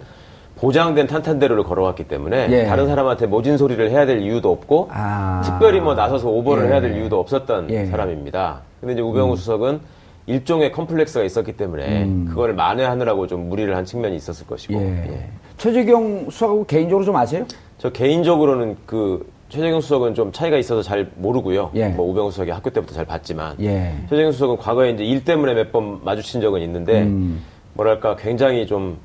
보장된 0.56 1.06
탄탄대로를 1.06 1.64
걸어왔기 1.64 2.04
때문에 2.04 2.48
예. 2.50 2.64
다른 2.66 2.86
사람한테 2.86 3.26
모진 3.26 3.56
소리를 3.56 3.90
해야 3.90 4.04
될 4.04 4.20
이유도 4.20 4.52
없고 4.52 4.90
아. 4.92 5.40
특별히 5.42 5.80
뭐 5.80 5.94
나서서 5.94 6.28
오버를 6.28 6.66
예. 6.66 6.68
해야 6.68 6.80
될 6.82 6.94
이유도 6.94 7.18
없었던 7.18 7.70
예. 7.70 7.86
사람입니다. 7.86 8.60
근데 8.78 8.92
이제 8.92 9.00
우병우 9.00 9.36
수석은 9.36 9.80
일종의 10.26 10.70
컴플렉스가 10.72 11.24
있었기 11.24 11.56
때문에 11.56 12.08
그걸 12.28 12.52
만회하느라고 12.54 13.26
좀 13.26 13.48
무리를 13.48 13.74
한 13.74 13.86
측면이 13.86 14.14
있었을 14.16 14.46
것이고 14.46 14.74
예. 14.74 15.06
예. 15.08 15.28
최재경 15.56 16.28
수석하고 16.28 16.66
개인적으로 16.66 17.06
좀 17.06 17.16
아세요? 17.16 17.46
저 17.78 17.90
개인적으로는 17.90 18.76
그 18.86 19.26
최재경 19.52 19.82
수석은 19.82 20.14
좀 20.14 20.32
차이가 20.32 20.56
있어서 20.56 20.80
잘 20.80 21.10
모르고요. 21.14 21.72
예. 21.74 21.88
뭐 21.88 22.08
우병우 22.10 22.30
수석이 22.30 22.50
학교 22.50 22.70
때부터 22.70 22.94
잘 22.94 23.04
봤지만 23.04 23.54
예. 23.60 23.92
최재경 24.08 24.32
수석은 24.32 24.56
과거에 24.56 24.90
이제 24.92 25.04
일 25.04 25.24
때문에 25.26 25.52
몇 25.52 25.72
번 25.72 26.00
마주친 26.02 26.40
적은 26.40 26.62
있는데 26.62 27.02
음. 27.02 27.42
뭐랄까 27.74 28.16
굉장히 28.16 28.66
좀 28.66 28.96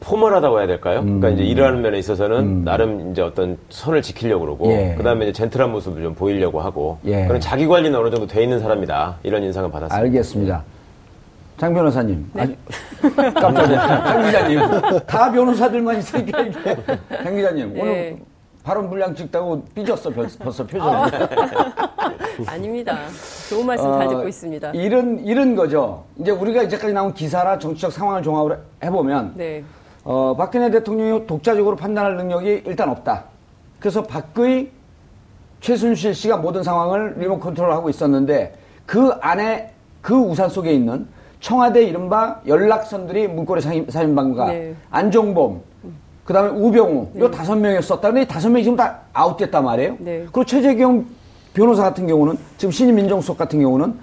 포멀하다고 0.00 0.58
해야 0.60 0.66
될까요? 0.66 1.02
그러니까 1.02 1.28
음. 1.28 1.34
이제 1.34 1.44
일하는 1.44 1.82
면에 1.82 1.98
있어서는 1.98 2.64
나름 2.64 3.10
이제 3.12 3.20
어떤 3.20 3.58
선을 3.68 4.00
지키려고 4.00 4.46
그러고 4.46 4.72
예. 4.72 4.94
그다음에 4.96 5.26
이제 5.26 5.32
젠틀한 5.34 5.70
모습을 5.70 6.02
좀 6.02 6.14
보이려고 6.14 6.62
하고 6.62 6.98
예. 7.04 7.26
그런 7.26 7.40
자기 7.42 7.66
관리는 7.66 7.98
어느 7.98 8.08
정도 8.10 8.26
돼 8.26 8.42
있는 8.42 8.58
사람이다 8.58 9.18
이런 9.22 9.42
인상을 9.42 9.70
받았습니다. 9.70 9.96
알겠습니다. 10.02 10.64
장 11.58 11.74
변호사님. 11.74 12.30
아니, 12.38 12.56
깜짝이야. 13.34 13.86
장 13.86 14.24
기자님. 14.24 14.60
다 15.06 15.30
변호사들만 15.30 15.98
있으니까 15.98 16.40
이게. 16.40 16.58
장 17.22 17.36
기자님. 17.36 17.72
오늘 17.78 17.84
네. 17.92 18.18
발언 18.62 18.88
분량 18.90 19.14
찍다고 19.14 19.62
삐졌어, 19.74 20.10
벌써, 20.10 20.66
표정이. 20.66 21.10
아닙니다. 22.46 22.98
좋은 23.48 23.66
말씀 23.66 23.90
잘 23.92 24.08
듣고 24.08 24.28
있습니다. 24.28 24.70
이런, 24.72 25.18
이런 25.24 25.54
거죠. 25.54 26.04
이제 26.18 26.30
우리가 26.30 26.62
이제까지 26.64 26.92
나온 26.92 27.14
기사나 27.14 27.58
정치적 27.58 27.92
상황을 27.92 28.22
종합을 28.22 28.58
해보면, 28.84 29.32
네. 29.36 29.64
어, 30.04 30.34
박근혜 30.36 30.70
대통령이 30.70 31.26
독자적으로 31.26 31.76
판단할 31.76 32.16
능력이 32.16 32.62
일단 32.66 32.88
없다. 32.90 33.24
그래서 33.78 34.02
박의 34.02 34.70
최순실 35.60 36.14
씨가 36.14 36.38
모든 36.38 36.62
상황을 36.62 37.14
리모컨 37.18 37.40
컨트롤하고 37.40 37.90
있었는데 37.90 38.54
그 38.86 39.10
안에 39.20 39.72
그 40.00 40.14
우산 40.14 40.48
속에 40.48 40.72
있는 40.72 41.06
청와대 41.40 41.82
이른바 41.82 42.40
연락선들이 42.46 43.28
문고리 43.28 43.60
사임- 43.60 43.88
사임방과 43.88 44.46
네. 44.46 44.74
안종범 44.90 45.62
그 46.30 46.32
다음에 46.32 46.50
우병우 46.50 47.08
요 47.18 47.28
다섯 47.28 47.56
명이었었다. 47.56 48.06
근데 48.06 48.22
이 48.22 48.28
다섯 48.28 48.50
명이 48.50 48.62
지금 48.62 48.76
다 48.76 49.00
아웃됐단 49.12 49.64
말이에요. 49.64 49.96
네. 49.98 50.18
그리고 50.20 50.44
최재경 50.44 51.04
변호사 51.52 51.82
같은 51.82 52.06
경우는 52.06 52.38
지금 52.56 52.70
신임 52.70 52.94
민정수석 52.94 53.36
같은 53.36 53.58
경우는 53.58 53.98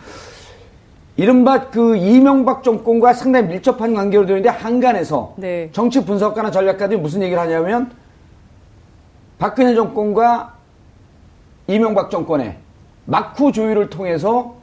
이른바 1.15 1.69
그 1.69 1.95
이명박 1.95 2.65
정권과 2.65 3.13
상당히 3.13 3.47
밀접한 3.47 3.93
관계로 3.93 4.25
되어 4.25 4.35
있는데 4.35 4.49
한간에서 4.49 5.35
네. 5.37 5.69
정치 5.71 6.03
분석가나 6.03 6.51
전략가들이 6.51 6.99
무슨 6.99 7.21
얘기를 7.21 7.41
하냐면 7.41 7.91
박근혜 9.39 9.73
정권과 9.73 10.53
이명박 11.67 12.11
정권의 12.11 12.57
막후 13.05 13.53
조율을 13.53 13.89
통해서 13.89 14.53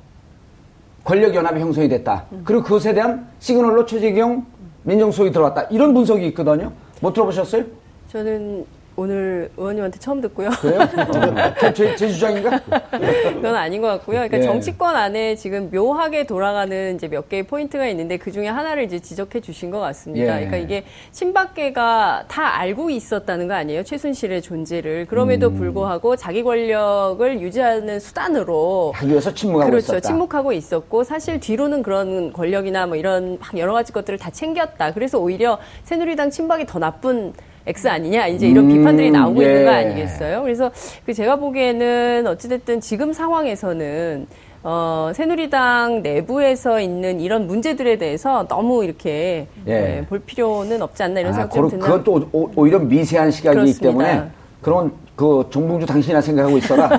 권력 1.02 1.34
연합이 1.34 1.62
형성이 1.62 1.88
됐다. 1.88 2.24
그리고 2.44 2.62
그것에 2.62 2.92
대한 2.92 3.26
시그널로 3.38 3.86
최재경 3.86 4.44
민정수석이 4.82 5.32
들어왔다. 5.32 5.62
이런 5.70 5.94
분석이 5.94 6.26
있거든요. 6.26 6.83
못 7.04 7.12
들어보셨어요? 7.12 7.64
저는 8.08 8.64
오늘 8.96 9.50
의원님한테 9.56 9.98
처음 9.98 10.20
듣고요. 10.20 10.50
그래요? 10.60 10.80
어, 10.80 11.54
제, 11.58 11.72
제, 11.74 11.96
제 11.96 12.08
주장인가? 12.08 12.60
그건 12.60 13.56
아닌 13.56 13.80
것 13.80 13.88
같고요. 13.88 14.18
그러니까 14.18 14.38
예. 14.38 14.42
정치권 14.42 14.94
안에 14.94 15.34
지금 15.34 15.68
묘하게 15.72 16.26
돌아가는 16.26 16.94
이제 16.94 17.08
몇 17.08 17.28
개의 17.28 17.42
포인트가 17.42 17.86
있는데 17.88 18.16
그 18.18 18.30
중에 18.30 18.46
하나를 18.46 18.84
이제 18.84 19.00
지적해 19.00 19.40
주신 19.40 19.70
것 19.70 19.80
같습니다. 19.80 20.40
예. 20.40 20.46
그러니까 20.46 20.56
이게 20.58 20.84
친박계가 21.10 22.26
다 22.28 22.56
알고 22.58 22.90
있었다는 22.90 23.48
거 23.48 23.54
아니에요? 23.54 23.82
최순실의 23.82 24.42
존재를. 24.42 25.06
그럼에도 25.06 25.48
음. 25.48 25.56
불구하고 25.56 26.14
자기 26.14 26.44
권력을 26.44 27.40
유지하는 27.40 27.98
수단으로 27.98 28.92
하기 28.94 29.10
위해서 29.10 29.34
침묵하고 29.34 29.70
그렇죠. 29.70 29.84
있었다. 29.94 30.00
침묵하고 30.00 30.52
있었고 30.52 31.02
사실 31.02 31.40
뒤로는 31.40 31.82
그런 31.82 32.32
권력이나 32.32 32.86
뭐 32.86 32.96
이런 32.96 33.38
막 33.40 33.58
여러 33.58 33.72
가지 33.72 33.92
것들을 33.92 34.18
다 34.20 34.30
챙겼다. 34.30 34.92
그래서 34.94 35.18
오히려 35.18 35.58
새누리당 35.82 36.30
친박이 36.30 36.66
더 36.66 36.78
나쁜 36.78 37.32
X 37.66 37.88
아니냐 37.88 38.26
이제 38.26 38.46
이런 38.48 38.64
음, 38.70 38.74
비판들이 38.76 39.10
나오고 39.10 39.42
예. 39.42 39.46
있는 39.48 39.64
거 39.64 39.70
아니겠어요? 39.70 40.42
그래서 40.42 40.70
그 41.06 41.14
제가 41.14 41.36
보기에는 41.36 42.26
어찌됐든 42.26 42.80
지금 42.80 43.12
상황에서는 43.12 44.26
어, 44.62 45.10
새누리당 45.14 46.02
내부에서 46.02 46.80
있는 46.80 47.20
이런 47.20 47.46
문제들에 47.46 47.96
대해서 47.96 48.46
너무 48.48 48.84
이렇게 48.84 49.46
예. 49.66 49.72
네, 49.72 50.06
볼 50.08 50.20
필요는 50.20 50.80
없지 50.82 51.02
않나 51.02 51.20
이런 51.20 51.32
아, 51.32 51.36
생각이 51.36 51.54
좀 51.54 51.68
그런, 51.68 51.70
드는. 51.70 51.84
그건 51.84 52.04
또 52.04 52.28
오- 52.38 52.50
오히려 52.56 52.78
미세한 52.78 53.30
시각이기. 53.30 53.78
때문에 53.80 54.24
그런 54.62 54.92
그 55.16 55.46
정봉주 55.50 55.86
당신이나 55.86 56.20
생각하고 56.20 56.58
있어라. 56.58 56.88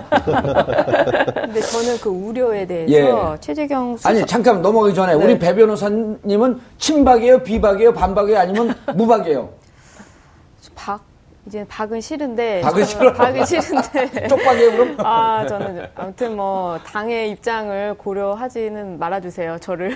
근데 1.45 1.59
저는 1.61 1.97
그 2.01 2.09
우려에 2.09 2.65
대해서 2.65 3.33
예. 3.33 3.39
최재경 3.41 3.97
수석 3.97 4.09
아니 4.09 4.25
잠깐 4.25 4.61
넘어가기 4.61 4.93
전에 4.95 5.15
네. 5.15 5.23
우리 5.23 5.37
배 5.37 5.53
변호사님은 5.53 6.59
친박이에요, 6.77 7.39
비박이에요, 7.39 7.93
반박이에요, 7.93 8.39
아니면 8.39 8.73
무박이에요? 8.95 9.49
박 10.75 11.01
이제 11.45 11.63
박은 11.67 12.01
싫은데 12.01 12.61
박은 12.61 12.85
싫어요? 12.85 13.13
박은 13.13 13.45
싫은데 13.45 14.27
쪽박이에요 14.29 14.71
그럼? 14.71 14.95
아 14.99 15.45
저는 15.47 15.87
아무튼 15.95 16.35
뭐 16.35 16.79
당의 16.85 17.29
입장을 17.31 17.93
고려하지는 17.97 18.97
말아주세요 18.97 19.59
저를 19.59 19.95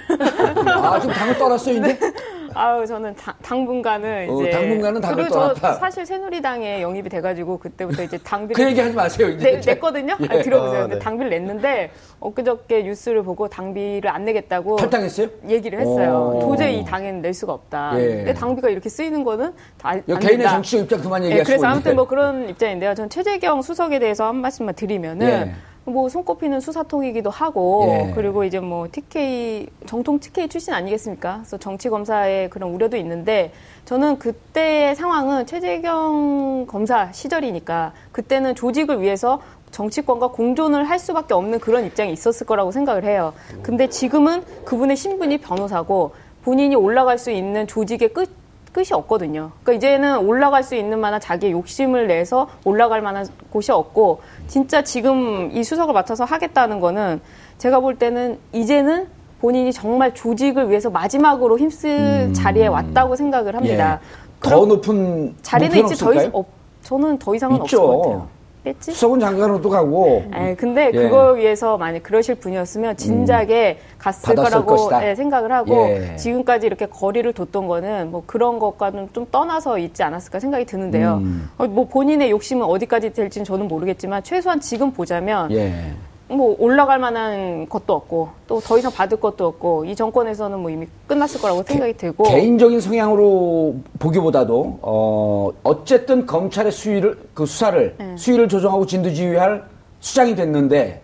아 0.67 0.99
지금 0.99 1.15
당을 1.15 1.37
떠났어요 1.37 1.77
이제? 1.77 1.99
아우 2.59 2.85
저는 2.85 3.15
당, 3.15 3.33
당분간은 3.41 4.29
어, 4.29 4.41
이제 4.41 4.49
당분간은 4.49 4.99
당을 4.99 5.15
그리고 5.15 5.33
저 5.33 5.39
떠났다. 5.39 5.73
사실 5.75 6.05
새누리당에 6.05 6.81
영입이 6.81 7.07
돼가지고 7.07 7.57
그때부터 7.57 8.03
이제 8.03 8.17
당비를 8.17 8.53
그 8.61 8.69
얘기 8.69 8.81
하지 8.81 8.93
마세요 8.93 9.29
이제. 9.29 9.51
내, 9.61 9.73
냈거든요. 9.73 10.17
예. 10.19 10.27
아니, 10.27 10.43
들어보세요. 10.43 10.83
아, 10.83 10.87
네. 10.87 10.99
당비를 10.99 11.29
냈는데 11.29 11.91
엊그저께 12.19 12.83
뉴스를 12.83 13.23
보고 13.23 13.47
당비를 13.47 14.09
안 14.09 14.25
내겠다고 14.25 14.75
탈당했어요? 14.75 15.29
얘기를 15.47 15.79
했어요. 15.79 16.33
오. 16.35 16.39
도저히 16.41 16.79
이 16.79 16.85
당에는 16.85 17.21
낼 17.21 17.33
수가 17.33 17.53
없다. 17.53 17.93
예. 17.95 18.07
근데 18.17 18.33
당비가 18.33 18.67
이렇게 18.67 18.89
쓰이는 18.89 19.23
거는 19.23 19.53
다 19.77 19.89
안, 19.91 20.03
개인의 20.05 20.27
된다. 20.39 20.49
정치적 20.49 20.81
입장 20.81 20.99
그만 21.01 21.23
예, 21.23 21.27
얘기하시고 21.27 21.47
그래서 21.47 21.65
아무튼. 21.65 21.95
뭐 21.95 22.07
그런 22.07 22.49
입장인데요. 22.49 22.93
전 22.93 23.09
최재경 23.09 23.61
수석에 23.61 23.99
대해서 23.99 24.27
한 24.27 24.35
말씀만 24.35 24.75
드리면은 24.75 25.27
예. 25.29 25.53
뭐 25.85 26.07
손꼽히는 26.09 26.59
수사통이기도 26.59 27.29
하고 27.29 27.85
예. 27.87 28.11
그리고 28.13 28.43
이제 28.43 28.59
뭐 28.59 28.87
TK 28.91 29.67
정통 29.85 30.19
TK 30.19 30.47
출신 30.47 30.73
아니겠습니까? 30.73 31.37
그래서 31.37 31.57
정치 31.57 31.89
검사의 31.89 32.49
그런 32.49 32.71
우려도 32.71 32.97
있는데 32.97 33.51
저는 33.85 34.19
그때의 34.19 34.95
상황은 34.95 35.45
최재경 35.45 36.67
검사 36.67 37.11
시절이니까 37.11 37.93
그때는 38.11 38.55
조직을 38.55 39.01
위해서 39.01 39.41
정치권과 39.71 40.29
공존을 40.29 40.89
할 40.89 40.99
수밖에 40.99 41.33
없는 41.33 41.59
그런 41.59 41.85
입장이 41.85 42.11
있었을 42.11 42.45
거라고 42.45 42.71
생각을 42.71 43.03
해요. 43.03 43.33
근데 43.61 43.87
지금은 43.87 44.43
그분의 44.65 44.97
신분이 44.97 45.39
변호사고 45.39 46.11
본인이 46.43 46.75
올라갈 46.75 47.17
수 47.17 47.31
있는 47.31 47.67
조직의 47.67 48.09
끝 48.09 48.38
끝이 48.71 48.87
없거든요. 48.91 49.51
그러니까 49.63 49.73
이제는 49.73 50.19
올라갈 50.19 50.63
수 50.63 50.75
있는 50.75 50.99
만한 50.99 51.19
자기의 51.19 51.51
욕심을 51.53 52.07
내서 52.07 52.47
올라갈 52.65 53.01
만한 53.01 53.27
곳이 53.49 53.71
없고 53.71 54.21
진짜 54.47 54.83
지금 54.83 55.49
이 55.51 55.63
수석을 55.63 55.93
맡아서 55.93 56.23
하겠다는 56.23 56.79
거는 56.79 57.21
제가 57.57 57.79
볼 57.79 57.95
때는 57.97 58.39
이제는 58.53 59.07
본인이 59.41 59.71
정말 59.71 60.13
조직을 60.13 60.69
위해서 60.69 60.89
마지막으로 60.89 61.57
힘쓸 61.57 62.33
자리에 62.33 62.67
왔다고 62.67 63.15
생각을 63.15 63.55
합니다. 63.55 63.99
예. 64.03 64.49
더 64.49 64.65
높은 64.65 65.35
자리는 65.41 65.77
있지 65.79 65.95
더 65.95 66.13
이상? 66.13 66.29
없, 66.33 66.47
저는 66.83 67.17
더 67.19 67.35
이상은 67.35 67.57
있죠. 67.57 67.63
없을 67.63 67.79
것 67.79 68.01
같아요. 68.01 68.27
뺐지? 68.63 68.91
수석은 68.91 69.19
장관으로도 69.19 69.69
가고 69.69 70.23
에 70.33 70.55
근데 70.55 70.91
예. 70.93 70.97
그거 70.97 71.31
위해서 71.31 71.77
만약 71.77 72.03
그러실 72.03 72.35
분이었으면 72.35 72.97
진작에 72.97 73.79
갔을 73.97 74.35
받았을 74.35 74.65
거라고. 74.65 75.05
예, 75.05 75.15
생각을 75.15 75.51
하고 75.51 75.87
예. 75.89 76.15
지금까지 76.17 76.67
이렇게 76.67 76.85
거리를 76.85 77.31
뒀던 77.33 77.67
거는 77.67 78.11
뭐 78.11 78.23
그런 78.25 78.59
것과는 78.59 79.09
좀 79.13 79.25
떠나서 79.31 79.77
있지 79.77 80.03
않았을까 80.03 80.39
생각이 80.39 80.65
드는데요. 80.65 81.19
음. 81.23 81.49
어, 81.57 81.65
뭐 81.65 81.87
본인의 81.87 82.31
욕심은 82.31 82.65
어디까지 82.65 83.13
될지는 83.13 83.45
저는 83.45 83.67
모르겠지만 83.67 84.23
최소한 84.23 84.59
지금 84.59 84.91
보자면 84.91 85.51
예. 85.51 85.93
뭐 86.29 86.55
올라갈 86.59 86.99
만한 86.99 87.67
것도 87.67 87.93
없고 87.93 88.29
또 88.47 88.59
더 88.61 88.77
이상 88.77 88.91
받을 88.91 89.19
것도 89.19 89.47
없고 89.47 89.85
이 89.85 89.95
정권에서는 89.95 90.59
뭐 90.59 90.69
이미 90.69 90.85
끝났을 91.07 91.41
거라고 91.41 91.63
생각이 91.63 91.93
들고 91.93 92.23
개인적인 92.25 92.79
성향으로 92.81 93.75
보기보다도 93.97 94.79
어 94.81 95.49
어쨌든 95.63 96.25
검찰의 96.25 96.71
수위를 96.71 97.17
그 97.33 97.45
수사를 97.45 97.95
네. 97.97 98.15
수위를 98.17 98.47
조정하고 98.47 98.85
진두지휘할 98.85 99.63
수장이 99.99 100.35
됐는데 100.35 101.01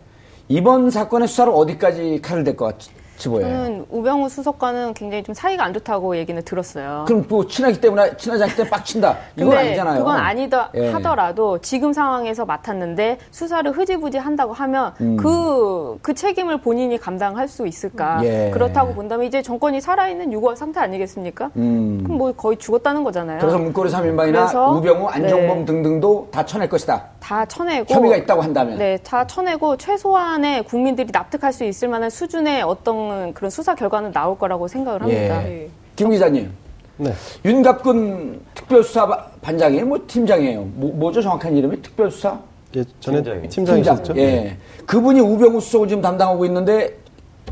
이번 0.47 0.91
사건의 0.91 1.27
수사를 1.27 1.51
어디까지 1.51 2.19
칼을 2.21 2.43
댈 2.43 2.55
것 2.55 2.65
같 2.67 2.77
이 3.23 3.29
보여요. 3.29 3.47
저는 3.47 3.85
우병우 3.89 4.29
수석과는 4.29 4.93
굉장히 4.93 5.23
좀 5.23 5.33
사이가 5.33 5.63
안 5.63 5.73
좋다고 5.73 6.17
얘기는 6.17 6.41
들었어요. 6.43 7.05
그럼 7.07 7.25
뭐 7.27 7.47
친하기 7.47 7.79
때문에 7.79 8.17
친하지 8.17 8.43
않기 8.43 8.55
때문에 8.55 8.69
빡친다. 8.69 9.17
이건 9.37 9.57
아니잖아요. 9.57 9.99
그건 9.99 10.17
아니다 10.17 10.69
예. 10.75 10.91
하더라도 10.91 11.59
지금 11.59 11.93
상황에서 11.93 12.45
맡았는데 12.45 13.19
수사를 13.31 13.69
흐지부지 13.71 14.17
한다고 14.17 14.53
하면 14.53 14.93
그, 15.17 15.97
그 16.01 16.13
책임을 16.13 16.61
본인이 16.61 16.97
감당할 16.97 17.47
수 17.47 17.67
있을까? 17.67 18.19
음. 18.19 18.25
예. 18.25 18.51
그렇다고 18.53 18.93
본다면 18.93 19.25
이제 19.25 19.41
정권이 19.41 19.81
살아있는 19.81 20.33
유고 20.33 20.55
상태 20.55 20.79
아니겠습니까? 20.79 21.51
음. 21.55 22.01
그럼 22.03 22.17
뭐 22.17 22.31
거의 22.33 22.57
죽었다는 22.57 23.03
거잖아요. 23.03 23.39
그래서 23.39 23.57
문고리 23.57 23.89
3인방이나 23.89 24.31
그래서, 24.31 24.71
우병우, 24.71 25.07
안정범 25.07 25.59
네. 25.59 25.65
등등도 25.65 26.29
다 26.31 26.45
쳐낼 26.45 26.69
것이다. 26.69 27.03
다 27.19 27.45
쳐내고 27.45 27.93
혐의가 27.93 28.17
있다고 28.17 28.41
한다면. 28.41 28.77
네, 28.77 28.97
다 28.97 29.25
쳐내고 29.25 29.77
최소한의 29.77 30.63
국민들이 30.63 31.09
납득할 31.11 31.53
수 31.53 31.63
있을 31.63 31.87
만한 31.87 32.09
수준의 32.09 32.61
어떤 32.61 33.04
그런 33.33 33.49
수사 33.49 33.75
결과는 33.75 34.11
나올 34.11 34.37
거라고 34.37 34.67
생각을 34.67 35.01
합니다. 35.01 35.47
예. 35.49 35.69
김 35.95 36.09
기자님. 36.09 36.49
네. 36.97 37.13
윤갑근 37.43 38.39
특별수사반장이에요? 38.53 39.85
뭐 39.85 39.99
팀장이에요? 40.07 40.61
뭐, 40.75 41.11
죠 41.11 41.21
정확한 41.21 41.55
이름이? 41.55 41.81
특별수사? 41.81 42.39
예, 42.75 42.83
전에 42.99 43.17
팀장이. 43.21 43.49
팀장이셨죠? 43.49 44.13
예. 44.17 44.57
그분이 44.85 45.19
우병우 45.19 45.59
수석을 45.61 45.87
지금 45.87 46.01
담당하고 46.01 46.45
있는데 46.45 46.95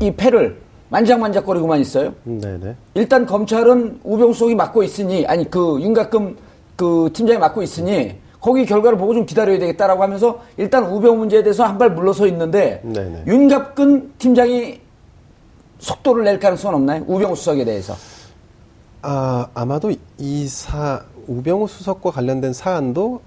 이 0.00 0.10
패를 0.10 0.58
만장만장거리고만 0.88 1.80
있어요. 1.80 2.14
네네. 2.24 2.74
일단 2.94 3.26
검찰은 3.26 4.00
우병우 4.04 4.32
수석이 4.32 4.54
맡고 4.54 4.82
있으니 4.82 5.26
아니 5.26 5.48
그 5.50 5.78
윤갑근 5.80 6.36
그 6.76 7.10
팀장이 7.12 7.38
맡고 7.38 7.62
있으니 7.62 8.14
거기 8.40 8.66
결과를 8.66 8.98
보고 8.98 9.14
좀 9.14 9.24
기다려야 9.24 9.58
되겠다라고 9.58 10.02
하면서 10.02 10.40
일단 10.56 10.84
우병우 10.84 11.16
문제에 11.16 11.42
대해서 11.42 11.64
한 11.64 11.78
발 11.78 11.90
물러서 11.90 12.26
있는데 12.26 12.80
네네. 12.82 13.24
윤갑근 13.26 14.12
팀장이 14.18 14.80
속도를 15.78 16.24
낼 16.24 16.38
가능성은 16.38 16.76
없나요? 16.76 17.04
우병우 17.06 17.36
수석에 17.36 17.64
대해서. 17.64 17.94
아, 19.02 19.48
아마도 19.54 19.92
이 20.18 20.46
사, 20.48 21.02
우병우 21.26 21.68
수석과 21.68 22.10
관련된 22.10 22.52
사안도 22.52 23.20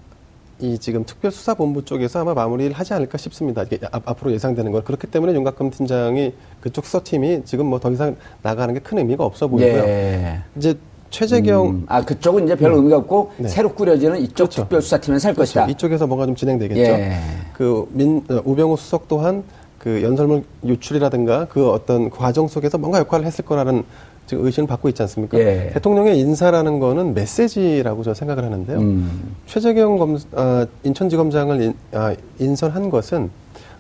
이 0.60 0.80
지금 0.80 1.04
특별수사본부 1.06 1.86
쪽에서 1.86 2.22
아마 2.22 2.34
마무리를 2.34 2.74
하지 2.74 2.94
않을까 2.96 3.20
싶습니다. 3.20 3.62
이게 3.62 3.78
앞- 3.92 4.08
앞으로 4.10 4.32
예상되는 4.32 4.72
걸. 4.72 4.84
그렇기 4.84 5.06
때문에 5.08 5.34
윤곽금 5.34 5.70
팀장이 5.70 6.34
그쪽 6.62 6.86
수사팀이 6.86 7.44
지금 7.46 7.68
뭐 7.68 7.78
더 7.80 7.92
이상 7.92 8.16
나가는 8.42 8.74
게 8.74 8.80
큰 8.80 8.98
의미가 8.98 9.24
없어 9.24 9.48
보이고요. 9.48 9.84
예. 9.84 10.40
이제 10.56 10.76
최재경 11.12 11.68
음, 11.68 11.86
아 11.88 12.04
그쪽은 12.04 12.46
이제 12.46 12.56
별 12.56 12.74
의미가 12.74 12.98
없고 12.98 13.32
네. 13.38 13.48
새로 13.48 13.72
꾸려지는 13.72 14.20
이쪽 14.20 14.36
그렇죠. 14.36 14.62
특별수사팀에서 14.64 15.28
할 15.28 15.36
것이다. 15.36 15.62
그렇죠. 15.66 15.72
이쪽에서 15.78 16.08
뭔가 16.08 16.26
좀 16.26 16.36
진행되겠죠. 16.36 16.82
예. 16.82 17.18
그 17.54 17.88
민, 17.94 18.24
어, 18.30 18.42
우병우 18.44 18.78
수석 18.78 19.08
또한 19.08 19.44
그 19.80 20.02
연설문 20.04 20.44
유출이라든가 20.66 21.46
그 21.46 21.70
어떤 21.70 22.10
과정 22.10 22.48
속에서 22.48 22.78
뭔가 22.78 23.00
역할을 23.00 23.26
했을 23.26 23.46
거라는 23.46 23.84
지금 24.26 24.46
의심을 24.46 24.68
받고 24.68 24.90
있지 24.90 25.02
않습니까? 25.04 25.38
예. 25.40 25.72
대통령의 25.74 26.20
인사라는 26.20 26.80
거는 26.80 27.14
메시지라고 27.14 28.04
저는 28.04 28.14
생각을 28.16 28.44
하는데요. 28.44 28.78
음. 28.80 29.36
최재경 29.46 29.98
검, 29.98 30.20
아, 30.34 30.66
인천지검장을 30.84 31.62
인, 31.62 31.74
아, 31.94 32.14
인선한 32.40 32.90
것은 32.90 33.30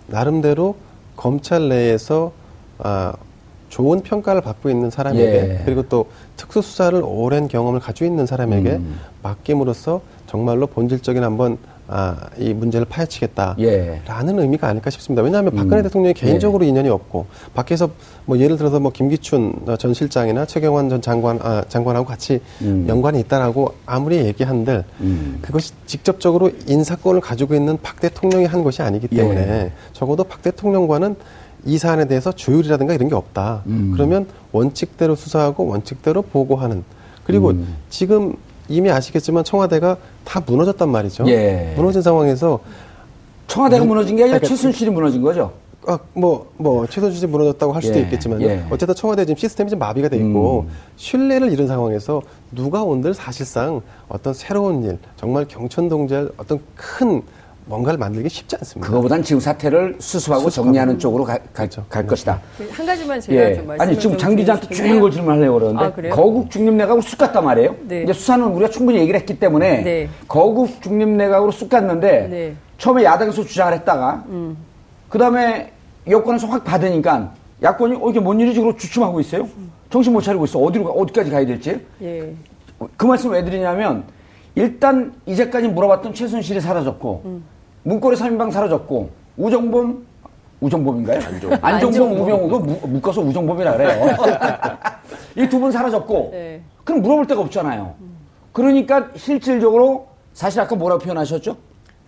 나름대로 0.07 0.75
검찰 1.17 1.67
내에서 1.67 2.31
아, 2.77 3.13
좋은 3.67 3.99
평가를 3.99 4.41
받고 4.41 4.69
있는 4.69 4.89
사람에게 4.89 5.59
예. 5.59 5.61
그리고 5.65 5.83
또 5.89 6.07
특수수사를 6.37 7.01
오랜 7.03 7.49
경험을 7.49 7.81
가지고 7.81 8.05
있는 8.05 8.25
사람에게 8.25 8.77
음. 8.77 8.99
맡김으로써 9.23 10.01
정말로 10.27 10.67
본질적인 10.67 11.23
한번 11.23 11.57
아, 11.89 12.29
이 12.37 12.53
문제를 12.53 12.85
파헤치겠다라는 12.89 13.59
예. 13.59 14.01
의미가 14.41 14.67
아닐까 14.67 14.89
싶습니다. 14.89 15.21
왜냐하면 15.21 15.55
박근혜 15.55 15.77
음. 15.77 15.83
대통령이 15.83 16.13
개인적으로 16.13 16.65
예. 16.65 16.69
인연이 16.69 16.89
없고 16.89 17.27
밖에서 17.53 17.89
뭐 18.25 18.37
예를 18.39 18.57
들어서 18.57 18.79
뭐 18.79 18.91
김기춘 18.91 19.53
전 19.79 19.93
실장이나 19.93 20.45
최경환 20.45 20.89
전 20.89 21.01
장관 21.01 21.39
아, 21.41 21.63
장관하고 21.69 22.05
같이 22.05 22.41
음. 22.61 22.85
연관이 22.89 23.21
있다라고 23.21 23.73
아무리 23.85 24.17
얘기한들 24.17 24.83
음. 24.99 25.39
그것이 25.41 25.71
직접적으로 25.85 26.51
인사권을 26.67 27.21
가지고 27.21 27.55
있는 27.55 27.77
박 27.81 28.01
대통령이 28.01 28.45
한 28.45 28.63
것이 28.63 28.81
아니기 28.81 29.07
때문에 29.07 29.39
예. 29.39 29.71
적어도 29.93 30.25
박 30.25 30.41
대통령과는 30.41 31.15
이 31.65 31.77
사안에 31.77 32.05
대해서 32.05 32.31
조율이라든가 32.31 32.93
이런 32.93 33.07
게 33.07 33.15
없다. 33.15 33.63
음. 33.67 33.91
그러면 33.93 34.27
원칙대로 34.51 35.15
수사하고 35.15 35.65
원칙대로 35.67 36.21
보고하는 36.21 36.83
그리고 37.23 37.49
음. 37.49 37.75
지금 37.89 38.35
이미 38.69 38.89
아시겠지만 38.91 39.43
청와대가 39.43 39.97
다 40.23 40.41
무너졌단 40.45 40.89
말이죠. 40.89 41.25
예. 41.27 41.73
무너진 41.75 42.01
상황에서 42.01 42.59
청와대가 43.47 43.85
무너진 43.85 44.15
게 44.15 44.23
아니라 44.23 44.39
그러니까 44.39 44.55
최순실이 44.55 44.91
무너진 44.91 45.21
거죠. 45.21 45.53
아, 45.89 45.97
뭐, 46.13 46.51
뭐, 46.57 46.85
최선실이 46.85 47.31
무너졌다고 47.31 47.71
할 47.71 47.81
수도 47.81 47.97
예, 47.97 48.03
있겠지만요. 48.03 48.45
예. 48.45 48.65
어쨌든 48.69 48.93
청와대 48.93 49.23
지금 49.25 49.37
시스템이 49.37 49.69
좀 49.69 49.79
마비가 49.79 50.09
돼 50.09 50.17
있고, 50.17 50.65
음. 50.67 50.73
신뢰를 50.97 51.49
잃은 51.53 51.67
상황에서 51.67 52.21
누가 52.51 52.83
온들 52.83 53.13
사실상 53.13 53.81
어떤 54.09 54.33
새로운 54.33 54.83
일, 54.83 54.97
정말 55.15 55.45
경천동지할 55.47 56.29
어떤 56.35 56.59
큰 56.75 57.21
뭔가를 57.67 57.99
만들기 57.99 58.29
쉽지 58.29 58.55
않습니다. 58.55 58.87
그거보단 58.87 59.21
지금 59.21 59.39
사태를 59.39 59.97
수습하고 59.99 60.43
수습하고. 60.43 60.49
정리하는 60.49 60.97
쪽으로 60.99 61.23
가, 61.25 61.37
갈 61.53 61.69
그렇죠. 61.69 61.85
것이다. 61.89 62.41
한 62.71 62.85
가지만 62.85 63.19
제가 63.19 63.41
예. 63.41 63.55
좀 63.55 63.67
말씀을 63.67 63.81
아니 63.81 63.99
지금 63.99 64.11
좀장 64.17 64.35
기자한테 64.35 64.67
드리고 64.67 64.75
중요한 64.77 65.01
걸 65.01 65.11
질문하려고 65.11 65.59
그러는데 65.59 65.83
아, 65.83 65.93
그래요? 65.93 66.15
거국 66.15 66.49
중립 66.49 66.73
내각으로 66.73 67.01
쑥 67.01 67.17
갔단 67.17 67.43
말이에요. 67.43 67.75
네. 67.87 68.03
이제 68.03 68.13
수사는 68.13 68.45
우리가 68.45 68.69
충분히 68.71 68.99
얘기를 68.99 69.19
했기 69.19 69.37
때문에 69.37 69.83
네. 69.83 70.09
거국 70.27 70.81
중립 70.81 71.09
내각으로 71.09 71.51
쑥 71.51 71.69
갔는데 71.69 72.27
네. 72.29 72.47
음. 72.47 72.57
처음에 72.77 73.03
야당에서 73.03 73.43
주장을 73.43 73.73
했다가 73.73 74.23
그다음에 75.09 75.73
여권에서 76.09 76.47
확 76.47 76.63
받으니까 76.63 77.33
야권이 77.61 77.97
어 78.01 78.09
이게 78.09 78.19
뭔 78.19 78.39
일이지 78.39 78.59
그러고 78.61 78.77
주춤하고 78.77 79.19
있어요. 79.19 79.47
정신 79.89 80.13
못 80.13 80.21
차리고 80.21 80.45
있어. 80.45 80.59
어디로 80.59 80.85
가, 80.85 80.91
어디까지 80.91 81.31
가야 81.31 81.45
될지. 81.45 81.85
예. 82.01 82.33
그 82.95 83.05
말씀 83.05 83.31
왜 83.31 83.43
드리냐면 83.43 84.03
일단 84.55 85.13
이제까지 85.25 85.67
물어봤던 85.67 86.13
최순실이 86.13 86.61
사라졌고 86.61 87.21
음. 87.25 87.43
문고리 87.87 88.17
3인방 88.17 88.51
사라졌고 88.51 89.09
우정범 89.37 90.05
우정범인가요? 90.59 91.19
안정범, 91.21 91.59
안정범. 91.61 92.19
우병우도 92.21 92.59
무- 92.59 92.87
묶어서 92.87 93.21
우정범이라 93.21 93.77
그래요. 93.77 94.05
이 95.37 95.47
두 95.47 95.59
분 95.59 95.71
사라졌고 95.71 96.29
네. 96.33 96.61
그럼 96.83 97.01
물어볼 97.01 97.27
데가 97.27 97.39
없잖아요. 97.41 97.93
그러니까 98.51 99.07
실질적으로 99.15 100.07
사실 100.33 100.59
아까 100.59 100.75
뭐라고 100.75 100.99
표현하셨죠? 101.01 101.55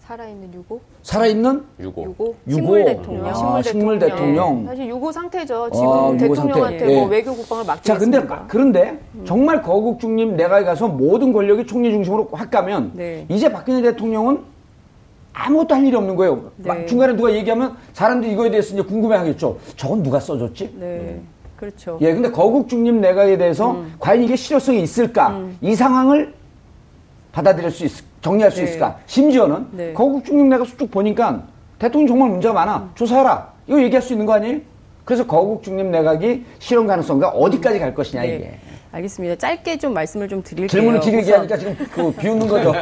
살아있는 0.02 0.54
유고? 0.54 0.82
살아있는 1.04 1.64
유고. 1.80 2.04
유고? 2.04 2.36
식물 2.50 2.84
대통령. 2.84 3.28
아, 3.28 3.62
식물 3.62 4.00
대통령. 4.00 4.66
사실 4.66 4.88
유고 4.90 5.12
상태죠. 5.12 5.70
지금 5.72 5.88
아, 5.88 6.18
대통령한테 6.18 6.80
상태. 6.80 6.96
뭐 6.96 7.06
예. 7.06 7.10
외교 7.18 7.34
국방을 7.36 7.64
자, 7.64 7.72
맡기겠습니까? 7.74 8.28
근데 8.28 8.48
그런데 8.48 9.00
정말 9.26 9.62
거국 9.62 10.00
중립 10.00 10.34
내각에 10.34 10.66
가서 10.66 10.88
모든 10.90 11.32
권력이 11.32 11.68
총리 11.68 11.92
중심으로 11.92 12.30
확 12.34 12.50
가면 12.50 12.92
네. 12.96 13.26
이제 13.30 13.50
박근혜 13.50 13.82
대통령은 13.84 14.40
아무것도 15.40 15.76
할 15.76 15.86
일이 15.86 15.96
없는 15.96 16.16
거예요. 16.16 16.52
네. 16.58 16.68
막 16.68 16.86
중간에 16.88 17.16
누가 17.16 17.32
얘기하면 17.34 17.76
사람들이 17.94 18.34
이거에 18.34 18.50
대해서 18.50 18.74
이제 18.74 18.82
궁금해 18.82 19.16
하겠죠. 19.18 19.58
저건 19.78 20.04
누가 20.04 20.20
써줬지? 20.20 20.76
네. 20.78 21.22
그렇죠. 21.56 21.98
예, 22.02 22.14
근데 22.14 22.30
거국 22.32 22.70
중립 22.70 22.96
내각에 22.96 23.38
대해서 23.38 23.72
음. 23.72 23.94
과연 24.00 24.24
이게 24.24 24.36
실효성이 24.36 24.82
있을까? 24.82 25.42
이 25.62 25.76
상황을 25.76 26.34
받아들일 27.32 27.70
수 27.72 27.86
있, 27.86 27.92
정리할 28.22 28.52
수 28.52 28.58
네. 28.58 28.64
있을까? 28.64 28.98
심지어는 29.06 29.68
네. 29.72 29.94
거국 29.94 30.24
중립 30.24 30.46
내각 30.46 30.66
쭉 30.78 30.90
보니까 30.90 31.44
대통령 31.78 32.08
정말 32.08 32.30
문제가 32.30 32.54
많아. 32.54 32.92
조사해라. 32.96 33.54
이거 33.68 33.82
얘기할 33.82 34.02
수 34.02 34.14
있는 34.14 34.26
거 34.26 34.34
아니에요? 34.34 34.60
그래서 35.06 35.26
거국 35.26 35.64
중립 35.64 35.86
내각이 35.88 36.46
실현 36.60 36.88
가능성과 36.88 37.30
어디까지 37.30 37.80
갈 37.80 37.94
것이냐 37.94 38.24
이게. 38.24 38.58
네. 38.92 38.98
알겠습니다. 38.98 39.36
짧게 39.36 39.78
좀 39.78 39.94
말씀을 39.94 40.28
좀 40.28 40.42
드릴게요. 40.44 40.68
질문을 40.68 41.00
길게 41.00 41.20
우선- 41.22 41.40
하니까 41.40 41.58
지금 41.58 41.76
그 41.92 42.12
비웃는 42.14 42.48
거죠. 42.48 42.74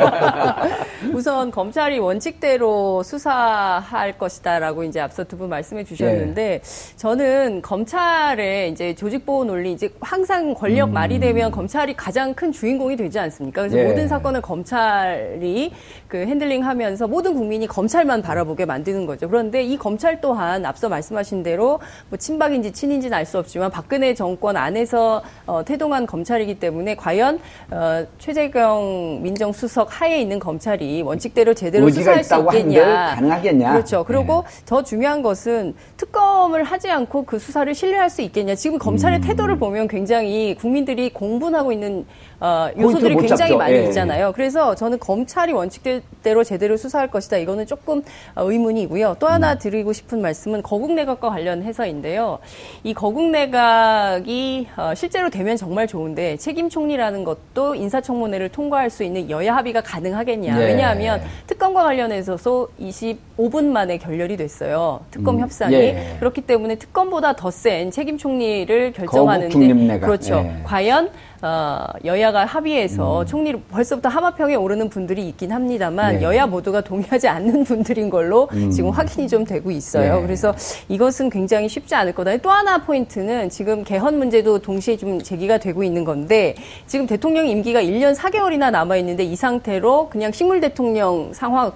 우선 1.13 1.51
검찰이 1.51 1.99
원칙대로 1.99 3.03
수사할 3.03 4.17
것이다라고 4.17 4.83
이제 4.83 4.99
앞서 4.99 5.23
두 5.23 5.37
분 5.37 5.49
말씀해 5.49 5.83
주셨는데 5.83 6.61
저는 6.95 7.61
검찰의 7.61 8.71
이제 8.71 8.95
조직보호 8.95 9.43
논리 9.45 9.71
이제 9.71 9.89
항상 10.01 10.55
권력 10.55 10.89
말이 10.89 11.19
되면 11.19 11.51
검찰이 11.51 11.95
가장 11.95 12.33
큰 12.33 12.51
주인공이 12.51 12.95
되지 12.95 13.19
않습니까? 13.19 13.61
그래서 13.61 13.77
음. 13.77 13.81
예. 13.81 13.85
모든 13.85 14.07
사건을 14.07 14.41
검찰이 14.41 15.71
그 16.07 16.17
핸들링하면서 16.17 17.07
모든 17.07 17.35
국민이 17.35 17.67
검찰만 17.67 18.23
바라보게 18.23 18.65
만드는 18.65 19.05
거죠. 19.05 19.27
그런데 19.29 19.61
이 19.63 19.77
검찰 19.77 20.19
또한 20.21 20.65
앞서 20.65 20.89
말씀하신 20.89 21.43
대로 21.43 21.79
뭐 22.09 22.17
친박인지 22.17 22.71
친인지는 22.71 23.15
알 23.15 23.27
수 23.27 23.37
없지만 23.37 23.69
박근혜 23.69 24.13
정권 24.15 24.55
안에서 24.55 25.21
어, 25.45 25.61
태동한 25.65 25.96
검찰이기 26.05 26.59
때문에 26.59 26.95
과연 26.95 27.39
어, 27.71 28.05
최재경 28.19 29.19
민정수석 29.23 30.01
하에 30.01 30.21
있는 30.21 30.39
검찰이 30.39 31.01
원칙대로 31.01 31.53
제대로 31.53 31.89
수사할 31.89 32.23
수 32.23 32.35
있겠냐. 32.35 33.15
가능하겠냐. 33.15 33.71
그렇죠. 33.71 34.03
그리고 34.03 34.43
네. 34.45 34.65
더 34.65 34.83
중요한 34.83 35.21
것은 35.21 35.75
특검을 35.97 36.63
하지 36.63 36.89
않고 36.89 37.23
그 37.23 37.39
수사를 37.39 37.73
신뢰할 37.73 38.09
수 38.09 38.21
있겠냐. 38.21 38.55
지금 38.55 38.77
검찰의 38.77 39.19
음. 39.19 39.21
태도를 39.21 39.57
보면 39.57 39.87
굉장히 39.87 40.55
국민들이 40.55 41.09
공분하고 41.11 41.71
있는 41.71 42.05
어, 42.39 42.69
요소들이 42.77 43.15
못 43.15 43.21
굉장히 43.21 43.51
잡죠. 43.51 43.57
많이 43.57 43.73
예. 43.75 43.83
있잖아요. 43.85 44.31
그래서 44.33 44.75
저는 44.75 44.99
검찰이 44.99 45.53
원칙대로 45.53 46.43
제대로 46.43 46.77
수사할 46.77 47.09
것이다. 47.09 47.37
이거는 47.37 47.65
조금 47.65 48.03
어, 48.35 48.43
의문이고요. 48.43 49.15
또 49.19 49.27
하나 49.27 49.53
음. 49.53 49.57
드리고 49.57 49.93
싶은 49.93 50.21
말씀은 50.21 50.61
거국 50.61 50.93
내각과 50.93 51.29
관련해서인데요. 51.29 52.39
이 52.83 52.93
거국 52.93 53.29
내각이 53.31 54.67
어, 54.77 54.93
실제로 54.95 55.29
되면 55.29 55.57
정말 55.57 55.86
좋은데 55.88 56.38
책임 56.38 56.69
총리라는 56.69 57.23
것도 57.23 57.75
인사청문회를 57.75 58.49
통과할 58.49 58.89
수 58.89 59.03
있는 59.03 59.29
여야 59.29 59.55
합의가 59.55 59.81
가능하겠냐. 59.81 60.61
예. 60.61 60.65
왜냐하면 60.65 61.21
특검과 61.47 61.83
관련해서도 61.83 62.69
25분 62.79 63.65
만에 63.65 63.97
결렬이 63.97 64.38
됐어요. 64.38 65.01
특검 65.11 65.39
협상이. 65.39 65.73
예. 65.75 66.15
그렇기 66.19 66.41
때문에 66.41 66.75
특검보다 66.75 67.35
더 67.35 67.49
센 67.49 67.89
책임 67.89 68.17
총리를 68.17 68.91
결정하는데. 68.93 69.99
그렇죠. 69.99 70.35
예. 70.35 70.61
과연 70.63 71.09
어, 71.41 71.85
여야가 72.03 72.45
합의해서 72.45 73.25
총리를 73.25 73.61
벌써부터 73.69 74.09
하마평에 74.09 74.55
오르는 74.55 74.89
분들이 74.89 75.27
있긴 75.29 75.51
합니다만 75.51 76.17
네. 76.17 76.21
여야 76.23 76.47
모두가 76.47 76.81
동의하지 76.81 77.27
않는 77.27 77.63
분들인 77.63 78.09
걸로 78.09 78.49
지금 78.73 78.89
확인이 78.89 79.27
좀 79.27 79.45
되고 79.45 79.69
있어요. 79.69 80.15
네. 80.15 80.21
그래서 80.21 80.53
이것은 80.89 81.29
굉장히 81.29 81.69
쉽지 81.69 81.93
않을 81.95 82.13
거다. 82.13 82.38
또 82.38 82.49
하나 82.49 82.79
포인트는 82.79 83.49
지금 83.49 83.83
개헌 83.83 84.17
문제도 84.17 84.59
동시에 84.59 84.97
좀 84.97 85.21
제기가 85.21 85.57
되고 85.59 85.83
있는 85.83 86.03
건데 86.03 86.55
지금 86.88 87.05
대통령 87.05 87.47
임기가 87.47 87.81
1년 87.81 88.15
4개월이나 88.15 88.71
남아 88.71 88.97
있는데 88.97 89.23
이 89.23 89.35
상태로 89.35 90.09
그냥 90.09 90.31
식물 90.31 90.59
대통령 90.59 91.31
상황 91.33 91.71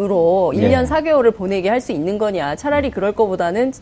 으로 0.00 0.52
네. 0.56 0.70
1년 0.70 0.86
4개월을 0.86 1.36
보내게 1.36 1.68
할 1.68 1.82
수 1.82 1.92
있는 1.92 2.16
거냐. 2.16 2.54
차라리 2.56 2.90
그럴 2.90 3.12
거보다는 3.12 3.72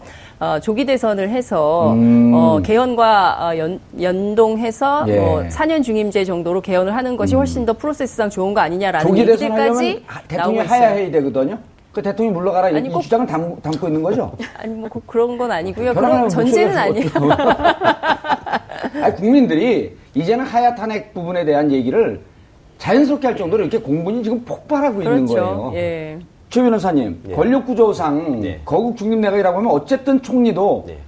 어, 0.41 0.59
조기 0.61 0.85
대선을 0.87 1.29
해서 1.29 1.93
음. 1.93 2.33
어, 2.35 2.59
개헌과 2.63 3.39
어, 3.51 3.59
연, 3.59 3.79
연동해서 4.01 5.05
예. 5.09 5.19
음. 5.19 5.21
뭐 5.25 5.43
4년 5.43 5.85
중임제 5.85 6.25
정도로 6.25 6.63
개헌을 6.63 6.97
하는 6.97 7.17
것이 7.17 7.35
훨씬 7.37 7.65
더 7.67 7.75
프로세스상 7.75 8.31
좋은 8.31 8.55
거 8.55 8.61
아니냐라는 8.61 9.07
조기 9.07 9.25
대선 9.27 9.43
얘기들까지 9.51 10.05
대통령이. 10.29 10.67
하야해야 10.67 11.11
되거든요. 11.13 11.59
그 11.93 12.01
대통령이 12.03 12.35
물러가라 12.39 12.69
아니, 12.69 12.89
이 12.89 12.93
꼭- 12.93 13.03
주장을 13.03 13.27
담, 13.27 13.55
담고 13.61 13.87
있는 13.89 14.03
거죠. 14.03 14.33
아니 14.59 14.73
뭐 14.75 14.89
그- 14.89 15.01
그런 15.07 15.37
건 15.37 15.53
아니고요. 15.53 15.93
그런 15.95 16.29
전제는 16.29 16.77
아니에요. 16.79 17.11
아니, 19.03 19.15
국민들이 19.17 19.97
이제는 20.15 20.45
하야 20.45 20.75
탄핵 20.75 21.13
부분에 21.15 21.45
대한 21.45 21.71
얘기를 21.71 22.21
자연스럽게 22.81 23.27
할 23.27 23.37
정도로 23.37 23.63
이렇게 23.63 23.79
공분이 23.79 24.23
지금 24.25 24.43
폭발하고 24.45 25.03
있는 25.03 25.27
그렇죠. 25.27 25.35
거예요. 25.35 25.73
예. 25.75 26.19
최 26.49 26.63
변호사님, 26.63 27.21
예. 27.29 27.35
권력 27.35 27.67
구조상 27.67 28.43
예. 28.43 28.61
거국 28.65 28.97
중립내각이라고 28.97 29.59
하면 29.59 29.71
어쨌든 29.71 30.21
총리도 30.21 30.85
네. 30.89 30.99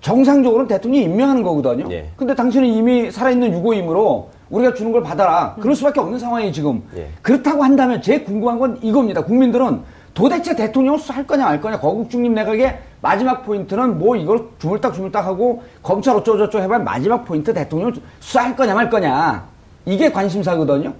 정상적으로는 0.00 0.68
대통령이 0.68 1.04
임명하는 1.04 1.42
거거든요. 1.42 1.92
예. 1.92 2.08
근데 2.16 2.34
당신은 2.34 2.66
이미 2.66 3.10
살아있는 3.10 3.52
유고임으로 3.52 4.30
우리가 4.50 4.74
주는 4.74 4.92
걸 4.92 5.02
받아라. 5.02 5.56
그럴 5.60 5.74
수밖에 5.74 6.00
없는 6.00 6.18
상황이 6.18 6.52
지금. 6.52 6.82
예. 6.96 7.08
그렇다고 7.22 7.64
한다면 7.64 8.00
제일 8.00 8.24
궁금한 8.24 8.58
건 8.58 8.78
이겁니다. 8.82 9.24
국민들은 9.24 9.80
도대체 10.14 10.54
대통령을 10.54 10.98
수할 10.98 11.26
거냐 11.26 11.44
말 11.44 11.60
거냐 11.60 11.80
거국 11.80 12.08
중립 12.08 12.32
내각의 12.32 12.78
마지막 13.00 13.42
포인트는 13.44 13.98
뭐 13.98 14.14
이걸 14.14 14.46
주물딱 14.58 14.94
주물딱 14.94 15.24
하고 15.24 15.62
검찰 15.82 16.14
어쩌고저쩌고 16.16 16.62
해봐야 16.62 16.78
마지막 16.80 17.24
포인트 17.24 17.52
대통령을 17.52 17.94
수할 18.20 18.54
거냐 18.54 18.74
말 18.74 18.90
거냐 18.90 19.51
이게 19.86 20.10
관심사거든요. 20.10 20.92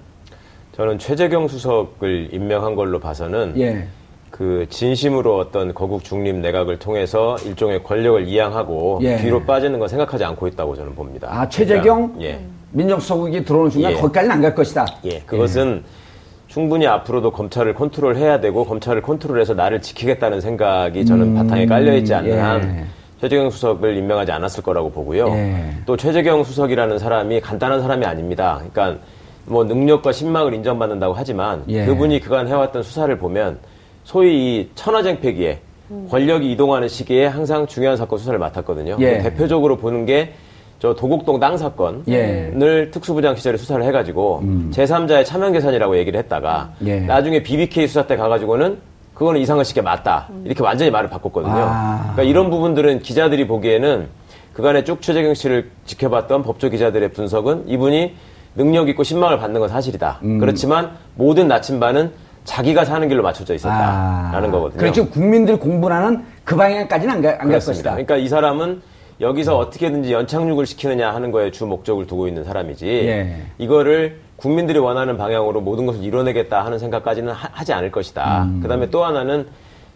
저는 0.77 0.99
최재경 0.99 1.49
수석을 1.49 2.31
임명한 2.33 2.75
걸로 2.75 2.99
봐서는 2.99 3.55
예. 3.59 3.87
그 4.31 4.67
진심으로 4.71 5.37
어떤 5.39 5.75
거국 5.75 6.03
중립 6.03 6.37
내각을 6.37 6.79
통해서 6.79 7.37
일종의 7.45 7.83
권력을 7.83 8.27
이양하고 8.27 9.01
예. 9.03 9.19
뒤로 9.19 9.43
빠지는 9.45 9.79
건 9.79 9.89
생각하지 9.89 10.25
않고 10.25 10.49
있다고 10.49 10.75
저는 10.75 10.95
봅니다. 10.95 11.29
아 11.31 11.49
최재경 11.49 12.15
그러니까, 12.15 12.23
예. 12.25 12.41
민정수석이 12.71 13.45
들어오는 13.45 13.71
순간 13.71 13.93
예. 13.93 13.97
거기까지는 13.97 14.35
안 14.37 14.41
갈 14.43 14.55
것이다. 14.55 14.87
예, 15.05 15.21
그것은 15.27 15.85
충분히 16.49 16.87
앞으로도 16.87 17.31
검찰을 17.33 17.75
컨트롤해야 17.75 18.41
되고 18.41 18.65
검찰을 18.65 19.03
컨트롤해서 19.03 19.53
나를 19.55 19.83
지키겠다는 19.83 20.41
생각이 20.41 21.05
저는 21.05 21.35
바탕에 21.35 21.67
깔려 21.67 21.95
있지 21.97 22.15
않는 22.15 22.31
예. 22.31 22.39
한 22.39 22.87
최재경 23.23 23.51
수석을 23.51 23.97
임명하지 23.99 24.33
않았을 24.33 24.65
거라고 24.65 24.91
보고요. 24.91 25.29
예. 25.29 25.71
또 25.87 25.97
최재경 25.97 26.43
수석이라는 26.43 26.99
사람이 26.99 27.41
간단한 27.41 27.81
사람이 27.81 28.05
아닙니다. 28.05 28.61
그러니까 28.73 29.01
뭐 29.47 29.63
능력과 29.63 30.11
신망을 30.11 30.55
인정받는다고 30.55 31.15
하지만 31.15 31.63
예. 31.69 31.87
그분이 31.87 32.19
그간 32.19 32.49
해왔던 32.49 32.83
수사를 32.83 33.17
보면 33.17 33.59
소위 34.03 34.35
이 34.35 34.71
천하쟁패기에 34.75 35.61
권력이 36.11 36.51
이동하는 36.51 36.89
시기에 36.89 37.27
항상 37.27 37.65
중요한 37.69 37.97
사건 37.97 38.19
수사를 38.19 38.37
맡았거든요. 38.41 38.97
예. 38.99 39.19
대표적으로 39.19 39.77
보는 39.77 40.05
게 40.05 40.35
저 40.83 40.93
도곡동 40.97 41.39
땅 41.39 41.57
사건을 41.57 42.03
예. 42.09 42.91
특수부장 42.91 43.37
시절에 43.37 43.57
수사를 43.57 43.85
해가지고 43.85 44.43
제3자의 44.73 45.25
차명 45.25 45.53
계산이라고 45.53 45.97
얘기를 45.97 46.19
했다가 46.19 46.73
예. 46.87 46.99
나중에 46.99 47.41
BBK 47.41 47.87
수사 47.87 48.05
때 48.05 48.17
가가지고는 48.17 48.79
그거는 49.15 49.41
이상을 49.41 49.65
씨게 49.65 49.83
맞다 49.83 50.29
이렇게 50.45 50.63
완전히 50.63 50.91
말을 50.91 51.11
바꿨거든요. 51.11 51.55
아. 51.55 52.01
그러니까 52.15 52.23
이런 52.23 52.51
부분들은 52.51 53.01
기자들이 53.01 53.47
보기에는 53.47 54.09
그간에 54.53 54.85
쭉 54.85 55.01
최재경 55.01 55.35
씨를 55.35 55.71
지켜봤던 55.87 56.43
법조 56.43 56.71
기자들의 56.71 57.11
분석은 57.13 57.69
이분이 57.69 58.15
능력 58.55 58.89
있고 58.91 59.03
신망을 59.03 59.39
받는 59.39 59.61
건 59.61 59.69
사실이다. 59.69 60.21
음. 60.23 60.39
그렇지만 60.39 60.93
모든 61.15 61.49
나침반은 61.49 62.13
자기가 62.45 62.85
사는 62.85 63.07
길로 63.09 63.23
맞춰져 63.23 63.55
있었다라는 63.55 64.51
거거든요. 64.51 64.81
그렇죠. 64.81 65.09
국민들 65.09 65.59
공분하는 65.59 66.25
그 66.45 66.57
방향까지는 66.57 67.15
안갈 67.15 67.39
그렇습니다. 67.39 67.61
것이다. 67.61 67.91
그러니까 67.93 68.17
이 68.17 68.29
사람은 68.29 68.83
여기서 69.21 69.57
어떻게든지 69.57 70.13
연착륙을 70.13 70.67
시키느냐 70.67 71.15
하는 71.15 71.31
거에 71.31 71.53
주 71.53 71.67
목적을 71.67 72.07
두고 72.07 72.27
있는 72.27 72.43
사람이지 72.45 72.87
예. 72.87 73.43
이거를 73.59 74.21
국민들이 74.43 74.81
원하는 74.81 75.17
방향으로 75.17 75.61
모든 75.61 75.87
것을 75.87 76.03
이뤄내겠다 76.03 76.65
하는 76.65 76.81
생각까지는 76.81 77.33
하, 77.33 77.63
지 77.63 77.73
않을 77.73 77.93
것이다. 77.93 78.43
음. 78.43 78.59
그 78.61 78.67
다음에 78.67 78.91
또 78.91 79.05
하나는 79.05 79.47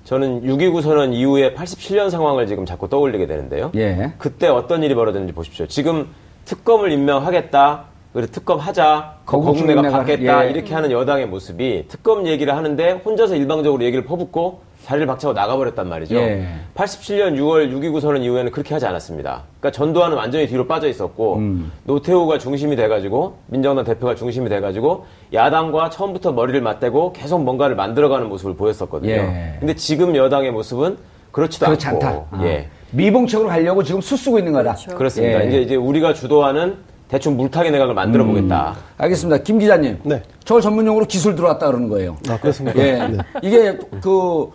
저는 0.05 0.43
6.29 0.43 0.83
선언 0.83 1.13
이후에 1.13 1.53
87년 1.53 2.11
상황을 2.11 2.47
지금 2.47 2.65
자꾸 2.65 2.89
떠올리게 2.89 3.27
되는데요. 3.27 3.73
예. 3.75 4.13
그때 4.19 4.47
어떤 4.47 4.85
일이 4.85 4.95
벌어졌는지 4.95 5.35
보십시오. 5.35 5.67
지금 5.67 6.07
특검을 6.45 6.93
임명하겠다. 6.93 7.85
그리고 8.13 8.31
특검 8.31 8.61
하자. 8.61 9.17
거국 9.27 9.67
내가 9.67 9.83
받겠다. 9.83 10.47
예. 10.47 10.51
이렇게 10.51 10.75
하는 10.75 10.93
여당의 10.93 11.27
모습이 11.27 11.87
특검 11.89 12.29
얘기를 12.29 12.55
하는데 12.55 12.93
혼자서 13.05 13.35
일방적으로 13.35 13.83
얘기를 13.83 14.05
퍼붓고 14.05 14.61
자리를 14.87 15.05
박차고 15.09 15.35
나가버렸단 15.35 15.89
말이죠. 15.89 16.15
예. 16.15 16.47
87년 16.77 17.35
6월 17.37 17.73
6.29 17.73 18.01
선언 18.01 18.23
이후에는 18.23 18.53
그렇게 18.53 18.73
하지 18.73 18.87
않았습니다. 18.87 19.43
그러니까 19.59 19.77
전두환은 19.77 20.17
완전히 20.17 20.47
뒤로 20.47 20.69
빠져 20.69 20.87
있었고 20.87 21.43
노태우가 21.85 22.39
중심이 22.39 22.77
돼가지고 22.77 23.37
민정당 23.49 23.85
대표가 23.85 24.15
중심이 24.15 24.49
돼가지고 24.49 25.07
야당과 25.33 25.91
처음부터 25.91 26.31
머리를 26.31 26.61
맞대고 26.61 27.15
계속 27.15 27.43
뭔가를 27.43 27.75
만들어가는 27.75 28.29
모습을 28.29 28.55
보였었거든요. 28.55 29.11
예. 29.11 29.57
근데 29.59 29.75
지금 29.75 30.15
여당의 30.15 30.53
모습은 30.53 30.99
그렇지도 31.33 31.67
그렇지 31.67 31.89
않고 31.89 32.07
않다. 32.07 32.25
아. 32.31 32.45
예. 32.45 32.69
미봉책으로 32.93 33.49
가려고 33.49 33.83
지금 33.83 34.01
수쓰고 34.01 34.39
있는 34.39 34.53
거다. 34.53 34.75
그렇죠. 34.75 34.97
그렇습니다. 34.97 35.43
예. 35.43 35.49
이제 35.49 35.63
이제 35.63 35.75
우리가 35.75 36.15
주도하는 36.15 36.77
대충 37.09 37.37
물타기 37.37 37.73
내각을 37.73 37.93
만들어 37.93 38.25
보겠다. 38.25 38.77
알겠습니다. 38.99 39.43
김 39.43 39.59
기자님. 39.59 39.99
네. 40.05 40.23
저 40.45 40.61
전문용어로 40.61 41.07
기술 41.07 41.35
들어왔다 41.35 41.67
그러는 41.67 41.89
거예요. 41.89 42.17
아, 42.29 42.39
그렇습니까? 42.39 42.81
예. 42.81 42.93
네. 43.09 43.19
이게 43.43 43.77
그 44.01 44.51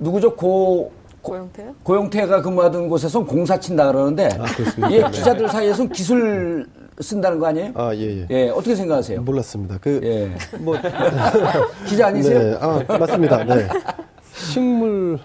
누구죠? 0.00 0.34
고 0.34 0.90
고영태요? 1.22 1.74
고영태가 1.82 2.40
근무하던 2.42 2.88
곳에서 2.88 3.22
공사 3.24 3.60
친다 3.60 3.86
그러는데 3.92 4.26
아, 4.38 4.44
그렇습니까? 4.44 4.88
이게 4.88 5.10
기자들 5.10 5.48
사이에서 5.48 5.84
기술 5.88 6.66
쓴다는 6.98 7.38
거 7.38 7.46
아니에요? 7.46 7.72
아, 7.74 7.94
예, 7.94 8.20
예. 8.22 8.26
예, 8.30 8.48
어떻게 8.48 8.74
생각하세요? 8.74 9.20
몰랐습니다. 9.22 9.78
그, 9.80 10.00
예. 10.02 10.58
뭐, 10.58 10.76
기자 11.86 12.08
아니세요? 12.08 12.38
네, 12.38 12.58
아, 12.60 12.98
맞습니다. 12.98 13.44
네. 13.44 13.68
식물, 14.34 15.18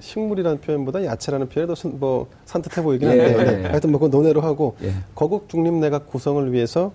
식물이라는 0.00 0.60
표현보다 0.60 1.04
야채라는 1.04 1.48
표현이 1.48 1.68
더 1.68 1.74
선- 1.74 1.98
뭐 1.98 2.26
산뜻해 2.44 2.82
보이긴 2.82 3.08
예, 3.10 3.20
한데, 3.20 3.38
예. 3.38 3.56
네. 3.62 3.68
하여튼 3.68 3.90
뭐 3.90 4.00
그건 4.00 4.10
논외로 4.10 4.40
하고, 4.42 4.76
예. 4.82 4.92
거국 5.14 5.48
중립 5.48 5.72
내각 5.74 6.08
구성을 6.08 6.52
위해서 6.52 6.92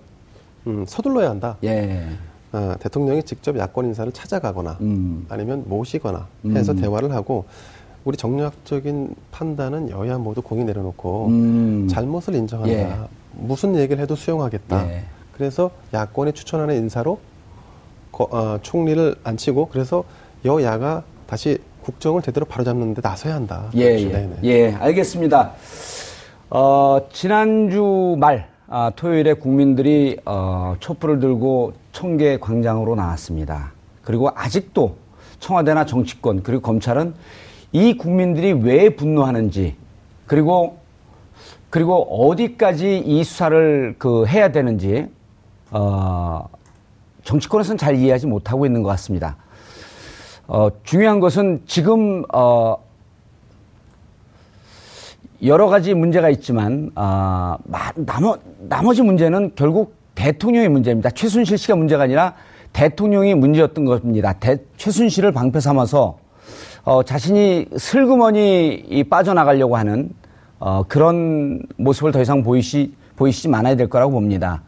음, 0.66 0.84
서둘러야 0.86 1.30
한다. 1.30 1.56
예. 1.64 2.06
아, 2.52 2.76
대통령이 2.80 3.22
직접 3.22 3.56
야권 3.56 3.86
인사를 3.86 4.10
찾아가거나 4.12 4.78
음. 4.80 5.24
아니면 5.28 5.62
모시거나 5.66 6.26
해서 6.48 6.74
대화를 6.74 7.12
하고 7.12 7.44
우리 8.04 8.16
정략적인 8.16 9.14
판단은 9.30 9.90
여야 9.90 10.18
모두 10.18 10.42
공이 10.42 10.64
내려놓고 10.64 11.26
음. 11.28 11.88
잘못을 11.88 12.34
인정한다. 12.34 12.72
예. 12.72 12.92
무슨 13.34 13.76
얘기를 13.76 14.02
해도 14.02 14.16
수용하겠다. 14.16 14.90
예. 14.90 15.04
그래서 15.32 15.70
야권이 15.94 16.32
추천하는 16.32 16.76
인사로 16.76 17.18
거- 18.10 18.28
어, 18.30 18.58
총리를 18.62 19.14
앉히고 19.22 19.68
그래서 19.70 20.02
여야가 20.44 21.04
다시 21.26 21.58
국정을 21.84 22.22
제대로 22.22 22.44
바로잡는 22.46 22.94
데 22.94 23.00
나서야 23.02 23.34
한다. 23.34 23.70
예, 23.74 23.90
그렇죠. 23.96 24.08
예. 24.08 24.12
네네. 24.12 24.36
예, 24.44 24.72
알겠습니다. 24.74 25.52
어, 26.50 26.98
지난주 27.12 28.16
말, 28.18 28.48
아, 28.66 28.90
토요일에 28.96 29.34
국민들이, 29.34 30.18
어, 30.24 30.74
촛불을 30.80 31.20
들고 31.20 31.72
청계 31.92 32.38
광장으로 32.38 32.94
나왔습니다. 32.94 33.72
그리고 34.02 34.30
아직도 34.34 34.96
청와대나 35.40 35.86
정치권, 35.86 36.42
그리고 36.42 36.62
검찰은 36.62 37.14
이 37.72 37.96
국민들이 37.96 38.52
왜 38.52 38.90
분노하는지, 38.90 39.76
그리고, 40.26 40.78
그리고 41.70 42.02
어디까지 42.28 42.98
이 42.98 43.24
수사를 43.24 43.94
그 43.98 44.26
해야 44.26 44.50
되는지, 44.52 45.08
어, 45.70 46.48
정치권에서는 47.24 47.78
잘 47.78 47.96
이해하지 47.96 48.26
못하고 48.26 48.66
있는 48.66 48.82
것 48.82 48.88
같습니다. 48.90 49.36
어, 50.48 50.68
중요한 50.82 51.20
것은 51.20 51.62
지금, 51.66 52.24
어, 52.32 52.76
여러 55.42 55.68
가지 55.68 55.94
문제가 55.94 56.28
있지만 56.28 56.90
아, 56.94 57.56
마- 57.64 57.92
나머, 57.96 58.36
나머지 58.58 59.00
문제는 59.00 59.52
결국 59.54 59.94
대통령의 60.24 60.68
문제입니다. 60.68 61.08
최순실 61.10 61.56
씨가 61.56 61.76
문제가 61.76 62.02
아니라 62.02 62.34
대통령이 62.74 63.34
문제였던 63.34 63.84
겁니다. 63.86 64.34
대- 64.38 64.58
최순실을 64.76 65.32
방패 65.32 65.60
삼아서 65.60 66.18
어, 66.84 67.02
자신이 67.02 67.66
슬그머니 67.78 68.84
이 68.88 69.04
빠져나가려고 69.04 69.76
하는 69.76 70.10
어, 70.58 70.82
그런 70.86 71.62
모습을 71.78 72.12
더 72.12 72.20
이상 72.20 72.42
보이시, 72.42 72.92
보이시지 73.16 73.48
말아야 73.48 73.76
될 73.76 73.88
거라고 73.88 74.12
봅니다. 74.12 74.62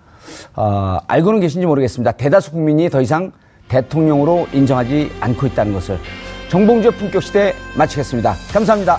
어, 0.57 0.96
알고는 1.07 1.40
계신지 1.40 1.66
모르겠습니다. 1.66 2.12
대다수 2.12 2.53
국민이 2.53 2.88
더 2.88 3.03
이상 3.03 3.30
대통령으로 3.68 4.46
인정하지 4.55 5.11
않고 5.20 5.46
있다는 5.48 5.74
것을 5.74 5.98
정봉주의 6.48 6.92
품격 6.94 7.22
시대 7.22 7.53
마치겠습니다. 7.76 8.34
감사합니다. 8.53 8.96